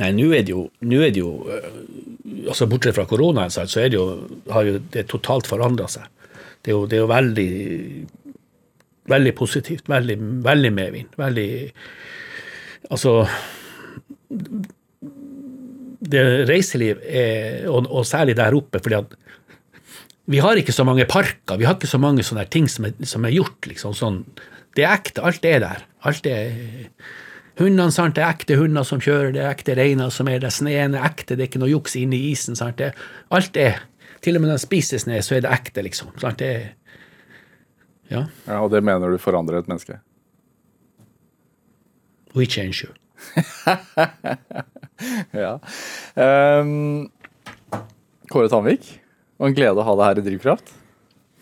Nei, 0.00 0.10
nå 0.16 0.30
er 0.34 0.42
det 0.46 0.54
jo, 0.54 0.64
er 0.82 1.12
det 1.14 1.20
jo 1.20 1.34
øh, 1.46 1.68
altså 2.50 2.66
Bortsett 2.70 2.96
fra 2.96 3.06
koronaen, 3.06 3.52
så 3.52 3.66
er 3.80 3.92
det 3.92 3.98
jo, 3.98 4.06
har 4.50 4.66
jo 4.66 4.80
det 4.92 5.06
totalt 5.10 5.46
forandra 5.50 5.86
seg. 5.90 6.08
Det 6.60 6.72
er 6.72 6.76
jo, 6.76 6.86
det 6.90 6.98
er 6.98 7.04
jo 7.04 7.10
veldig 7.10 7.50
veldig 9.10 9.32
positivt. 9.36 9.88
Veldig, 9.90 10.16
veldig 10.44 10.72
medvind. 10.74 11.16
Veldig 11.20 11.50
Altså 12.90 13.12
det 16.10 16.22
Reiseliv 16.48 17.02
er, 17.04 17.66
og, 17.70 17.86
og 17.92 18.06
særlig 18.08 18.34
der 18.38 18.56
oppe, 18.56 18.80
fordi 18.82 18.96
at 18.98 19.12
vi 20.30 20.40
har 20.42 20.58
ikke 20.58 20.74
så 20.74 20.86
mange 20.86 21.04
parker, 21.10 21.58
vi 21.58 21.66
har 21.68 21.76
ikke 21.76 21.90
så 21.90 22.00
mange 22.02 22.24
sånne 22.26 22.46
ting 22.50 22.66
som 22.70 22.86
er, 22.88 22.94
som 23.06 23.26
er 23.26 23.34
gjort. 23.34 23.66
liksom 23.66 23.94
sånn. 23.98 24.20
Det 24.74 24.86
er 24.86 24.94
ekte, 24.94 25.22
alt 25.26 25.44
er 25.46 25.62
der. 25.62 25.84
Alt 26.06 26.26
er 26.30 26.54
Hundene, 27.60 27.92
sant, 27.92 28.16
det 28.16 28.24
er 28.24 28.32
ekte 28.32 28.56
hunder 28.56 28.86
som 28.88 29.02
kjører, 29.04 29.34
det 29.36 29.42
er 29.44 29.50
ekte 29.52 29.74
reiner 29.76 30.12
som 30.14 30.28
er 30.32 30.40
der, 30.40 30.52
sneen 30.54 30.94
er 30.96 31.04
ekte, 31.04 31.36
det 31.36 31.44
er 31.44 31.50
ikke 31.50 31.60
noe 31.60 31.72
juks 31.74 31.96
inni 32.00 32.22
isen. 32.30 32.56
sant, 32.56 32.78
det, 32.80 32.94
Alt 33.30 33.56
er 33.60 33.82
Til 34.24 34.36
og 34.36 34.42
med 34.42 34.50
når 34.50 34.58
de 34.58 34.64
spiser 34.66 35.00
sne, 35.00 35.20
så 35.24 35.36
er 35.36 35.44
det 35.44 35.52
ekte, 35.52 35.84
liksom. 35.84 36.12
sant, 36.20 36.38
det 36.40 36.76
Ja. 38.10 38.24
Ja, 38.46 38.60
Og 38.62 38.70
det 38.72 38.82
mener 38.84 39.10
du 39.10 39.18
forandrer 39.18 39.60
et 39.60 39.68
menneske? 39.68 40.00
We 42.34 42.46
change 42.46 42.84
you. 42.84 42.94
Ja. 45.32 45.54
Um, 46.14 47.08
Kåre 48.28 48.50
Tanvik, 48.52 48.84
og 49.40 49.48
en 49.48 49.56
glede 49.56 49.80
å 49.80 49.86
ha 49.86 49.94
deg 49.96 50.10
her 50.10 50.20
i 50.20 50.24
Drivkraft. 50.26 50.74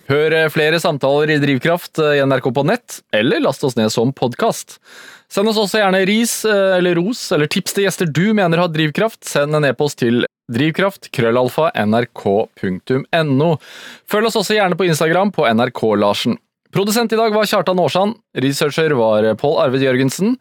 Hør 0.08 0.32
eh, 0.32 0.48
flere 0.52 0.78
samtaler 0.80 1.34
i 1.34 1.40
Drivkraft 1.42 1.98
eh, 2.00 2.14
i 2.16 2.22
NRK 2.24 2.46
på 2.54 2.64
nett, 2.64 3.00
eller 3.12 3.42
last 3.42 3.64
oss 3.66 3.76
ned 3.76 3.90
som 3.92 4.14
podkast. 4.16 4.78
Send 5.28 5.50
oss 5.50 5.60
også 5.60 5.82
gjerne 5.82 6.00
ris 6.08 6.40
eh, 6.48 6.78
eller 6.78 6.96
ros 6.96 7.20
eller 7.36 7.50
tips 7.52 7.76
til 7.76 7.84
gjester 7.84 8.08
du 8.08 8.32
mener 8.36 8.62
har 8.62 8.72
drivkraft. 8.72 9.20
Send 9.28 9.56
en 9.56 9.68
e-post 9.68 10.00
til 10.00 10.24
drivkraft 10.48 11.10
krøllalfa 11.12 11.68
nrk.no. 11.84 13.50
Følg 14.08 14.30
oss 14.30 14.40
også 14.40 14.56
gjerne 14.56 14.78
på 14.78 14.88
Instagram 14.88 15.34
på 15.36 15.44
nrk-larsen. 15.52 16.38
Produsent 16.72 17.12
i 17.12 17.20
dag 17.20 17.32
var 17.32 17.48
Kjartan 17.48 17.80
Aarsand. 17.80 18.16
Researcher 18.36 18.96
var 18.96 19.28
Pål 19.40 19.60
Arvid 19.66 19.84
Jørgensen. 19.84 20.36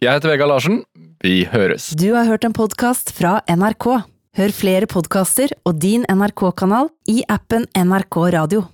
Jeg 0.00 0.16
heter 0.16 0.32
Vegard 0.32 0.50
Larsen. 0.50 0.80
Vi 1.20 1.44
høres. 1.50 1.90
Du 1.98 2.08
har 2.14 2.30
hørt 2.30 2.46
en 2.46 2.56
podkast 2.56 3.12
fra 3.18 3.38
NRK. 3.50 3.90
Hør 4.38 4.54
flere 4.54 4.86
podkaster 4.90 5.52
og 5.66 5.80
din 5.82 6.06
NRK-kanal 6.08 6.88
i 7.10 7.20
appen 7.28 7.66
NRK 7.76 8.22
Radio. 8.38 8.70